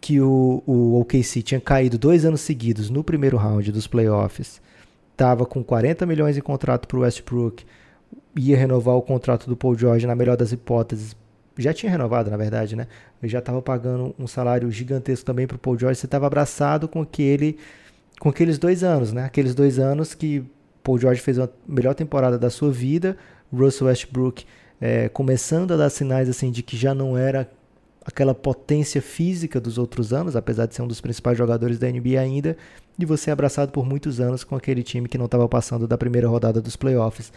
[0.00, 4.60] que o, o OKC tinha caído dois anos seguidos no primeiro round dos playoffs,
[5.12, 7.64] estava com 40 milhões em contrato para o Westbrook,
[8.36, 11.16] ia renovar o contrato do Paul George na melhor das hipóteses.
[11.58, 12.86] Já tinha renovado, na verdade, né?
[13.22, 15.98] Eu já estava pagando um salário gigantesco também para o Paul George.
[15.98, 17.58] Você estava abraçado com aquele,
[18.18, 19.24] com aqueles dois anos, né?
[19.24, 20.44] Aqueles dois anos que
[20.82, 23.16] Paul George fez a melhor temporada da sua vida.
[23.52, 24.44] Russell Westbrook
[24.80, 27.50] é, começando a dar sinais assim de que já não era
[28.04, 32.18] aquela potência física dos outros anos, apesar de ser um dos principais jogadores da NBA
[32.18, 32.56] ainda,
[32.98, 36.28] e você abraçado por muitos anos com aquele time que não estava passando da primeira
[36.28, 37.32] rodada dos playoffs.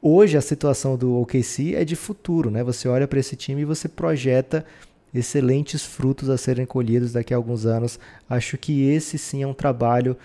[0.00, 2.62] Hoje a situação do OKC é de futuro, né?
[2.62, 4.64] Você olha para esse time e você projeta
[5.12, 7.98] excelentes frutos a serem colhidos daqui a alguns anos.
[8.28, 10.16] Acho que esse sim é um trabalho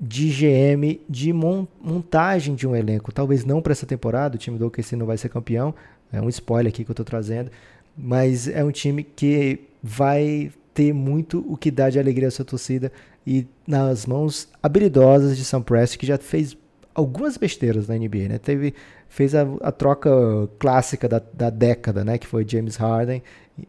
[0.00, 3.12] de GM de montagem de um elenco.
[3.12, 5.74] Talvez não para essa temporada, o time do OKC não vai ser campeão.
[6.12, 7.50] É um spoiler aqui que eu estou trazendo,
[7.96, 12.44] mas é um time que vai ter muito o que dá de alegria à sua
[12.44, 12.92] torcida
[13.26, 16.56] e nas mãos habilidosas de Sam Prest, que já fez
[16.96, 18.38] algumas besteiras na NBA, né?
[18.38, 18.72] Teve,
[19.06, 20.10] fez a, a troca
[20.58, 22.16] clássica da, da, década, né?
[22.16, 23.22] Que foi James Harden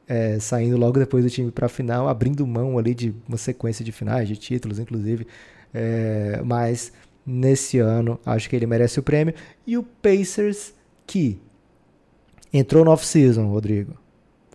[0.08, 3.84] é, saindo logo depois do time para a final, abrindo mão ali de uma sequência
[3.84, 5.28] de finais, de títulos, inclusive.
[5.74, 6.94] É, mas
[7.26, 9.34] nesse ano acho que ele merece o prêmio.
[9.66, 10.74] E o Pacers
[11.06, 11.38] que
[12.54, 13.94] entrou no off-season, Rodrigo,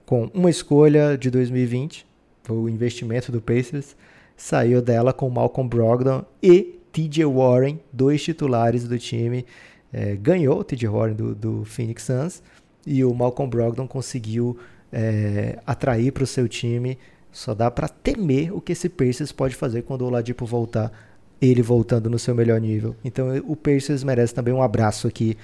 [0.07, 2.07] com uma escolha de 2020,
[2.43, 3.95] foi o investimento do Pacers,
[4.35, 9.45] saiu dela com Malcolm Brogdon e TJ Warren, dois titulares do time.
[9.93, 12.43] É, ganhou o TJ Warren do, do, Phoenix Suns
[12.87, 14.59] e o Malcolm Brogdon conseguiu
[14.93, 16.99] é, atrair para o seu time.
[17.31, 20.93] Só dá para temer o que esse Pacers pode fazer quando o Oladipo voltar,
[21.41, 22.95] ele voltando no seu melhor nível.
[23.05, 25.37] Então o Pacers merece também um abraço aqui.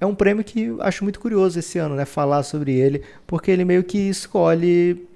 [0.00, 2.04] É um prêmio que acho muito curioso esse ano, né?
[2.04, 5.08] Falar sobre ele, porque ele meio que escolhe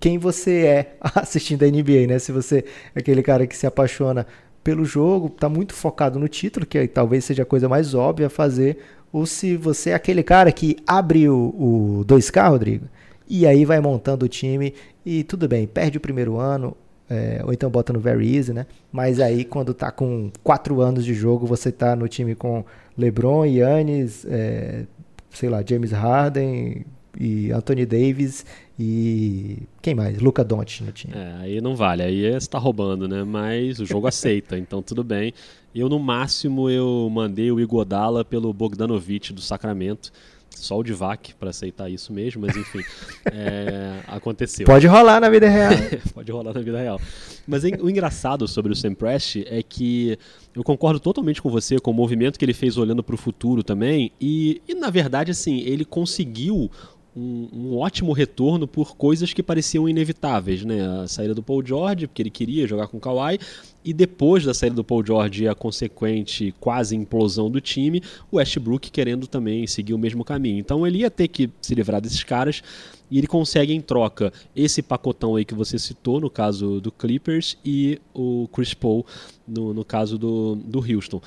[0.00, 2.18] quem você é assistindo a NBA, né?
[2.18, 2.64] Se você
[2.94, 4.26] é aquele cara que se apaixona
[4.64, 8.30] pelo jogo, está muito focado no título, que talvez seja a coisa mais óbvia a
[8.30, 8.78] fazer,
[9.12, 12.86] ou se você é aquele cara que abre o, o 2K, Rodrigo,
[13.28, 16.74] e aí vai montando o time e tudo bem, perde o primeiro ano,
[17.08, 18.66] é, ou então bota no Very Easy, né?
[18.90, 22.64] Mas aí quando tá com 4 anos de jogo, você tá no time com
[22.96, 24.84] LeBron, Yannis, é,
[25.30, 26.86] sei lá, James Harden
[27.18, 28.46] e Anthony Davis
[28.78, 30.18] e quem mais?
[30.20, 31.14] Luca Doncic no time.
[31.14, 33.22] É, aí não vale, aí você tá roubando, né?
[33.22, 35.32] Mas o jogo aceita, então tudo bem.
[35.74, 40.12] Eu, no máximo, eu mandei o Igodala pelo Bogdanovic do Sacramento.
[40.50, 42.80] Só o Divac para aceitar isso mesmo, mas enfim,
[43.26, 44.64] é, aconteceu.
[44.64, 45.72] Pode rolar na vida real.
[46.14, 47.00] Pode rolar na vida real.
[47.46, 50.16] Mas o engraçado sobre o Sam Prest é que
[50.54, 53.64] eu concordo totalmente com você com o movimento que ele fez olhando para o futuro
[53.64, 54.12] também.
[54.20, 56.70] E, e, na verdade, assim, ele conseguiu
[57.16, 60.80] um, um, ótimo retorno por coisas que pareciam inevitáveis, né?
[61.02, 63.38] A saída do Paul George, porque ele queria jogar com o Kawhi,
[63.84, 68.36] e depois da saída do Paul George e a consequente quase implosão do time, o
[68.36, 70.58] Westbrook querendo também seguir o mesmo caminho.
[70.58, 72.62] Então ele ia ter que se livrar desses caras
[73.10, 77.56] e ele consegue em troca esse pacotão aí que você citou, no caso do Clippers,
[77.64, 79.06] e o Chris Paul
[79.46, 81.20] no, no caso do, do Houston.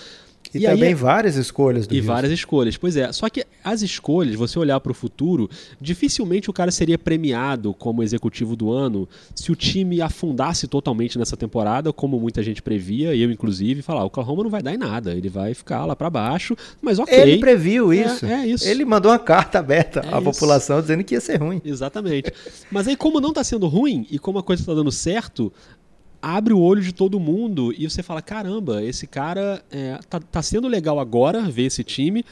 [0.53, 2.77] E, e também aí, várias escolhas do E várias escolhas.
[2.77, 6.97] Pois é, só que as escolhas, você olhar para o futuro, dificilmente o cara seria
[6.97, 12.61] premiado como executivo do ano se o time afundasse totalmente nessa temporada, como muita gente
[12.61, 15.95] previa, eu inclusive, falar, o Oklahoma não vai dar em nada, ele vai ficar lá
[15.95, 17.17] para baixo, mas ok.
[17.17, 18.25] Ele previu é, isso.
[18.25, 18.67] É, é, isso.
[18.67, 20.23] Ele mandou uma carta aberta é à isso.
[20.23, 21.61] população dizendo que ia ser ruim.
[21.63, 22.31] Exatamente.
[22.71, 25.51] mas aí como não está sendo ruim e como a coisa está dando certo,
[26.21, 30.41] abre o olho de todo mundo e você fala: caramba, esse cara é, tá, tá
[30.41, 32.23] sendo legal agora ver esse time.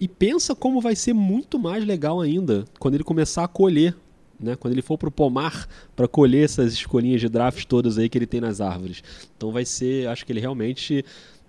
[0.00, 3.96] E pensa como vai ser muito mais legal ainda quando ele começar a colher,
[4.38, 4.56] né?
[4.56, 8.26] Quando ele for pro pomar para colher essas escolinhas de draft todas aí que ele
[8.26, 9.02] tem nas árvores.
[9.36, 11.04] Então vai ser, acho que ele realmente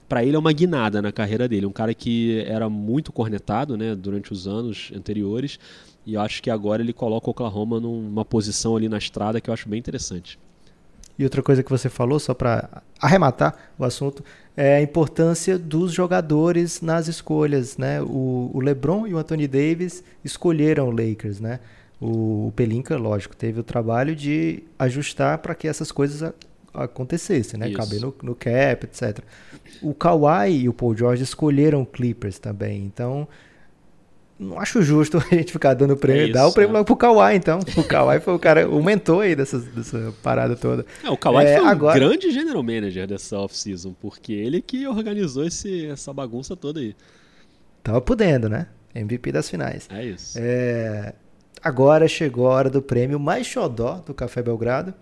[0.07, 3.95] para ele é uma guinada na carreira dele, um cara que era muito cornetado, né,
[3.95, 5.59] durante os anos anteriores,
[6.05, 9.53] e acho que agora ele coloca o Oklahoma numa posição ali na estrada que eu
[9.53, 10.37] acho bem interessante.
[11.17, 14.23] E outra coisa que você falou, só para arrematar o assunto,
[14.55, 17.77] é a importância dos jogadores nas escolhas.
[17.77, 18.01] Né?
[18.01, 21.39] O, o LeBron e o Anthony Davis escolheram o Lakers.
[21.39, 21.59] Né?
[21.99, 26.33] O, o Pelinka, lógico, teve o trabalho de ajustar para que essas coisas a,
[26.73, 27.71] acontecessem, né?
[27.71, 29.19] caber no, no cap, etc.
[29.81, 32.83] O Kawhi e o Paul George escolheram o Clippers também.
[32.83, 33.27] Então,
[34.37, 36.29] não acho justo a gente ficar dando prêmio.
[36.29, 36.73] É Dá o prêmio é.
[36.73, 37.59] logo pro Kawhi, então.
[37.77, 40.85] O Kawhi foi o cara, o mentor aí dessa, dessa parada toda.
[41.03, 41.95] É, o Kawhi é, foi agora...
[41.97, 46.95] um grande general manager dessa off-season, porque ele que organizou esse, essa bagunça toda aí.
[47.81, 48.67] Tava podendo, né?
[48.93, 49.87] MVP das finais.
[49.89, 50.37] É isso.
[50.41, 51.13] É...
[51.61, 54.93] Agora chegou a hora do prêmio mais xodó do Café Belgrado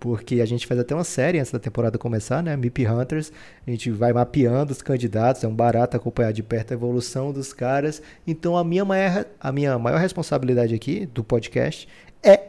[0.00, 2.56] porque a gente faz até uma série antes da temporada começar, né?
[2.56, 3.30] MIP Hunters.
[3.66, 7.52] A gente vai mapeando os candidatos, é um barato acompanhar de perto a evolução dos
[7.52, 8.00] caras.
[8.26, 11.86] Então a minha maior, a minha maior responsabilidade aqui do podcast
[12.22, 12.40] é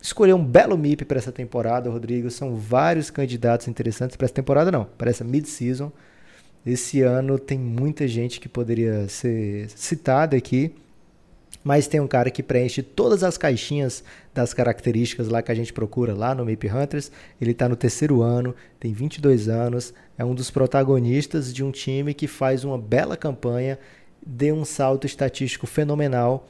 [0.00, 2.30] escolher um belo MIP para essa temporada, Rodrigo.
[2.30, 5.92] São vários candidatos interessantes para essa temporada, não, para essa mid-season.
[6.64, 10.74] Esse ano tem muita gente que poderia ser citada aqui
[11.66, 15.72] mas tem um cara que preenche todas as caixinhas das características lá que a gente
[15.72, 17.10] procura lá no Mape Hunters.
[17.40, 22.14] Ele está no terceiro ano, tem 22 anos, é um dos protagonistas de um time
[22.14, 23.80] que faz uma bela campanha,
[24.24, 26.48] deu um salto estatístico fenomenal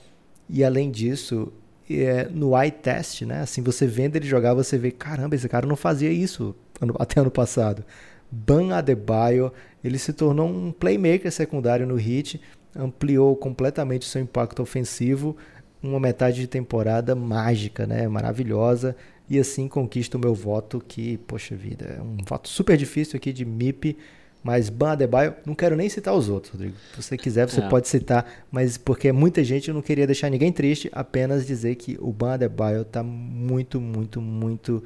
[0.51, 1.51] e além disso,
[1.91, 3.41] é, no eye test, né?
[3.41, 6.55] Assim, você vendo ele jogar, você vê, caramba, esse cara não fazia isso
[7.01, 7.83] até ano passado.
[8.31, 9.51] Ban Adebayo,
[9.83, 12.39] ele se tornou um playmaker secundário no Heat,
[12.79, 15.37] ampliou completamente seu impacto ofensivo,
[15.83, 18.07] uma metade de temporada mágica, né?
[18.09, 18.97] Maravilhosa.
[19.29, 23.33] E assim conquista o meu voto, que, poxa vida, é um voto super difícil aqui
[23.33, 23.97] de MIP,
[24.43, 26.77] Mas Ban Adebayo, não quero nem citar os outros, Rodrigo.
[26.95, 27.69] Se você quiser, você É.
[27.69, 31.99] pode citar, mas porque muita gente eu não queria deixar ninguém triste, apenas dizer que
[32.01, 34.85] o Ban Adebayo tá muito, muito, muito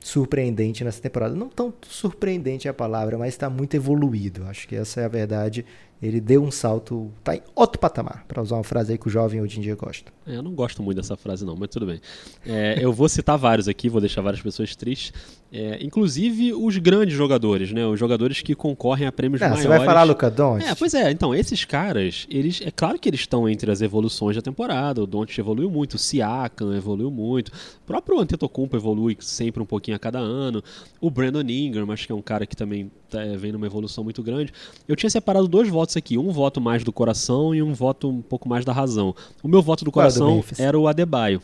[0.00, 1.34] surpreendente nessa temporada.
[1.34, 4.44] Não tão surpreendente é a palavra, mas está muito evoluído.
[4.44, 5.64] Acho que essa é a verdade.
[6.02, 9.10] Ele deu um salto, tá em outro patamar, para usar uma frase aí que o
[9.10, 10.10] jovem hoje em dia gosta.
[10.26, 12.00] É, eu não gosto muito dessa frase, não, mas tudo bem.
[12.44, 15.12] É, eu vou citar vários aqui, vou deixar várias pessoas tristes.
[15.52, 17.86] É, inclusive os grandes jogadores, né?
[17.86, 19.62] Os jogadores que concorrem a prêmios Não, maiores.
[19.62, 20.68] você vai falar Luca Doncic?
[20.68, 22.60] É, pois é, então, esses caras, eles.
[22.64, 25.02] É claro que eles estão entre as evoluções da temporada.
[25.02, 27.48] O Doncic evoluiu muito, o Siakam evoluiu muito.
[27.48, 30.64] O próprio Antetokounmpo evolui sempre um pouquinho a cada ano.
[31.00, 34.02] O Brandon Ingram, acho que é um cara que também tá, é, vem numa evolução
[34.02, 34.52] muito grande.
[34.88, 38.22] Eu tinha separado dois votos aqui, um voto mais do coração e um voto um
[38.22, 39.14] pouco mais da razão.
[39.42, 40.58] O meu voto do é do coração Memphis?
[40.58, 41.40] era o Adebayo.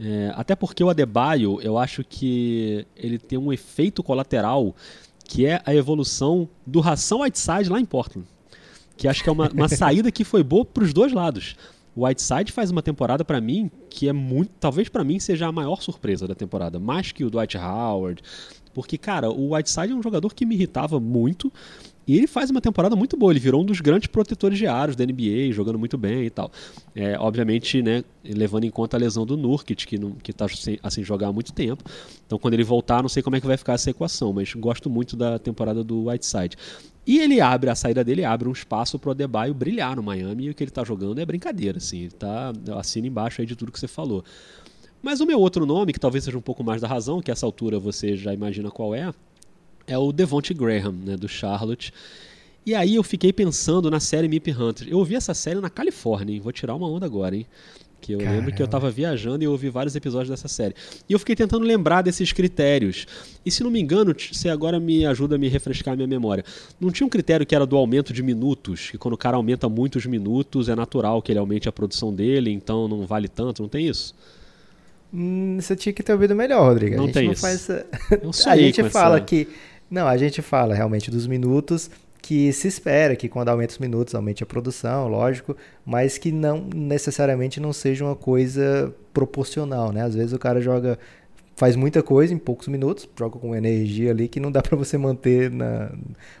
[0.00, 4.74] É, até porque o Adebayo, eu acho que ele tem um efeito colateral
[5.24, 8.26] que é a evolução do Ração Whiteside lá em Portland.
[8.96, 11.56] Que acho que é uma, uma saída que foi boa para os dois lados.
[11.96, 15.52] O Whiteside faz uma temporada para mim que é muito, talvez para mim seja a
[15.52, 18.20] maior surpresa da temporada, mais que o Dwight Howard,
[18.74, 21.52] porque cara, o Whiteside é um jogador que me irritava muito
[22.06, 23.32] e ele faz uma temporada muito boa.
[23.32, 26.50] Ele virou um dos grandes protetores de aros da NBA, jogando muito bem e tal.
[26.94, 30.78] É, obviamente, né, levando em conta a lesão do Nurkic, que, não, que tá sem,
[30.82, 31.82] assim jogar há muito tempo.
[32.26, 34.90] Então, quando ele voltar, não sei como é que vai ficar essa equação, mas gosto
[34.90, 36.56] muito da temporada do Whiteside.
[37.06, 40.50] E ele abre, a saída dele abre um espaço pro Adebayo brilhar no Miami e
[40.50, 42.00] o que ele tá jogando é brincadeira, assim.
[42.00, 44.24] Ele tá assina embaixo aí de tudo que você falou.
[45.04, 47.32] Mas o meu outro nome, que talvez seja um pouco mais da razão, que a
[47.32, 49.12] essa altura você já imagina qual é,
[49.86, 51.92] é o Devonte Graham, né, do Charlotte.
[52.64, 54.88] E aí eu fiquei pensando na série Mip Hunter.
[54.88, 56.40] Eu ouvi essa série na Califórnia, hein?
[56.40, 57.46] Vou tirar uma onda agora, hein?
[58.00, 58.70] Que eu lembro que eu Caramba.
[58.70, 60.74] tava viajando e eu ouvi vários episódios dessa série.
[61.06, 63.06] E eu fiquei tentando lembrar desses critérios.
[63.44, 66.42] E se não me engano, você agora me ajuda a me refrescar a minha memória.
[66.80, 69.68] Não tinha um critério que era do aumento de minutos, que quando o cara aumenta
[69.68, 73.68] muitos minutos, é natural que ele aumente a produção dele, então não vale tanto, não
[73.68, 74.14] tem isso?
[75.14, 76.94] Hum, você tinha que ter ouvido melhor, Rodrigo.
[76.94, 77.42] A Não gente tem não isso.
[77.42, 77.86] faz essa...
[78.50, 79.48] A gente fala essa- que.
[79.90, 81.88] Não, a gente fala realmente dos minutos
[82.20, 85.54] que se espera que quando aumenta os minutos aumente a produção, lógico,
[85.84, 90.02] mas que não necessariamente não seja uma coisa proporcional, né?
[90.02, 90.98] Às vezes o cara joga
[91.56, 94.98] faz muita coisa em poucos minutos, joga com energia ali que não dá pra você
[94.98, 95.92] manter na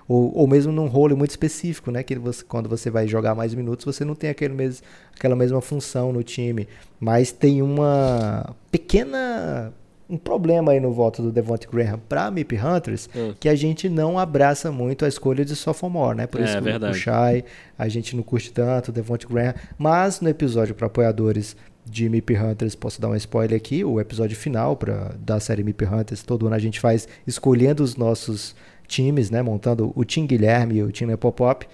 [0.08, 3.54] ou, ou mesmo num role muito específico, né, que você, quando você vai jogar mais
[3.54, 4.82] minutos, você não tem aquele mes,
[5.16, 6.66] aquela mesma função no time,
[6.98, 9.72] mas tem uma pequena
[10.10, 13.32] um problema aí no voto do Devontae Graham para MIP Hunters, Ah.
[13.40, 16.26] que a gente não abraça muito a escolha de sophomore, né?
[16.26, 16.94] Por É, isso que o- o.
[16.94, 17.42] Shai,
[17.78, 22.36] a gente não curte tanto, o Devontae Graham, mas no episódio para apoiadores de MIP
[22.36, 26.46] Hunters, posso dar um spoiler aqui, o episódio final pra, da série MIP Hunters, todo
[26.46, 28.54] ano a gente faz escolhendo os nossos
[28.86, 29.42] times, né?
[29.42, 31.66] Montando o Team Guilherme e o Team Nepopop.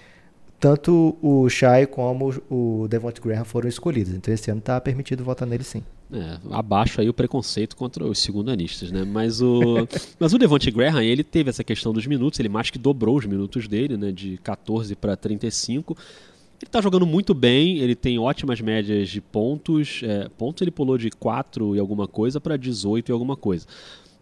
[0.59, 4.13] Tanto o Shai como o Devontae Graham foram escolhidos.
[4.13, 5.83] Então esse ano tá permitido votar nele sim.
[6.13, 9.03] É, abaixo aí o preconceito contra os segundanistas, né?
[9.03, 9.87] Mas o,
[10.19, 13.25] mas o Devonte Graham, ele teve essa questão dos minutos, ele mais que dobrou os
[13.25, 14.11] minutos dele, né?
[14.11, 15.97] De 14 para 35.
[16.61, 20.01] Ele tá jogando muito bem, ele tem ótimas médias de pontos.
[20.03, 23.65] É, pontos ele pulou de 4 e alguma coisa para 18 e alguma coisa.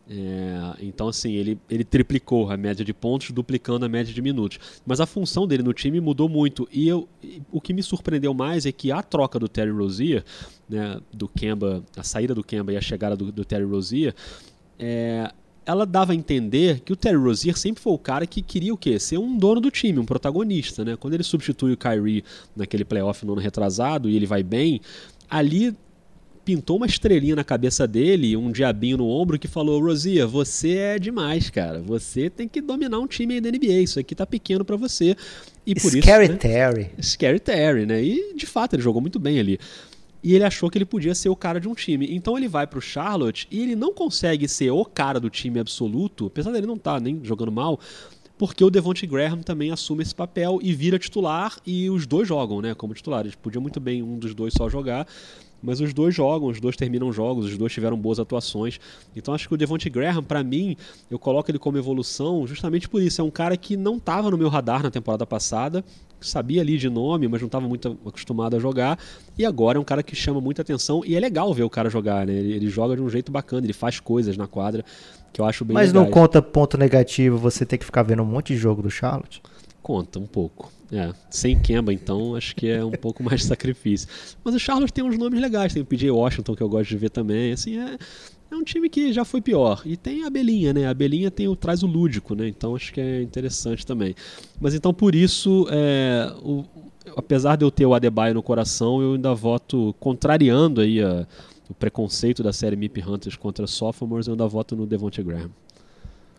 [0.10, 4.58] É, então, assim, ele, ele triplicou a média de pontos, duplicando a média de minutos.
[4.86, 6.68] Mas a função dele no time mudou muito.
[6.72, 7.08] E, eu,
[7.52, 10.24] o que me surpreendeu mais é que a troca do Terry Rozier,
[10.68, 14.16] né, do Kemba, a saída do Kemba e a chegada do, do Terry Rozier,
[14.80, 15.32] é,
[15.70, 18.78] ela dava a entender que o Terry Rozier sempre foi o cara que queria o
[18.78, 18.98] quê?
[18.98, 20.98] Ser um dono do time, um protagonista, né?
[21.00, 22.24] Quando ele substitui o Kyrie
[22.56, 24.82] naquele playoff no ano retrasado e ele vai bem,
[25.30, 25.76] ali
[26.44, 30.98] pintou uma estrelinha na cabeça dele, um diabinho no ombro que falou: Rozier, você é
[30.98, 31.80] demais, cara.
[31.82, 33.82] Você tem que dominar um time aí da NBA.
[33.84, 35.16] Isso aqui tá pequeno para você.
[35.68, 36.34] E por Scary isso.
[36.34, 36.40] né?
[36.40, 36.90] Terry.
[37.00, 38.04] Scary Terry, né?
[38.04, 39.60] E de fato ele jogou muito bem ali.
[40.22, 42.08] E ele achou que ele podia ser o cara de um time.
[42.14, 46.28] Então ele vai pro Charlotte e ele não consegue ser o cara do time absoluto,
[46.28, 47.80] apesar dele não estar tá nem jogando mal,
[48.38, 52.62] porque o Devonte Graham também assume esse papel e vira titular e os dois jogam,
[52.62, 53.36] né, como titulares.
[53.36, 55.06] Podia muito bem um dos dois só jogar,
[55.62, 58.80] mas os dois jogam, os dois terminam jogos, os dois tiveram boas atuações.
[59.16, 60.76] Então acho que o Devonte Graham, para mim,
[61.10, 63.22] eu coloco ele como evolução justamente por isso.
[63.22, 65.84] É um cara que não estava no meu radar na temporada passada,
[66.22, 68.98] sabia ali de nome, mas não estava muito acostumado a jogar.
[69.38, 71.90] E agora é um cara que chama muita atenção e é legal ver o cara
[71.90, 72.34] jogar, né?
[72.34, 74.84] Ele, ele joga de um jeito bacana, ele faz coisas na quadra
[75.32, 76.14] que eu acho bem Mas não legais.
[76.14, 79.42] conta ponto negativo você ter que ficar vendo um monte de jogo do Charlotte?
[79.90, 80.72] Conta um pouco.
[80.92, 84.08] É, sem Kemba, então, acho que é um pouco mais de sacrifício.
[84.44, 86.96] Mas o Charlotte tem uns nomes legais, tem o PJ Washington, que eu gosto de
[86.96, 87.54] ver também.
[87.54, 87.98] Assim, é,
[88.52, 89.82] é um time que já foi pior.
[89.84, 90.88] E tem a Belinha, né?
[90.88, 92.48] A Belinha tem o, traz o lúdico, né?
[92.48, 94.14] Então acho que é interessante também.
[94.62, 96.64] Mas então por isso, é, o,
[97.18, 101.26] apesar de eu ter o Adebayo no coração, eu ainda voto contrariando aí a,
[101.68, 105.50] o preconceito da série Mip Hunters contra Sophomores, eu ainda voto no Devontae Graham.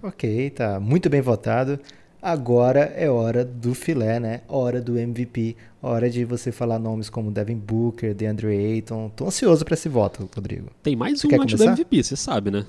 [0.01, 1.79] Ok, tá muito bem votado.
[2.23, 4.43] Agora é hora do filé, né?
[4.47, 9.11] Hora do MVP, hora de você falar nomes como Devin Booker, DeAndre Ayton.
[9.17, 10.69] Tô ansioso para esse voto, Rodrigo.
[10.83, 12.67] Tem mais você um antes do MVP, você sabe, né?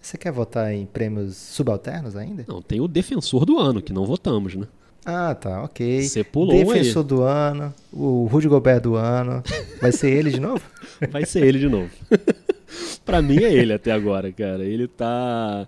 [0.00, 2.44] Você quer votar em prêmios subalternos ainda?
[2.46, 4.66] Não, tem o defensor do ano, que não votamos, né?
[5.04, 6.02] Ah, tá, ok.
[6.02, 7.08] Você pulou Defensor aí.
[7.08, 9.42] do ano, o Rudy Gobert do ano.
[9.80, 10.62] Vai ser ele de novo?
[11.10, 11.90] Vai ser ele de novo.
[13.04, 14.64] pra mim é ele até agora, cara.
[14.64, 15.66] Ele tá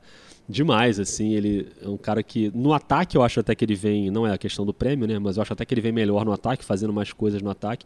[0.49, 1.33] demais, assim.
[1.33, 2.51] Ele é um cara que.
[2.55, 4.11] No ataque, eu acho até que ele vem.
[4.11, 5.19] Não é a questão do prêmio, né?
[5.19, 7.85] Mas eu acho até que ele vem melhor no ataque, fazendo mais coisas no ataque.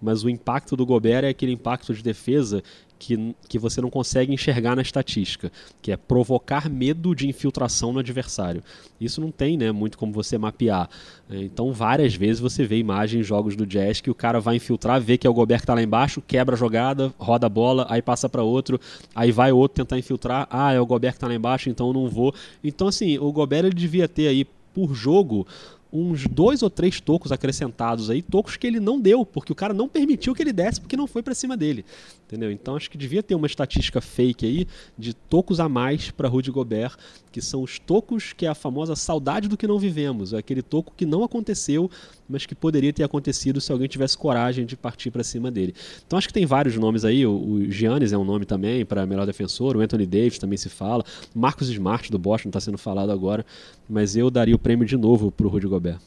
[0.00, 2.62] Mas o impacto do Gobert é aquele impacto de defesa
[2.98, 5.50] que, que você não consegue enxergar na estatística,
[5.82, 8.62] que é provocar medo de infiltração no adversário.
[9.00, 10.88] Isso não tem né, muito como você mapear.
[11.28, 15.00] Então, várias vezes você vê imagens em jogos do Jazz que o cara vai infiltrar,
[15.00, 17.86] vê que é o Gobert que está lá embaixo, quebra a jogada, roda a bola,
[17.88, 18.80] aí passa para outro,
[19.14, 21.92] aí vai outro tentar infiltrar, ah, é o Gobert que está lá embaixo, então eu
[21.92, 22.34] não vou.
[22.62, 25.46] Então, assim, o Gobert ele devia ter aí por jogo
[25.92, 29.72] uns dois ou três tocos acrescentados aí, tocos que ele não deu, porque o cara
[29.72, 31.84] não permitiu que ele desse porque não foi para cima dele.
[32.26, 32.50] Entendeu?
[32.50, 34.66] Então acho que devia ter uma estatística fake aí
[34.98, 36.96] de tocos a mais para Rudy Gobert,
[37.30, 40.62] que são os tocos que é a famosa saudade do que não vivemos, é aquele
[40.62, 41.90] toco que não aconteceu,
[42.28, 45.74] mas que poderia ter acontecido se alguém tivesse coragem de partir para cima dele.
[46.06, 49.06] Então acho que tem vários nomes aí, o, o Giannis é um nome também para
[49.06, 51.04] melhor defensor, o Anthony Davis também se fala,
[51.34, 53.44] Marcos Smart do Boston está sendo falado agora,
[53.88, 55.98] mas eu daria o prêmio de novo para o Rudy Gobert.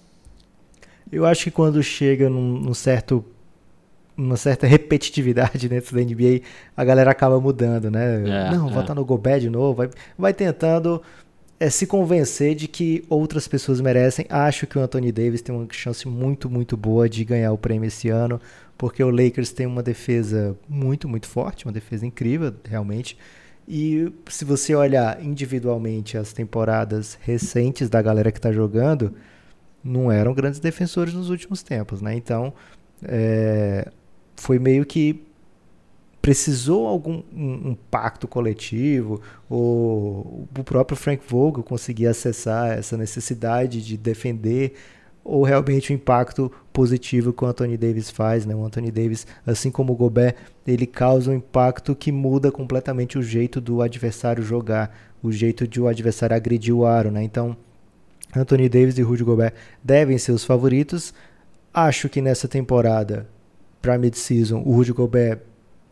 [1.11, 3.26] Eu acho que quando chega num, num certo
[4.20, 6.41] uma certa repetitividade dentro da NBA,
[6.76, 8.49] a galera acaba mudando, né?
[8.49, 8.74] É, não, é.
[8.74, 11.01] votar no Gobert de novo, vai, vai tentando
[11.60, 14.26] é, se convencer de que outras pessoas merecem.
[14.30, 17.88] Acho que o Anthony Davis tem uma chance muito, muito boa de ganhar o prêmio
[17.88, 18.39] esse ano,
[18.78, 23.18] porque o Lakers tem uma defesa muito, muito forte, uma defesa incrível, realmente.
[23.68, 29.14] E se você olhar individualmente as temporadas recentes da galera que está jogando,
[29.84, 32.16] não eram grandes defensores nos últimos tempos, né?
[32.16, 32.53] Então,
[33.03, 33.91] é,
[34.36, 35.24] foi meio que
[36.22, 43.82] precisou algum um, um, pacto coletivo ou o próprio Frank Vogel conseguir acessar essa necessidade
[43.82, 44.74] de defender
[45.24, 48.55] ou realmente o impacto positivo que o Anthony Davis faz, né?
[48.55, 53.22] O Anthony Davis, assim como o Gobert, ele causa um impacto que muda completamente o
[53.22, 57.22] jeito do adversário jogar, o jeito de o adversário agredir o aro, né?
[57.22, 57.55] Então,
[58.36, 59.53] Anthony Davis e Rudy Gobert
[59.84, 61.13] devem ser os favoritos.
[61.74, 63.28] Acho que nessa temporada
[63.82, 65.39] para mid-season, o Rudy Gobert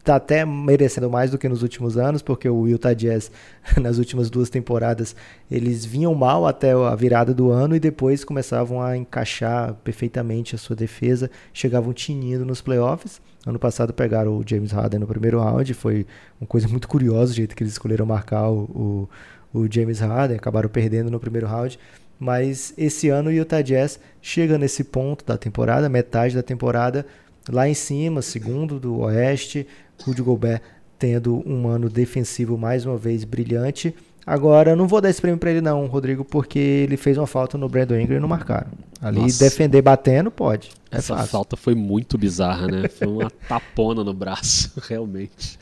[0.07, 3.29] está até merecendo mais do que nos últimos anos, porque o Utah Jazz,
[3.81, 5.13] nas últimas duas temporadas,
[5.51, 10.57] eles vinham mal até a virada do ano e depois começavam a encaixar perfeitamente a
[10.57, 13.21] sua defesa, chegavam tinindo nos playoffs.
[13.45, 16.05] Ano passado pegaram o James Harden no primeiro round, foi
[16.39, 19.09] uma coisa muito curiosa o jeito que eles escolheram marcar o,
[19.53, 21.77] o, o James Harden, acabaram perdendo no primeiro round.
[22.17, 27.05] Mas esse ano o Utah Jazz chega nesse ponto da temporada, metade da temporada,
[27.49, 29.67] lá em cima, segundo do Oeste,
[30.03, 30.61] Rudy Gobert
[30.97, 33.93] tendo um ano defensivo mais uma vez brilhante.
[34.25, 37.57] Agora, não vou dar esse prêmio para ele não, Rodrigo, porque ele fez uma falta
[37.57, 38.71] no Brandon Ingram e não marcaram.
[39.01, 39.39] Ali Nossa.
[39.45, 40.69] defender batendo, pode.
[40.91, 41.31] É Essa fácil.
[41.31, 42.89] falta foi muito bizarra, né?
[42.89, 45.57] Foi uma tapona no braço, realmente.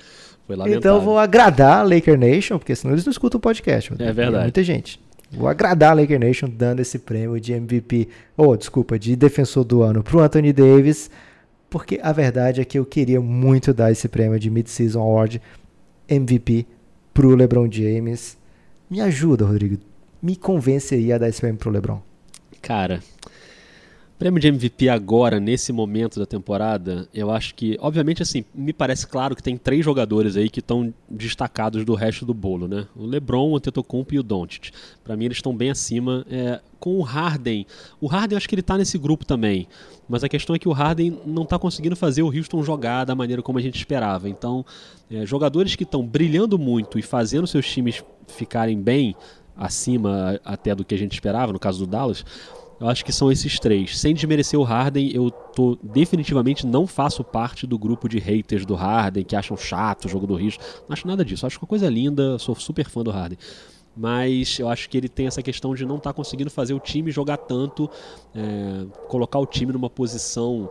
[0.47, 0.79] Foi lamentável.
[0.79, 3.91] Então vou agradar a Laker Nation, porque senão eles não escutam o podcast.
[3.91, 4.09] Rodrigo.
[4.09, 4.43] É verdade.
[4.45, 4.99] Muita gente.
[5.31, 8.07] Vou agradar a Laker Nation dando esse prêmio de MVP,
[8.37, 11.09] ou oh, desculpa, de defensor do ano pro Anthony Davis,
[11.75, 15.41] porque a verdade é que eu queria muito dar esse prêmio de Mid-Season Award
[16.07, 16.65] MVP
[17.13, 18.37] pro LeBron James.
[18.89, 19.77] Me ajuda, Rodrigo.
[20.21, 22.01] Me convence aí a dar esse prêmio pro LeBron.
[22.61, 23.01] Cara,
[24.17, 29.05] prêmio de MVP agora, nesse momento da temporada, eu acho que, obviamente, assim, me parece
[29.05, 32.87] claro que tem três jogadores aí que estão destacados do resto do bolo, né?
[32.95, 34.71] O LeBron, o Antetokounmpo e o Doncic.
[35.03, 36.25] Para mim, eles estão bem acima.
[36.29, 37.65] É, com o Harden,
[37.99, 39.67] o Harden, acho que ele tá nesse grupo também.
[40.07, 43.15] Mas a questão é que o Harden não está conseguindo fazer o Houston jogar da
[43.15, 44.29] maneira como a gente esperava.
[44.29, 44.65] Então,
[45.11, 49.15] é, jogadores que estão brilhando muito e fazendo seus times ficarem bem
[49.57, 52.25] acima até do que a gente esperava, no caso do Dallas,
[52.79, 53.97] eu acho que são esses três.
[53.97, 58.75] Sem desmerecer o Harden, eu tô definitivamente não faço parte do grupo de haters do
[58.75, 60.63] Harden que acham chato o jogo do Houston.
[60.87, 61.45] Não acho nada disso.
[61.45, 63.37] Acho uma coisa linda, sou super fã do Harden.
[63.95, 66.79] Mas eu acho que ele tem essa questão de não estar tá conseguindo fazer o
[66.79, 67.89] time jogar tanto,
[68.35, 70.69] é, colocar o time numa posição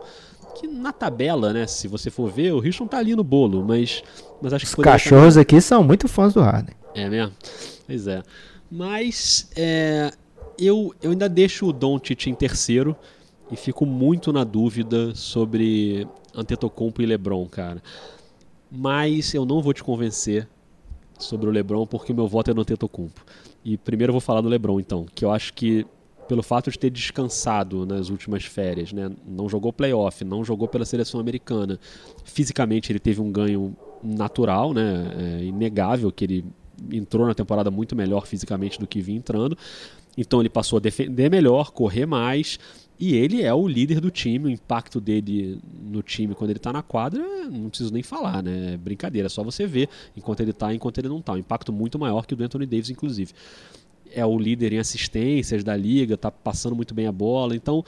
[0.55, 4.01] que na tabela, né, se você for ver, o Houston tá ali no bolo, mas,
[4.41, 6.75] mas acho que Os cachorros aqui são muito fãs do Harden.
[6.93, 7.33] É mesmo?
[7.85, 8.23] Pois é.
[8.71, 10.11] Mas é,
[10.57, 12.95] eu, eu ainda deixo o Doncic em terceiro
[13.51, 17.81] e fico muito na dúvida sobre Antetokounmpo e LeBron, cara.
[18.71, 20.47] Mas eu não vou te convencer
[21.19, 23.23] sobre o LeBron porque o meu voto é no Antetokounmpo.
[23.63, 25.85] E primeiro eu vou falar do LeBron então, que eu acho que
[26.27, 29.11] pelo fato de ter descansado nas últimas férias, né?
[29.25, 31.79] Não jogou playoff, não jogou pela seleção americana.
[32.23, 35.39] Fisicamente ele teve um ganho natural, né?
[35.39, 36.45] É inegável que ele
[36.91, 39.57] entrou na temporada muito melhor fisicamente do que vinha entrando.
[40.17, 42.59] Então ele passou a defender melhor, correr mais.
[42.97, 46.71] E ele é o líder do time, o impacto dele no time quando ele está
[46.71, 48.75] na quadra, não preciso nem falar, né?
[48.75, 51.33] É brincadeira, é só você ver enquanto ele está e enquanto ele não está.
[51.33, 53.33] Um impacto muito maior que o do Anthony Davis, inclusive
[54.15, 57.83] é o líder em assistências da liga, tá passando muito bem a bola, então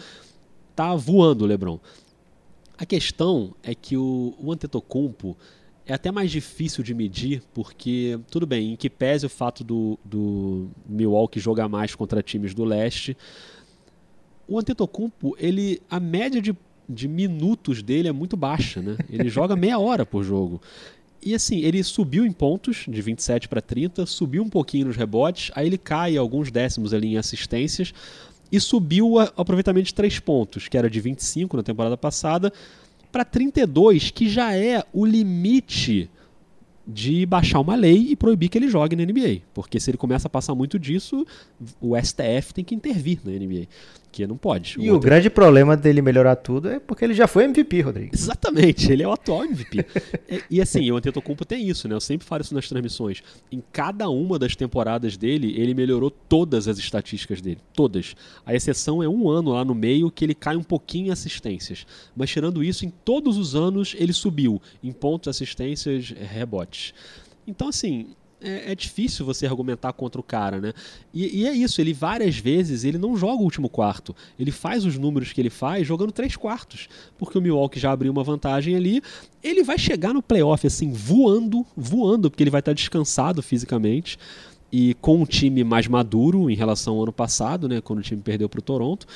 [0.75, 1.79] tá voando o LeBron.
[2.77, 5.37] A questão é que o, o Antetokounmpo
[5.87, 9.97] é até mais difícil de medir, porque, tudo bem, em que pese o fato do,
[10.03, 13.15] do Milwaukee jogar mais contra times do leste,
[14.47, 16.55] o Antetokounmpo, ele, a média de,
[16.87, 18.97] de minutos dele é muito baixa, né?
[19.09, 20.61] Ele joga meia hora por jogo.
[21.23, 25.51] E assim, ele subiu em pontos, de 27 para 30, subiu um pouquinho nos rebotes,
[25.55, 27.93] aí ele cai alguns décimos ali em assistências
[28.51, 32.51] e subiu o aproveitamento de 3 pontos, que era de 25 na temporada passada,
[33.11, 36.09] para 32, que já é o limite
[36.85, 39.41] de baixar uma lei e proibir que ele jogue na NBA.
[39.53, 41.25] Porque se ele começa a passar muito disso,
[41.81, 43.67] o STF tem que intervir na NBA
[44.07, 44.75] porque não pode.
[44.79, 48.09] E o, o grande problema dele melhorar tudo é porque ele já foi MVP, Rodrigo.
[48.13, 49.85] Exatamente, ele é o atual MVP.
[50.29, 51.93] e, e, assim, o Antetokounmpo tem isso, né?
[51.93, 53.21] Eu sempre falo isso nas transmissões.
[53.51, 58.15] Em cada uma das temporadas dele, ele melhorou todas as estatísticas dele, todas.
[58.45, 61.85] A exceção é um ano lá no meio que ele cai um pouquinho em assistências.
[62.15, 66.93] Mas tirando isso, em todos os anos ele subiu em pontos, assistências, rebotes.
[67.45, 68.07] Então, assim,
[68.41, 70.73] é, é, difícil você argumentar contra o cara, né?
[71.13, 74.15] E, e, é isso, ele várias vezes ele não joga o último quarto.
[74.39, 76.87] Ele faz os números que ele faz jogando três quartos.
[77.17, 79.01] Porque o Milwaukee já abriu uma vantagem ali.
[79.43, 84.19] Ele vai chegar no playoff assim, voando, voando, porque ele vai estar descansado fisicamente.
[84.71, 87.81] E com um time mais maduro em relação ao ano passado, né?
[87.81, 89.07] Quando o time perdeu para o Toronto.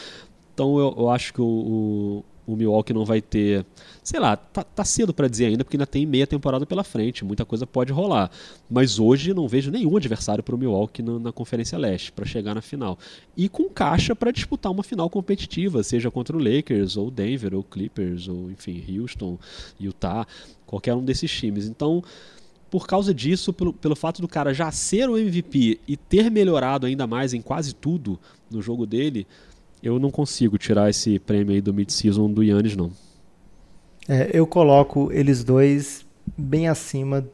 [0.53, 3.65] Então eu, eu acho que o, o Milwaukee não vai ter.
[4.03, 7.23] Sei lá, tá, tá cedo para dizer ainda, porque ainda tem meia temporada pela frente,
[7.23, 8.31] muita coisa pode rolar.
[8.69, 12.55] Mas hoje não vejo nenhum adversário para o Milwaukee na, na, Conferência Leste para chegar
[12.55, 12.97] na final.
[13.37, 17.63] E com caixa para disputar uma final competitiva, seja contra o Lakers, ou Denver, ou
[17.63, 19.37] Clippers, ou enfim, Houston,
[19.79, 20.25] Utah,
[20.65, 21.67] qualquer um desses times.
[21.67, 22.03] Então
[22.71, 26.87] por causa disso, pelo, pelo fato do cara já ser o MVP e ter melhorado
[26.87, 28.17] ainda mais em quase tudo
[28.49, 29.27] no jogo dele,
[29.81, 32.91] eu não consigo tirar esse prêmio aí do mid-season do Yannis, não.
[34.07, 36.05] É, eu coloco eles dois
[36.37, 37.25] bem acima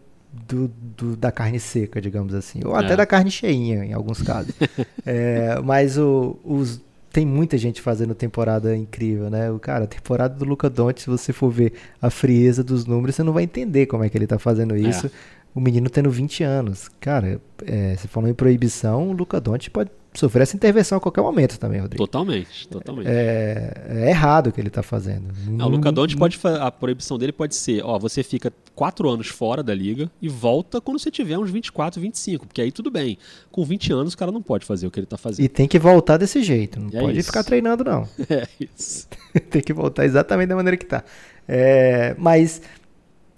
[0.48, 2.60] do, do, da carne seca, digamos assim.
[2.66, 2.96] Ou até é.
[2.96, 4.54] da carne cheinha, em alguns casos.
[5.06, 6.82] é, mas o, os,
[7.12, 9.50] tem muita gente fazendo temporada incrível, né?
[9.52, 13.16] O cara, a temporada do Luca Doncic, se você for ver a frieza dos números,
[13.16, 14.80] você não vai entender como é que ele tá fazendo é.
[14.80, 15.10] isso.
[15.56, 16.90] O menino tendo 20 anos.
[17.00, 21.22] Cara, é, você falou em proibição, o Luca Doncic pode sofrer essa intervenção a qualquer
[21.22, 22.04] momento também, Rodrigo.
[22.04, 23.08] Totalmente, totalmente.
[23.08, 25.26] É, é errado o que ele está fazendo.
[25.48, 29.28] Não, o Luca Doncic pode a proibição dele pode ser, ó, você fica quatro anos
[29.28, 33.18] fora da liga e volta quando você tiver uns 24, 25, porque aí tudo bem.
[33.52, 35.46] Com 20 anos o cara não pode fazer o que ele está fazendo.
[35.46, 37.28] E tem que voltar desse jeito, não é pode isso.
[37.28, 38.08] ficar treinando não.
[38.30, 39.08] É isso.
[39.50, 41.04] tem que voltar exatamente da maneira que está.
[41.48, 42.62] É, mas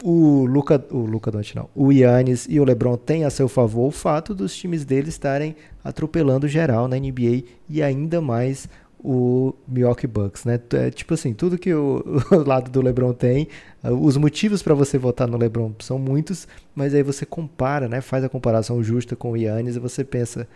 [0.04, 3.88] o Luca, o Luca Doncic não, o Yannis e o LeBron têm a seu favor
[3.88, 8.68] o fato dos times deles estarem atropelando geral na NBA e ainda mais
[9.02, 10.60] o Milwaukee Bucks, né?
[10.74, 13.48] É, tipo assim, tudo que o, o lado do LeBron tem,
[13.84, 18.02] os motivos para você votar no LeBron são muitos, mas aí você compara, né?
[18.02, 20.48] Faz a comparação justa com o Yannis e você pensa,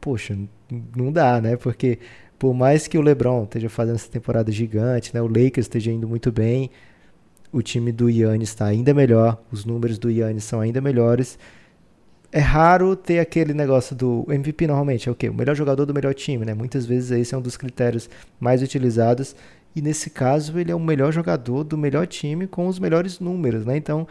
[0.00, 0.36] poxa,
[0.96, 1.56] não dá, né?
[1.56, 2.00] Porque
[2.36, 5.22] por mais que o LeBron esteja fazendo essa temporada gigante, né?
[5.22, 6.70] O Lakers esteja indo muito bem,
[7.54, 11.38] o time do Yannis está ainda melhor, os números do Yannis são ainda melhores.
[12.32, 15.28] É raro ter aquele negócio do MVP normalmente é o quê?
[15.28, 16.52] O melhor jogador do melhor time, né?
[16.52, 19.36] Muitas vezes esse é um dos critérios mais utilizados
[19.74, 23.64] e nesse caso ele é o melhor jogador do melhor time com os melhores números,
[23.64, 23.76] né?
[23.76, 24.04] Então,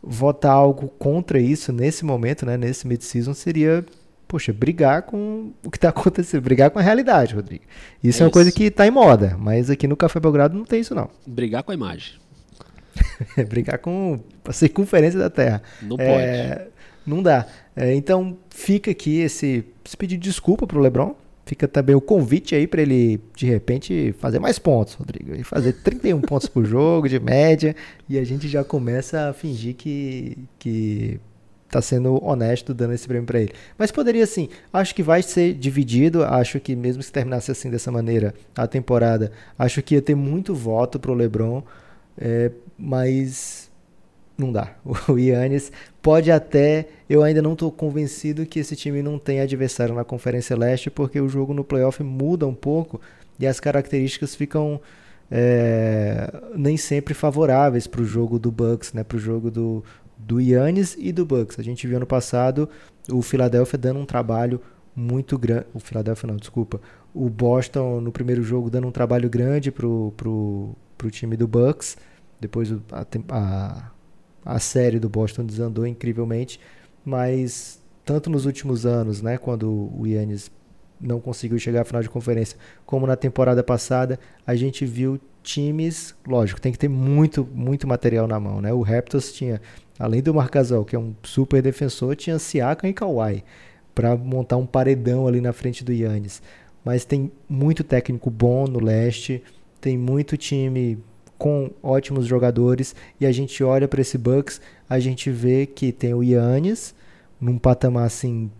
[0.00, 3.84] votar algo contra isso nesse momento, né, nesse mid-season seria
[4.28, 7.64] poxa, brigar com o que está acontecendo, brigar com a realidade, Rodrigo.
[8.02, 8.32] Isso é, é uma isso.
[8.32, 11.10] coisa que está em moda, mas aqui no Café Belgrado não tem isso não.
[11.26, 12.23] Brigar com a imagem.
[13.48, 15.62] brigar com a circunferência da Terra.
[15.82, 16.70] Não é, pode.
[17.06, 17.46] Não dá.
[17.76, 21.14] É, então fica aqui esse, esse pedido de desculpa pro LeBron,
[21.44, 25.34] fica também o convite aí para ele, de repente, fazer mais pontos, Rodrigo.
[25.34, 27.74] E fazer 31 pontos por jogo, de média,
[28.08, 31.20] e a gente já começa a fingir que, que
[31.68, 33.52] tá sendo honesto dando esse prêmio para ele.
[33.76, 37.90] Mas poderia sim, acho que vai ser dividido, acho que mesmo se terminasse assim dessa
[37.90, 41.62] maneira a temporada, acho que ia ter muito voto pro LeBron,
[42.16, 43.70] é, mas
[44.36, 44.74] não dá.
[45.08, 45.70] O Yannis
[46.02, 46.88] pode até.
[47.08, 51.20] Eu ainda não estou convencido que esse time não tem adversário na Conferência Leste, porque
[51.20, 53.00] o jogo no playoff muda um pouco
[53.38, 54.80] e as características ficam
[55.30, 59.82] é, nem sempre favoráveis para o jogo do Bucks, né, para o jogo do,
[60.16, 61.58] do Yannis e do Bucks.
[61.58, 62.68] A gente viu ano passado
[63.10, 64.60] o Philadelphia dando um trabalho
[64.94, 65.66] muito grande.
[65.74, 66.80] O Philadelphia não, desculpa.
[67.12, 71.96] O Boston no primeiro jogo dando um trabalho grande pro, pro, pro time do Bucks.
[72.46, 73.94] Depois a, a
[74.44, 76.60] a série do Boston desandou incrivelmente,
[77.04, 80.50] mas tanto nos últimos anos, né, quando o Yannis
[81.00, 86.14] não conseguiu chegar à final de conferência, como na temporada passada, a gente viu times,
[86.26, 88.72] lógico, tem que ter muito, muito material na mão, né?
[88.72, 89.60] O Raptors tinha,
[89.98, 93.44] além do Marcasol, que é um super defensor, tinha Siakam e Kawhi
[93.94, 96.40] para montar um paredão ali na frente do Yannis.
[96.82, 99.42] Mas tem muito técnico bom no leste,
[99.80, 100.98] tem muito time
[101.44, 106.14] com ótimos jogadores e a gente olha para esse Bucks, a gente vê que tem
[106.14, 106.94] o Yannis
[107.38, 108.50] num patamar assim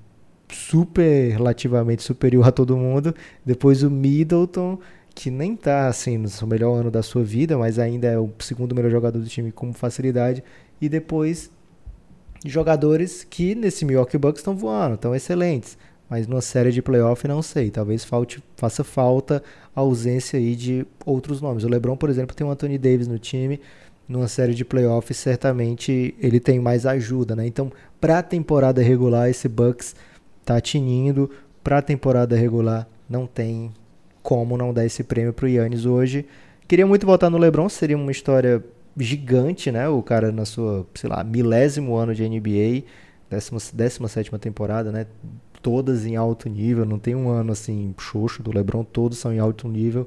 [0.53, 4.79] super relativamente superior a todo mundo, depois o Middleton
[5.15, 8.29] que nem tá assim no seu melhor ano da sua vida, mas ainda é o
[8.39, 10.45] segundo melhor jogador do time com facilidade
[10.79, 11.51] e depois
[12.45, 15.79] jogadores que nesse Milwaukee Bucks estão voando, estão excelentes.
[16.09, 19.43] Mas numa série de playoff não sei, talvez falte, faça falta
[19.75, 21.65] a ausência aí de outros nomes.
[21.65, 23.61] O LeBron, por exemplo, tem o Anthony Davis no time,
[24.09, 27.47] numa série de playoffs certamente ele tem mais ajuda, né?
[27.47, 29.97] Então, para a temporada regular esse Bucks
[30.45, 31.31] tá tinindo,
[31.63, 33.73] para a temporada regular não tem
[34.23, 36.27] como não dar esse prêmio pro Yannis hoje.
[36.69, 38.63] Queria muito voltar no LeBron, seria uma história
[38.97, 39.89] gigante, né?
[39.89, 42.85] O cara na sua, sei lá, milésimo ano de NBA,
[43.29, 45.07] décima, décima sétima temporada, né?
[45.65, 49.39] Todas em alto nível, não tem um ano assim xoxo do LeBron, todos são em
[49.39, 50.07] alto nível.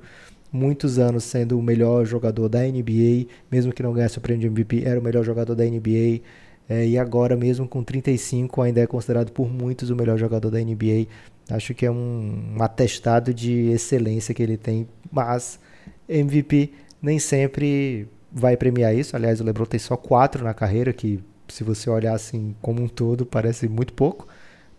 [0.53, 4.47] Muitos anos sendo o melhor jogador da NBA, mesmo que não ganhasse o prêmio de
[4.47, 6.21] MVP, era o melhor jogador da NBA.
[6.69, 10.59] É, e agora, mesmo com 35, ainda é considerado por muitos o melhor jogador da
[10.59, 11.07] NBA.
[11.49, 15.59] Acho que é um, um atestado de excelência que ele tem, mas
[16.07, 19.15] MVP nem sempre vai premiar isso.
[19.15, 22.87] Aliás, o LeBron tem só quatro na carreira, que se você olhar assim como um
[22.87, 24.27] todo, parece muito pouco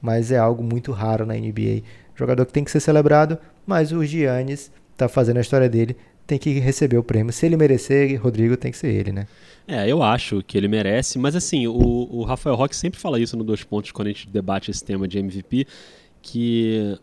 [0.00, 1.82] mas é algo muito raro na NBA.
[2.14, 5.96] Jogador que tem que ser celebrado, mas o Giannis está fazendo a história dele,
[6.26, 7.32] tem que receber o prêmio.
[7.32, 9.26] Se ele merecer, Rodrigo tem que ser ele, né?
[9.66, 13.36] É, eu acho que ele merece, mas assim, o, o Rafael Roque sempre fala isso
[13.36, 15.66] no Dois Pontos quando a gente debate esse tema de MVP,
[16.22, 16.98] que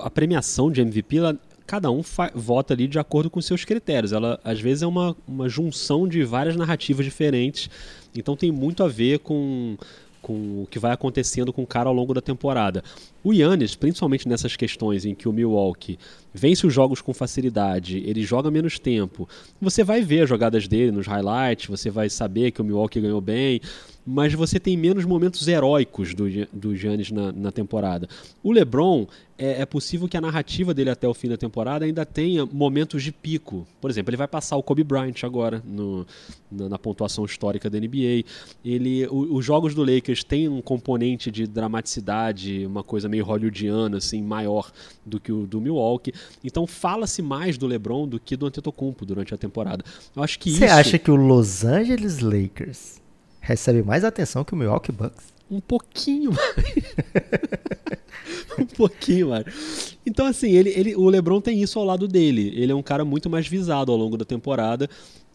[0.00, 2.02] a premiação de MVP, ela, cada um
[2.34, 4.12] vota ali de acordo com seus critérios.
[4.12, 7.70] Ela, às vezes, é uma, uma junção de várias narrativas diferentes,
[8.14, 9.76] então tem muito a ver com
[10.20, 12.82] com o que vai acontecendo com o cara ao longo da temporada.
[13.22, 15.98] O Yannis, principalmente nessas questões em que o Milwaukee
[16.32, 19.28] vence os jogos com facilidade, ele joga menos tempo,
[19.60, 23.20] você vai ver as jogadas dele nos highlights, você vai saber que o Milwaukee ganhou
[23.20, 23.60] bem,
[24.06, 28.08] mas você tem menos momentos heróicos do, do Giannis na, na temporada.
[28.42, 29.06] O LeBron,
[29.40, 33.02] é, é, possível que a narrativa dele até o fim da temporada ainda tenha momentos
[33.02, 33.66] de pico.
[33.80, 36.06] Por exemplo, ele vai passar o Kobe Bryant agora no,
[36.52, 38.24] na, na, pontuação histórica da NBA.
[38.62, 43.96] Ele, o, os jogos do Lakers têm um componente de dramaticidade, uma coisa meio hollywoodiana,
[43.96, 44.70] assim, maior
[45.06, 46.12] do que o do Milwaukee.
[46.44, 49.82] Então fala-se mais do LeBron do que do Antetokounmpo durante a temporada.
[50.14, 50.74] Eu acho que Você isso...
[50.74, 53.00] acha que o Los Angeles Lakers
[53.40, 55.32] recebe mais atenção que o Milwaukee Bucks.
[55.50, 56.30] Um pouquinho
[58.58, 59.96] um pouquinho mais.
[60.06, 62.52] Então, assim, ele, ele, o LeBron tem isso ao lado dele.
[62.54, 64.88] Ele é um cara muito mais visado ao longo da temporada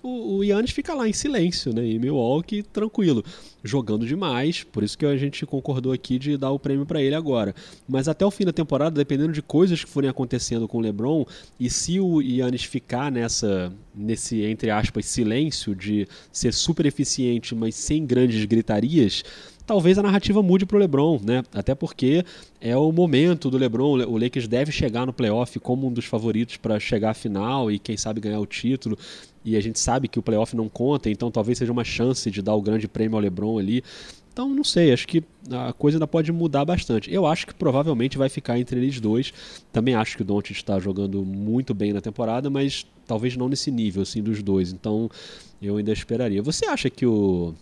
[0.06, 1.84] o, o Yannis fica lá em silêncio, né?
[1.84, 3.26] Em Milwaukee, tranquilo,
[3.64, 4.64] jogando demais.
[4.64, 7.56] Por isso que a gente concordou aqui de dar o prêmio para ele agora.
[7.88, 11.26] Mas até o fim da temporada, dependendo de coisas que forem acontecendo com o LeBron,
[11.60, 17.74] e se o Yannis ficar nessa, nesse entre aspas silêncio de ser super eficiente, mas
[17.74, 19.24] sem grandes gritarias
[19.66, 21.43] talvez a narrativa mude para o LeBron, né?
[21.51, 22.24] Até porque
[22.62, 24.06] é o momento do LeBron.
[24.06, 27.80] O Lakers deve chegar no playoff como um dos favoritos para chegar à final e
[27.80, 28.95] quem sabe ganhar o título
[29.46, 32.41] e a gente sabe que o playoff não conta, então talvez seja uma chance de
[32.41, 33.84] dar o grande prêmio ao LeBron ali.
[34.34, 37.14] Então, não sei, acho que a coisa ainda pode mudar bastante.
[37.14, 39.32] Eu acho que provavelmente vai ficar entre eles dois.
[39.72, 43.72] Também acho que o Doncic está jogando muito bem na temporada, mas talvez não nesse
[43.72, 44.74] nível assim dos dois.
[44.74, 45.10] Então,
[45.62, 46.41] eu ainda esperaria.
[46.41, 47.54] Você acha que o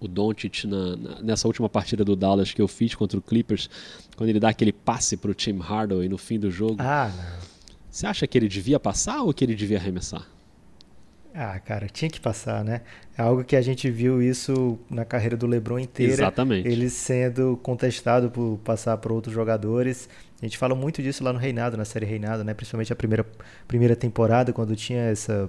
[0.00, 3.68] o Doncic na, na, nessa última partida do Dallas que eu fiz contra o Clippers,
[4.16, 6.76] quando ele dá aquele passe para o Tim Hardaway no fim do jogo.
[6.78, 7.48] Ah, não.
[7.90, 10.24] Você acha que ele devia passar ou que ele devia arremessar?
[11.40, 12.80] Ah, cara, tinha que passar, né?
[13.16, 16.12] É algo que a gente viu isso na carreira do LeBron inteira.
[16.14, 16.66] Exatamente.
[16.66, 20.08] Ele sendo contestado por passar por outros jogadores.
[20.42, 22.54] A gente fala muito disso lá no Reinado, na série Reinado, né?
[22.54, 23.24] Principalmente a primeira,
[23.68, 25.48] primeira temporada, quando tinha essa,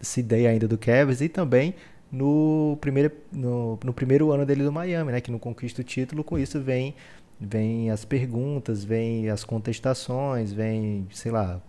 [0.00, 1.20] essa ideia ainda do Cavs.
[1.20, 1.74] E também
[2.10, 5.20] no primeiro, no, no primeiro ano dele do Miami, né?
[5.20, 6.24] Que não conquista o título.
[6.24, 6.94] Com isso vem,
[7.38, 11.60] vem as perguntas, vem as contestações, vem, sei lá,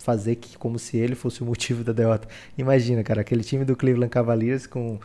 [0.00, 2.26] fazer que como se ele fosse o motivo da derrota.
[2.56, 4.98] Imagina, cara, aquele time do Cleveland Cavaliers com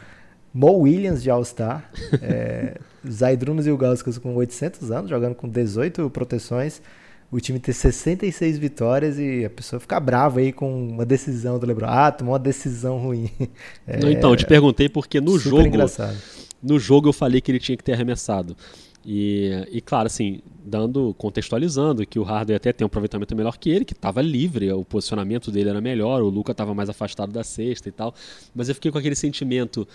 [0.54, 1.92] Mo Williams de All-Star,
[2.24, 2.78] é,
[3.08, 6.82] Zaidrunas e o Gauskas com 800 anos, jogando com 18 proteções,
[7.30, 11.66] o time ter 66 vitórias e a pessoa ficar brava aí com uma decisão do
[11.66, 11.88] LeBron.
[11.90, 13.30] Ah, tomou uma decisão ruim.
[13.86, 16.18] É, então, eu te perguntei porque no jogo engraçado.
[16.64, 18.56] no jogo eu falei que ele tinha que ter arremessado.
[19.06, 23.70] E, e claro, assim, dando, contextualizando que o Harden até tem um aproveitamento melhor que
[23.70, 27.44] ele, que estava livre, o posicionamento dele era melhor, o Luca estava mais afastado da
[27.44, 28.16] cesta e tal.
[28.54, 29.88] Mas eu fiquei com aquele sentimento,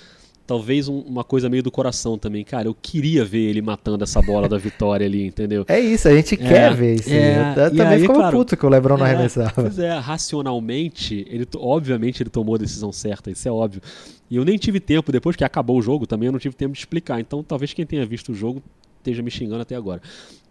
[0.47, 2.69] talvez um, uma coisa meio do coração também, cara.
[2.69, 5.65] Eu queria ver ele matando essa bola da vitória ali, entendeu?
[5.67, 7.11] É isso, a gente é, quer ver isso.
[7.11, 9.53] É, eu também aí, ficou claro, puto que o Lebron não é, arremessava.
[9.55, 13.83] Pois é, racionalmente, ele, obviamente ele tomou a decisão certa, isso é óbvio.
[14.31, 16.75] E eu nem tive tempo, depois que acabou o jogo também, eu não tive tempo
[16.75, 17.19] de explicar.
[17.19, 18.63] Então talvez quem tenha visto o jogo
[19.01, 20.01] esteja me xingando até agora.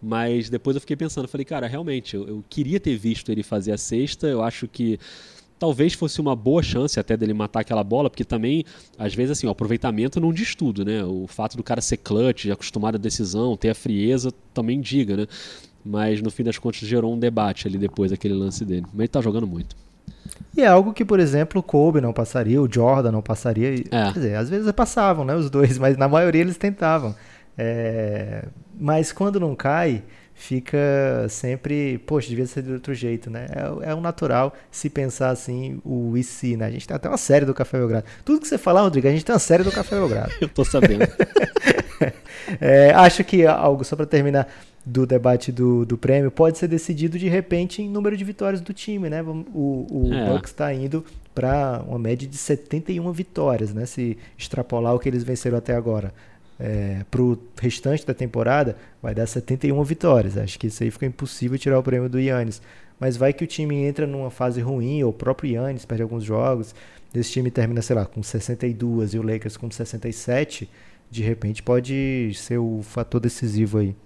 [0.02, 3.72] Mas depois eu fiquei pensando, falei, cara, realmente, eu, eu queria ter visto ele fazer
[3.72, 4.98] a sexta, eu acho que
[5.58, 8.64] talvez fosse uma boa chance até dele matar aquela bola, porque também,
[8.98, 11.04] às vezes, assim, o aproveitamento não diz tudo, né?
[11.04, 15.26] O fato do cara ser clutch, acostumado à decisão, ter a frieza, também diga, né?
[15.84, 18.86] Mas no fim das contas gerou um debate ali depois daquele lance dele.
[18.92, 19.76] Mas ele tá jogando muito.
[20.56, 23.74] E é algo que, por exemplo, o Kobe não passaria, o Jordan não passaria.
[23.90, 24.12] É.
[24.12, 25.34] Quer dizer, às vezes passavam, né?
[25.34, 27.14] Os dois, mas na maioria eles tentavam.
[27.62, 28.44] É,
[28.78, 30.78] mas quando não cai, fica
[31.28, 33.48] sempre, poxa, devia ser de outro jeito, né?
[33.50, 36.64] É, é um natural se pensar assim, o IC, né?
[36.64, 38.06] A gente tem até uma série do Café Belgrado.
[38.24, 40.32] Tudo que você falar, Rodrigo, a gente tem uma série do Café Belgrado.
[40.40, 41.04] Eu tô sabendo.
[42.58, 44.48] é, acho que algo, só para terminar
[44.86, 48.72] do debate do, do prêmio, pode ser decidido de repente em número de vitórias do
[48.72, 49.22] time, né?
[49.22, 50.32] O, o é.
[50.32, 51.04] Bucks está indo
[51.34, 53.84] para uma média de 71 vitórias, né?
[53.84, 56.14] Se extrapolar o que eles venceram até agora
[56.60, 60.36] é, para o restante da temporada, vai dar 71 vitórias.
[60.36, 62.60] Acho que isso aí fica impossível tirar o prêmio do Yannis.
[62.98, 66.22] Mas vai que o time entra numa fase ruim, ou o próprio Yannis perde alguns
[66.22, 66.74] jogos,
[67.14, 70.68] esse time termina, sei lá, com 62 e o Lakers com 67,
[71.10, 73.96] de repente pode ser o fator decisivo aí.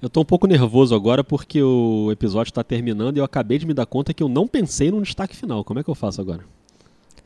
[0.00, 3.66] Eu tô um pouco nervoso agora porque o episódio está terminando e eu acabei de
[3.66, 5.64] me dar conta que eu não pensei num destaque final.
[5.64, 6.44] Como é que eu faço agora?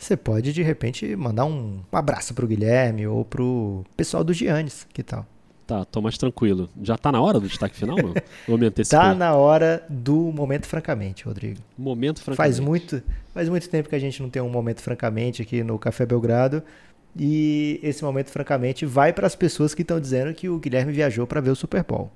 [0.03, 5.03] Você pode de repente mandar um abraço pro Guilherme ou pro pessoal do Giannis, que
[5.03, 5.27] tal?
[5.67, 6.69] Tá, tô mais tranquilo.
[6.83, 8.13] Já tá na hora do destaque final, não?
[8.49, 11.61] Ou me Tá na hora do momento francamente, Rodrigo.
[11.79, 12.37] Momento francamente.
[12.37, 13.03] Faz muito,
[13.33, 16.63] faz muito tempo que a gente não tem um momento francamente aqui no Café Belgrado.
[17.17, 21.27] E esse momento francamente vai para as pessoas que estão dizendo que o Guilherme viajou
[21.27, 22.11] para ver o Super Bowl.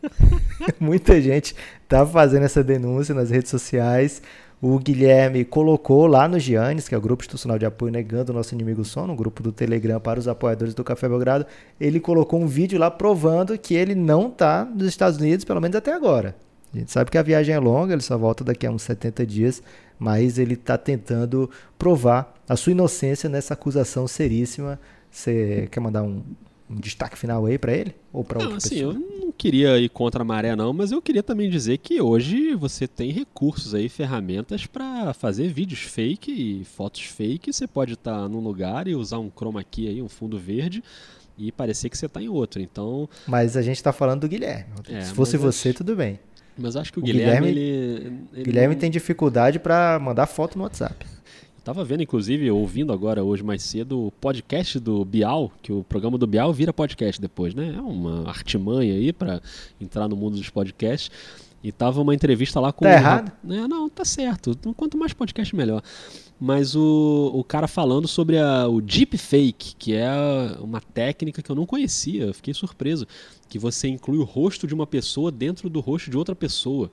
[0.80, 1.54] Muita gente
[1.88, 4.20] tá fazendo essa denúncia nas redes sociais.
[4.64, 8.34] O Guilherme colocou lá no Giannis, que é o grupo institucional de apoio negando o
[8.36, 11.44] nosso inimigo sono, um grupo do Telegram para os apoiadores do Café Belgrado.
[11.80, 15.74] Ele colocou um vídeo lá provando que ele não está nos Estados Unidos, pelo menos
[15.76, 16.36] até agora.
[16.72, 19.26] A gente sabe que a viagem é longa, ele só volta daqui a uns 70
[19.26, 19.60] dias,
[19.98, 24.78] mas ele está tentando provar a sua inocência nessa acusação seríssima.
[25.10, 26.22] Você quer mandar um,
[26.72, 27.94] um destaque final aí para ele?
[28.12, 28.94] Ou para outra assim, pessoa?
[28.94, 32.54] Eu não queria ir contra a maré, não, mas eu queria também dizer que hoje
[32.54, 37.52] você tem recursos aí, ferramentas para fazer vídeos fake e fotos fake.
[37.52, 40.82] Você pode estar tá num lugar e usar um chroma key aí, um fundo verde
[41.36, 42.60] e parecer que você está em outro.
[42.60, 43.08] Então.
[43.26, 44.66] Mas a gente está falando do Guilherme.
[44.88, 45.78] É, Se fosse você, acho...
[45.78, 46.18] tudo bem.
[46.56, 48.80] Mas acho que o, o Guilherme, Guilherme, ele, ele Guilherme não...
[48.80, 51.06] tem dificuldade para mandar foto no WhatsApp.
[51.64, 56.18] Tava vendo, inclusive, ouvindo agora hoje mais cedo o podcast do Bial, que o programa
[56.18, 57.74] do Bial vira podcast depois, né?
[57.76, 59.40] É uma artimanha aí para
[59.80, 61.08] entrar no mundo dos podcasts.
[61.62, 62.84] E tava uma entrevista lá com.
[62.84, 63.32] Tá errado?
[63.44, 63.68] Né?
[63.68, 64.58] Não, tá certo.
[64.76, 65.80] Quanto mais podcast, melhor.
[66.40, 70.10] Mas o, o cara falando sobre a, o deepfake, que é
[70.58, 73.06] uma técnica que eu não conhecia, fiquei surpreso.
[73.48, 76.90] Que você inclui o rosto de uma pessoa dentro do rosto de outra pessoa.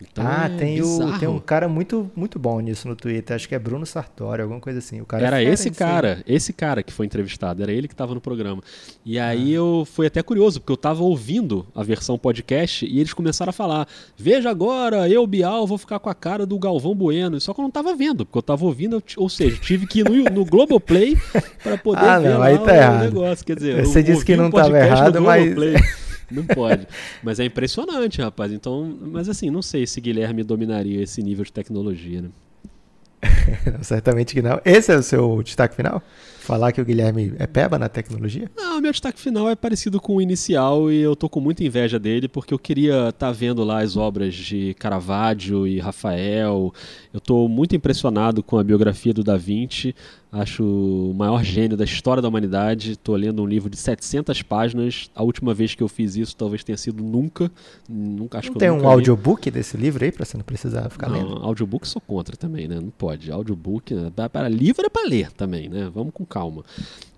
[0.00, 3.36] Então ah, é tem, o, tem um cara muito, muito bom nisso no Twitter.
[3.36, 5.00] Acho que é Bruno Sartori, alguma coisa assim.
[5.00, 8.14] O cara é Era esse cara, esse cara que foi entrevistado, era ele que estava
[8.14, 8.62] no programa.
[9.04, 9.26] E Ah.
[9.28, 13.50] aí eu fui até curioso, porque eu estava ouvindo a versão podcast e eles começaram
[13.50, 13.86] a falar:
[14.16, 17.40] Veja agora, eu, Bial, vou ficar com a cara do Galvão Bueno.
[17.40, 20.04] Só que eu não estava vendo, porque eu estava ouvindo, ou seja, tive que ir
[20.08, 21.16] no, no Globoplay
[21.62, 23.02] para poder Ah, ver não, aí tá o errado.
[23.04, 23.44] negócio.
[23.44, 26.09] Quer dizer, Você eu disse que não o tava podcast no errado, mas-.
[26.30, 26.86] Não pode.
[27.22, 28.52] Mas é impressionante, rapaz.
[28.52, 32.30] Então, mas assim, não sei se Guilherme dominaria esse nível de tecnologia, né?
[33.72, 34.60] Não, certamente que não.
[34.64, 36.02] Esse é o seu destaque final?
[36.38, 38.50] Falar que o Guilherme é peba na tecnologia?
[38.56, 41.98] Não, meu destaque final é parecido com o inicial e eu tô com muita inveja
[41.98, 46.72] dele porque eu queria estar vendo lá as obras de Caravaggio e Rafael.
[47.12, 49.94] Eu tô muito impressionado com a biografia do Da Vinci.
[50.32, 52.96] Acho o maior gênio da história da humanidade.
[52.96, 55.10] Tô lendo um livro de 700 páginas.
[55.12, 57.50] A última vez que eu fiz isso talvez tenha sido nunca.
[57.88, 58.86] Nunca acho Não que tem um li.
[58.86, 61.30] audiobook desse livro aí pra você não precisar ficar lendo?
[61.34, 62.76] Não, audiobook sou contra também, né?
[62.76, 63.28] Não pode.
[63.32, 64.12] Audiobook, né?
[64.14, 65.90] Para- para livro é para ler também, né?
[65.92, 66.62] Vamos com calma.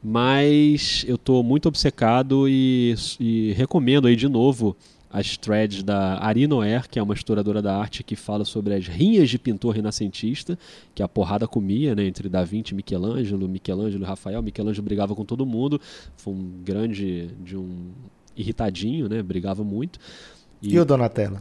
[0.02, 4.74] Mas eu tô muito obcecado e, e recomendo aí de novo
[5.12, 8.86] as threads da Ari Noer, que é uma historiadora da arte que fala sobre as
[8.86, 10.58] rinhas de pintor renascentista,
[10.94, 14.42] que a porrada comia, né, entre Da Vinci e Michelangelo, Michelangelo e Rafael.
[14.42, 15.80] Michelangelo brigava com todo mundo,
[16.16, 17.90] foi um grande de um
[18.34, 19.22] irritadinho, né?
[19.22, 19.98] Brigava muito.
[20.62, 21.40] E o Donatello?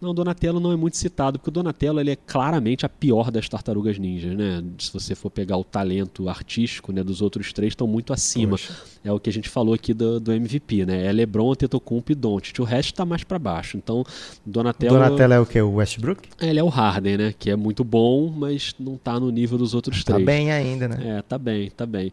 [0.00, 3.30] Não, o Donatello não é muito citado, porque o Donatello ele é claramente a pior
[3.30, 4.62] das tartarugas ninjas, né?
[4.78, 8.52] Se você for pegar o talento artístico né, dos outros três, estão muito acima.
[8.52, 8.74] Poxa.
[9.04, 11.06] É o que a gente falou aqui do, do MVP, né?
[11.06, 12.58] É LeBron, Tetocumpo e Doncic.
[12.60, 13.76] O resto está mais para baixo.
[13.76, 14.04] Então,
[14.44, 15.60] Donatello, Donatello é o que?
[15.60, 16.28] O Westbrook?
[16.40, 17.34] ele é o Harden, né?
[17.38, 20.26] Que é muito bom, mas não tá no nível dos outros Tá três.
[20.26, 21.18] bem ainda, né?
[21.18, 22.12] É, tá bem, tá bem.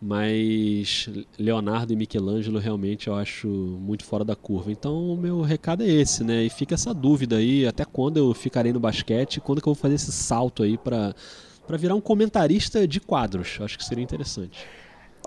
[0.00, 1.08] Mas
[1.38, 4.70] Leonardo e Michelangelo realmente eu acho muito fora da curva.
[4.70, 6.44] Então o meu recado é esse, né?
[6.44, 9.80] E fica essa dúvida aí, até quando eu ficarei no basquete, quando que eu vou
[9.80, 11.14] fazer esse salto aí pra
[11.66, 13.58] para virar um comentarista de quadros.
[13.60, 14.56] Acho que seria interessante.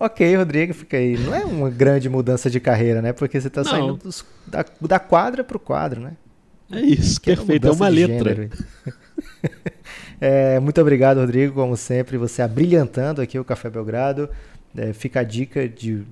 [0.01, 1.17] Ok, Rodrigo, fica aí.
[1.17, 3.11] Não é uma grande mudança de carreira, né?
[3.11, 3.69] Porque você tá Não.
[3.69, 6.13] saindo dos- da, da quadra pro quadro, né?
[6.71, 8.49] É isso, Pequena perfeito, é uma letra.
[10.21, 11.53] É, muito obrigado, Rodrigo.
[11.53, 14.29] Como sempre, você abrilhantando aqui o Café Belgrado.
[14.75, 16.03] É, fica a dica de.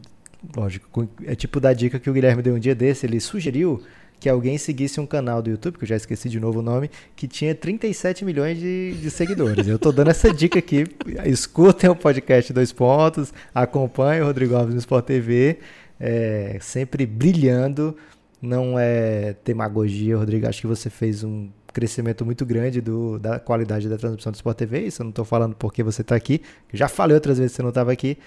[0.56, 3.06] Lógico, é tipo da dica que o Guilherme deu um dia desse.
[3.06, 3.84] Ele sugeriu
[4.20, 6.90] que alguém seguisse um canal do YouTube, que eu já esqueci de novo o nome,
[7.16, 9.68] que tinha 37 milhões de, de seguidores.
[9.68, 10.86] Eu tô dando essa dica aqui.
[11.26, 15.60] Escutem o podcast Dois Pontos, acompanhem o Rodrigo Alves no Sport TV,
[16.00, 17.96] é, sempre brilhando.
[18.42, 20.48] Não é demagogia, Rodrigo.
[20.48, 24.58] Acho que você fez um crescimento muito grande do, da qualidade da transmissão do Sport
[24.58, 24.88] TV.
[24.88, 26.42] Isso eu não estou falando porque você está aqui.
[26.74, 28.18] Já falei outras vezes que você não estava aqui.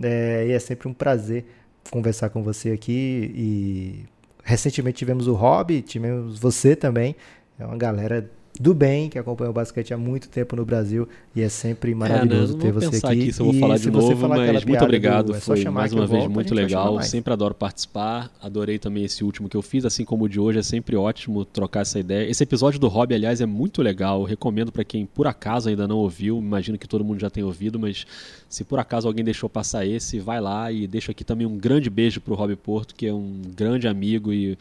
[0.00, 1.44] É, e é sempre um prazer
[1.90, 3.32] conversar com você aqui.
[3.34, 4.04] E
[4.50, 7.14] recentemente tivemos o Hobby, tivemos você também.
[7.58, 8.28] É uma galera
[8.60, 12.52] do bem que acompanha o basquete há muito tempo no Brasil e é sempre maravilhoso
[12.52, 12.62] é, né?
[12.62, 13.06] ter você aqui.
[13.06, 15.28] aqui se eu vou E falar de novo, mas muito obrigado.
[15.28, 17.00] do, é Foi mais uma vez volto, muito legal.
[17.00, 18.30] Sempre adoro participar.
[18.38, 20.58] Adorei também esse último que eu fiz, assim como o de hoje.
[20.58, 22.28] É sempre ótimo trocar essa ideia.
[22.28, 24.20] Esse episódio do Hobby, aliás, é muito legal.
[24.20, 26.36] Eu recomendo para quem por acaso ainda não ouviu.
[26.36, 28.06] Imagino que todo mundo já tenha ouvido, mas
[28.46, 31.88] se por acaso alguém deixou passar esse, vai lá e deixo aqui também um grande
[31.88, 34.58] beijo pro Hobby Porto, que é um grande amigo e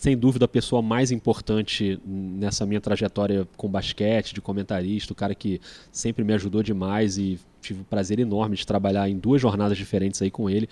[0.00, 5.34] sem dúvida a pessoa mais importante nessa minha trajetória com basquete, de comentarista, o cara
[5.34, 5.60] que
[5.92, 10.22] sempre me ajudou demais e tive o prazer enorme de trabalhar em duas jornadas diferentes
[10.22, 10.66] aí com ele.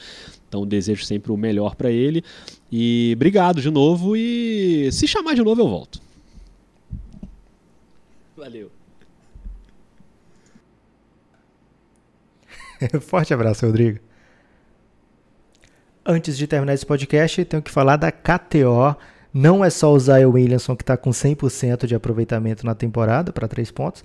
[0.49, 2.25] Então desejo sempre o melhor para ele
[2.73, 6.01] e obrigado de novo e se chamar de novo eu volto.
[8.35, 8.71] Valeu.
[13.03, 13.99] Forte abraço, Rodrigo.
[16.03, 18.97] Antes de terminar esse podcast, tenho que falar da KTO.
[19.33, 23.47] Não é só o Zion Williamson que está com 100% de aproveitamento na temporada para
[23.47, 24.03] três pontos.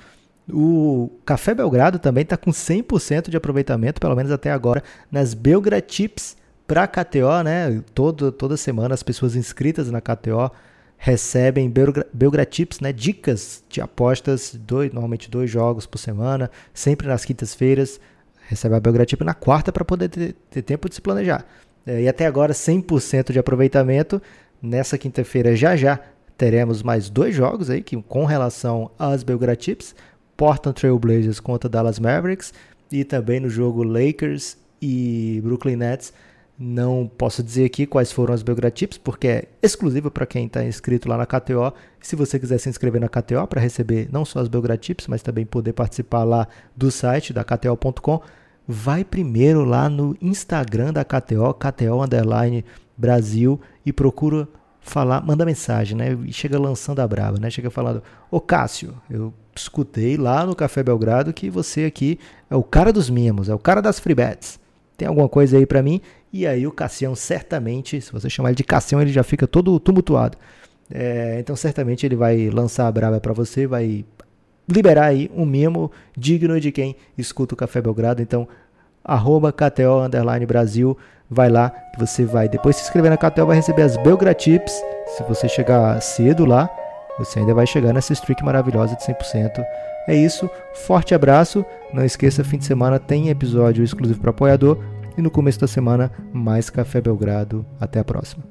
[0.52, 5.80] O Café Belgrado também está com 100% de aproveitamento, pelo menos até agora, nas Belgra
[5.82, 6.36] Tips
[6.68, 7.82] para KTO, né?
[7.94, 10.52] Todo, toda semana as pessoas inscritas na KTO
[10.98, 12.92] recebem Belgra, Belgra Tips, né?
[12.92, 18.00] Dicas de apostas, dois, normalmente dois jogos por semana, sempre nas quintas-feiras.
[18.48, 21.46] Recebe a Belgra Tip na quarta para poder ter, ter tempo de se planejar.
[21.86, 24.22] É, e até agora 100% de aproveitamento.
[24.64, 26.00] Nessa quinta-feira já já
[26.38, 29.94] teremos mais dois jogos aí que com relação às Belgra Tips,
[30.38, 32.54] Portland Trail Blazers contra Dallas Mavericks
[32.90, 36.14] e também no jogo Lakers e Brooklyn Nets.
[36.58, 40.64] Não posso dizer aqui quais foram as Belgra Tips, porque é exclusivo para quem está
[40.64, 41.74] inscrito lá na KTO.
[42.00, 45.22] Se você quiser se inscrever na KTO para receber não só as Belgra Tips, mas
[45.22, 48.22] também poder participar lá do site da KTO.com,
[48.66, 52.64] vai primeiro lá no Instagram da KTO, KTO Underline
[52.96, 54.48] Brasil, e procura
[54.82, 56.18] falar, manda mensagem, né?
[56.26, 57.50] E chega lançando a braba, né?
[57.50, 62.20] Chega falando: Ô Cássio, eu escutei lá no Café Belgrado que você aqui
[62.50, 64.60] é o cara dos mimos, é o cara das free bets.
[64.98, 66.02] Tem alguma coisa aí para mim?
[66.32, 69.80] E aí o Cassião certamente, se você chamar ele de Cassião, ele já fica todo
[69.80, 70.38] tumultuado.
[70.92, 74.06] É, então certamente ele vai lançar a braba para você, vai
[74.68, 78.22] liberar aí um mimo digno de quem escuta o Café Belgrado.
[78.22, 78.48] Então,
[79.04, 80.08] arroba KTO
[80.48, 80.98] Brasil,
[81.30, 84.74] vai lá que você vai, depois se inscrever na KTO, vai receber as Belgratips.
[85.16, 86.70] Se você chegar cedo lá,
[87.18, 89.64] você ainda vai chegar nessa streak maravilhosa de 100%.
[90.08, 91.66] É isso, forte abraço.
[91.94, 94.78] Não esqueça, fim de semana tem episódio exclusivo para apoiador.
[95.18, 97.66] E no começo da semana, mais Café Belgrado.
[97.80, 98.44] Até a próxima.